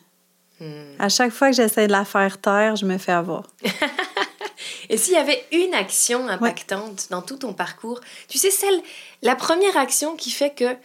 Hmm. 0.61 0.95
À 0.99 1.09
chaque 1.09 1.33
fois 1.33 1.51
que 1.51 1.57
j'essaie 1.57 1.87
de 1.87 1.93
la 1.93 2.05
faire 2.05 2.41
taire, 2.41 2.77
je 2.77 2.85
me 2.85 2.99
fais 2.99 3.13
avoir. 3.13 3.45
Et 4.89 4.97
s'il 4.97 5.15
y 5.15 5.19
avait 5.19 5.45
une 5.53 5.75
action 5.75 6.29
impactante 6.29 7.09
dans 7.11 7.23
tout 7.23 7.37
ton 7.37 7.53
parcours, 7.53 8.01
tu 8.29 8.39
sais, 8.39 8.51
celle, 8.51 8.81
la 9.23 9.35
première 9.37 9.77
action 9.77 10.17
qui 10.17 10.31
fait 10.31 10.55
que 10.55 10.77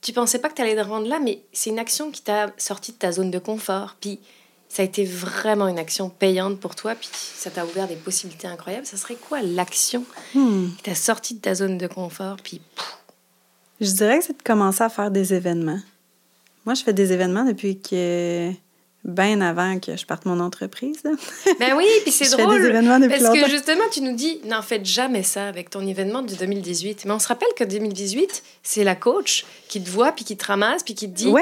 tu 0.00 0.12
pensais 0.12 0.38
pas 0.38 0.48
que 0.48 0.54
tu 0.54 0.62
allais 0.62 0.76
te 0.76 0.86
rendre 0.86 1.08
là, 1.08 1.18
mais 1.18 1.40
c'est 1.52 1.70
une 1.70 1.78
action 1.78 2.10
qui 2.10 2.22
t'a 2.22 2.52
sorti 2.58 2.92
de 2.92 2.96
ta 2.98 3.10
zone 3.12 3.30
de 3.30 3.38
confort. 3.38 3.96
Puis 4.00 4.20
ça 4.74 4.82
a 4.82 4.84
été 4.84 5.04
vraiment 5.04 5.68
une 5.68 5.78
action 5.78 6.10
payante 6.10 6.58
pour 6.58 6.74
toi, 6.74 6.96
puis 6.96 7.08
ça 7.12 7.48
t'a 7.48 7.64
ouvert 7.64 7.86
des 7.86 7.94
possibilités 7.94 8.48
incroyables, 8.48 8.84
ça 8.84 8.96
serait 8.96 9.14
quoi 9.14 9.40
l'action 9.40 10.04
hmm. 10.34 10.70
qui 10.76 10.82
t'a 10.82 10.96
sorti 10.96 11.36
de 11.36 11.40
ta 11.40 11.54
zone 11.54 11.78
de 11.78 11.86
confort, 11.86 12.38
puis... 12.42 12.60
Je 13.80 13.92
dirais 13.92 14.18
que 14.18 14.24
c'est 14.24 14.36
de 14.36 14.42
commencer 14.42 14.82
à 14.82 14.88
faire 14.88 15.12
des 15.12 15.32
événements. 15.32 15.78
Moi, 16.66 16.74
je 16.74 16.82
fais 16.82 16.92
des 16.92 17.12
événements 17.12 17.44
depuis 17.44 17.78
que 17.78 18.50
bien 19.04 19.40
avant 19.40 19.78
que 19.78 19.96
je 19.96 20.06
parte 20.06 20.24
mon 20.24 20.40
entreprise. 20.40 21.02
Ben 21.60 21.74
oui, 21.76 21.86
puis 22.02 22.12
c'est 22.12 22.30
drôle. 22.36 22.54
Fais 22.54 22.60
des 22.60 22.68
événements 22.68 22.98
parce 23.08 23.38
que 23.38 23.48
justement, 23.50 23.84
tu 23.92 24.00
nous 24.00 24.14
dis, 24.14 24.40
n'en 24.44 24.62
faites 24.62 24.84
jamais 24.84 25.22
ça 25.22 25.46
avec 25.46 25.70
ton 25.70 25.86
événement 25.86 26.22
de 26.22 26.34
2018. 26.34 27.04
Mais 27.04 27.12
on 27.12 27.18
se 27.18 27.28
rappelle 27.28 27.48
que 27.56 27.64
2018, 27.64 28.42
c'est 28.62 28.82
la 28.82 28.94
coach 28.94 29.44
qui 29.68 29.82
te 29.82 29.90
voit, 29.90 30.12
puis 30.12 30.24
qui 30.24 30.36
te 30.36 30.46
ramasse, 30.46 30.82
puis 30.82 30.94
qui 30.94 31.08
te 31.08 31.14
dit, 31.14 31.32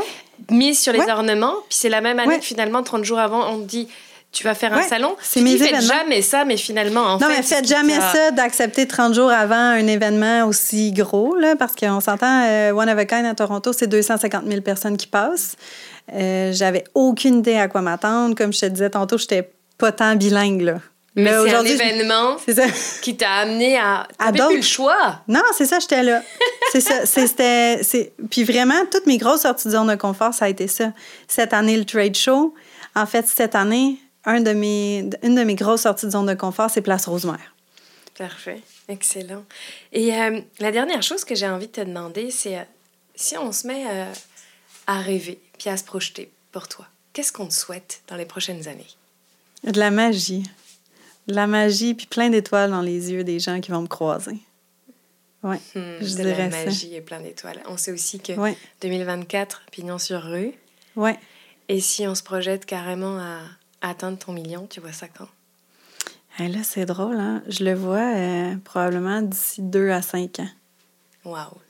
mise 0.51 0.81
sur 0.81 0.93
les 0.93 1.01
ornements. 1.01 1.55
Puis 1.69 1.79
c'est 1.79 1.89
la 1.89 2.01
même 2.01 2.19
année 2.19 2.39
que 2.39 2.45
finalement, 2.45 2.83
30 2.83 3.05
jours 3.05 3.19
avant, 3.19 3.49
on 3.53 3.61
te 3.61 3.67
dit, 3.67 3.89
tu 4.33 4.45
vas 4.45 4.55
faire 4.55 4.73
un 4.73 4.83
salon. 4.83 5.15
C'est 5.21 5.43
mes 5.43 5.59
faites 5.59 5.83
jamais 5.83 6.23
ça, 6.23 6.45
mais 6.45 6.57
finalement, 6.57 7.03
en 7.03 7.13
non, 7.13 7.19
fait. 7.19 7.25
Non, 7.25 7.31
mais 7.37 7.43
faites 7.43 7.69
jamais 7.69 8.01
ça 8.01 8.31
d'accepter 8.31 8.89
30 8.89 9.15
jours 9.15 9.31
avant 9.31 9.55
un 9.55 9.87
événement 9.87 10.47
aussi 10.47 10.91
gros, 10.93 11.37
là, 11.37 11.55
parce 11.55 11.77
qu'on 11.77 12.01
s'entend, 12.01 12.47
euh, 12.47 12.73
One 12.73 12.89
of 12.89 12.99
a 12.99 13.05
Kind 13.05 13.27
à 13.27 13.35
Toronto, 13.35 13.73
c'est 13.73 13.87
250 13.87 14.45
000 14.49 14.63
personnes 14.63 14.97
qui 14.97 15.07
passent. 15.07 15.57
Euh, 16.13 16.53
j'avais 16.53 16.85
aucune 16.95 17.39
idée 17.39 17.57
à 17.57 17.69
quoi 17.69 17.83
m'attendre. 17.83 18.35
Comme 18.35 18.53
je 18.53 18.61
te 18.61 18.67
disais 18.67 18.91
tantôt, 18.91 19.19
j'étais 19.19 19.51
pas 19.79 19.93
tant 19.93 20.17
bilingue, 20.17 20.63
là. 20.63 20.79
Mais, 21.15 21.31
c'est 21.31 21.55
un 21.55 21.65
événement 21.65 22.37
qui 23.03 23.17
t'a 23.17 23.31
amené 23.33 23.77
à... 23.77 24.09
À 24.19 24.33
plus 24.33 24.57
le 24.57 24.63
choix. 24.63 25.21
Non, 25.29 25.43
c'est 25.55 25.67
ça, 25.67 25.79
j'étais 25.79 26.03
là. 26.03 26.23
c'est 26.73 26.81
ça. 26.81 27.05
C'était... 27.05 27.81
Puis 28.31 28.45
vraiment, 28.45 28.87
toutes 28.91 29.07
mes 29.07 29.19
grosses 29.19 29.43
sorties 29.43 29.69
de 29.69 29.73
zone 29.73 29.89
de 29.89 29.95
confort, 29.95 30.33
ça 30.33 30.47
a 30.47 30.49
été 30.49 30.69
ça. 30.69 30.93
Cette 31.29 31.53
année, 31.53 31.77
le 31.77 31.85
trade 31.85 32.17
show. 32.17 32.55
En 32.95 33.05
fait, 33.05 33.27
cette 33.29 33.55
année, 33.55 33.99
un 34.25 34.41
de 34.41 34.53
mes, 34.53 35.11
une 35.23 35.35
de 35.35 35.45
mes 35.45 35.55
grosses 35.55 35.83
sorties 35.83 36.07
de 36.07 36.13
zone 36.13 36.27
de 36.27 36.35
confort, 36.35 36.71
c'est 36.71 36.81
Place 36.81 37.07
Rosemère. 37.07 37.55
Parfait. 38.17 38.63
Excellent. 38.89 39.45
Et 39.93 40.15
euh, 40.15 40.41
la 40.61 40.71
dernière 40.71 41.03
chose 41.03 41.25
que 41.25 41.35
j'ai 41.35 41.49
envie 41.49 41.67
de 41.67 41.73
te 41.73 41.81
demander, 41.83 42.31
c'est 42.31 42.57
euh, 42.57 42.63
si 43.15 43.37
on 43.37 43.53
se 43.53 43.67
met 43.67 43.85
à 44.87 44.99
rêver, 44.99 45.39
puis 45.63 45.71
à 45.71 45.77
se 45.77 45.85
projeter 45.85 46.33
pour 46.51 46.67
toi. 46.67 46.89
Qu'est-ce 47.13 47.33
qu'on 47.33 47.47
te 47.47 47.53
souhaite 47.53 48.03
dans 48.09 48.17
les 48.17 48.25
prochaines 48.25 48.67
années? 48.67 48.89
De 49.63 49.79
la 49.79 49.93
magie. 49.93 50.43
De 51.29 51.37
la 51.37 51.47
magie, 51.47 51.95
puis 51.95 52.07
plein 52.07 52.31
d'étoiles 52.31 52.73
dans 52.73 52.81
les 52.83 53.13
yeux 53.13 53.23
des 53.23 53.39
gens 53.39 53.61
qui 53.61 53.71
vont 53.71 53.83
me 53.83 53.87
croiser. 53.87 54.39
Oui, 55.45 55.57
hmm, 55.77 55.99
je 56.01 56.17
de 56.17 56.23
la 56.25 56.49
magie 56.49 56.97
et 56.97 57.01
plein 57.01 57.21
d'étoiles. 57.21 57.63
On 57.69 57.77
sait 57.77 57.93
aussi 57.93 58.19
que 58.19 58.33
2024, 58.81 59.63
pignon 59.71 59.99
sur 59.99 60.21
rue. 60.21 60.53
Oui. 60.97 61.13
Et 61.69 61.81
si 61.81 62.09
on 62.09 62.17
se 62.17 62.25
projette 62.25 62.67
carrément 62.67 63.21
à, 63.21 63.39
atteindre 63.83 64.19
ton 64.19 64.33
million, 64.33 64.67
tu 64.67 64.81
vois 64.81 64.93
ça 64.93 65.07
quand? 65.07 65.29
Eh 66.41 66.49
là, 66.49 66.65
c'est 66.65 66.87
drôle, 66.87 67.21
hein? 67.21 67.45
Je 67.47 67.63
le 67.63 67.75
vois 67.75 68.17
euh, 68.17 68.57
probablement 68.65 69.23
d'ici 69.23 69.63
deux 69.63 69.91
à 69.91 70.03
cinq 70.03 70.41
ans. 70.41 70.51
Wow! 71.25 71.61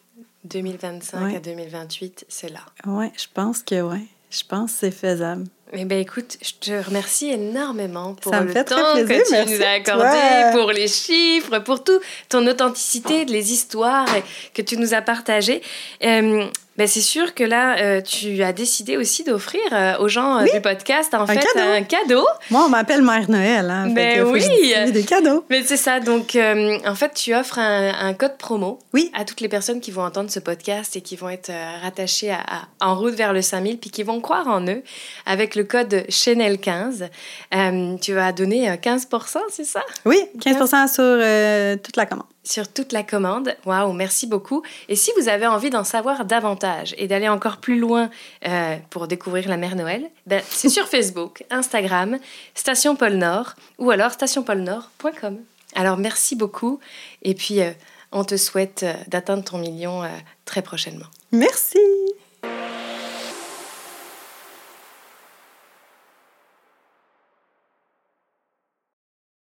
2025 0.45 1.35
à 1.37 1.41
2028, 1.41 2.27
c'est 2.29 2.51
là. 2.51 2.61
Oui, 2.87 3.07
je 3.17 3.27
pense 3.33 3.63
que 3.63 3.81
oui. 3.81 4.09
Je 4.31 4.43
pense 4.49 4.73
que 4.73 4.79
c'est 4.79 4.91
faisable. 4.91 5.45
Eh 5.75 5.87
bien, 5.87 5.99
écoute, 5.99 6.37
je 6.43 6.53
te 6.61 6.87
remercie 6.87 7.31
énormément 7.31 8.15
pour 8.15 8.35
le 8.35 8.53
temps 8.53 8.77
que 8.95 9.47
tu 9.47 9.55
nous 9.55 9.63
as 9.63 9.71
accordé, 9.71 10.53
pour 10.53 10.71
les 10.71 10.87
chiffres, 10.87 11.61
pour 11.61 11.83
tout, 11.83 11.99
ton 12.29 12.47
authenticité, 12.47 13.25
les 13.25 13.53
histoires 13.53 14.07
que 14.53 14.61
tu 14.61 14.77
nous 14.77 14.93
as 14.93 15.01
partagées. 15.01 15.63
Euh, 16.05 16.47
ben, 16.79 16.87
c'est 16.87 17.03
sûr 17.03 17.35
que 17.35 17.45
là, 17.45 17.77
euh, 17.79 18.01
tu 18.01 18.43
as 18.43 18.55
décidé 18.55 18.97
aussi 18.97 19.25
d'offrir 19.25 19.61
euh, 19.73 19.99
aux 19.99 20.09
gens 20.09 20.39
euh, 20.39 20.45
du 20.45 20.61
podcast, 20.63 21.13
en 21.13 21.27
fait, 21.27 21.45
un 21.55 21.83
cadeau. 21.83 22.27
Moi, 22.51 22.65
on 22.65 22.71
m'appelle 22.71 23.03
Mère 23.03 23.31
Noël. 23.31 23.69
Hein, 23.69 23.91
ben 23.91 24.23
oui. 24.23 24.43
des 24.91 25.03
cadeaux. 25.03 25.45
Mais 25.51 25.63
c'est 25.65 25.77
ça. 25.77 26.01
Donc, 26.01 26.35
en 26.35 26.95
fait, 26.95 27.13
tu 27.13 27.35
offres 27.35 27.59
un, 27.59 28.15
code 28.15 28.39
promo 28.39 28.79
oui. 28.95 29.11
à 29.15 29.25
toutes 29.25 29.41
les 29.41 29.49
personnes 29.49 29.81
qui 29.81 29.91
vont 29.91 30.03
entendre 30.03 30.31
ce 30.31 30.39
podcast 30.39 30.97
et 30.97 31.03
qui 31.03 31.17
vont 31.17 31.29
être 31.29 31.53
rattachées 31.83 32.31
à, 32.31 32.63
en 32.81 32.97
route 32.97 33.15
vers 33.15 33.33
le 33.33 33.43
5000 33.43 33.79
puis 33.79 33.91
qui 33.91 34.03
vont 34.03 34.21
croire 34.21 34.49
en 34.49 34.67
eux 34.67 34.83
avec 35.27 35.55
le 35.55 35.62
code 35.65 36.05
Chanel15. 36.09 37.09
tu 38.01 38.13
vas 38.15 38.33
donner 38.33 38.77
15 38.81 39.09
c'est 39.51 39.65
ça? 39.65 39.83
Oui, 40.05 40.19
15% 40.39 40.89
sur 40.89 41.83
toute 41.83 41.97
la 41.97 42.07
commande 42.07 42.27
sur 42.45 42.69
toute 42.69 42.93
la 42.93 43.03
commande. 43.03 43.55
Waouh, 43.67 43.93
merci 43.93 44.27
beaucoup. 44.27 44.63
Et 44.89 44.97
si 44.97 45.11
vous 45.19 45.29
avez 45.29 45.47
envie 45.47 45.71
d'en 45.71 45.85
savoir 45.85 46.25
davantage 46.25 46.95
et 46.99 47.07
d'aller 47.07 47.29
encore 47.29 47.59
plus 47.59 47.79
loin 47.79 48.11
euh, 48.47 48.77
pour 48.91 49.07
découvrir 49.07 49.49
la 49.49 49.57
mère 49.57 49.77
Noël, 49.77 50.11
ben, 50.27 50.43
c'est 50.49 50.69
sur 50.69 50.89
Facebook, 50.89 51.45
Instagram, 51.51 52.19
Station 52.55 52.97
Pôle 52.97 53.15
Nord 53.15 53.55
ou 53.79 53.91
alors 53.91 54.13
stationpôlenord.com. 54.13 55.39
Alors 55.75 55.97
merci 55.97 56.37
beaucoup 56.37 56.81
et 57.23 57.35
puis 57.35 57.61
euh, 57.61 57.71
On 58.15 58.25
te 58.25 58.37
souhaite 58.37 58.85
d'atteindre 59.09 59.43
ton 59.43 59.59
million 59.59 60.03
très 60.45 60.61
prochainement. 60.61 61.07
Merci. 61.31 61.79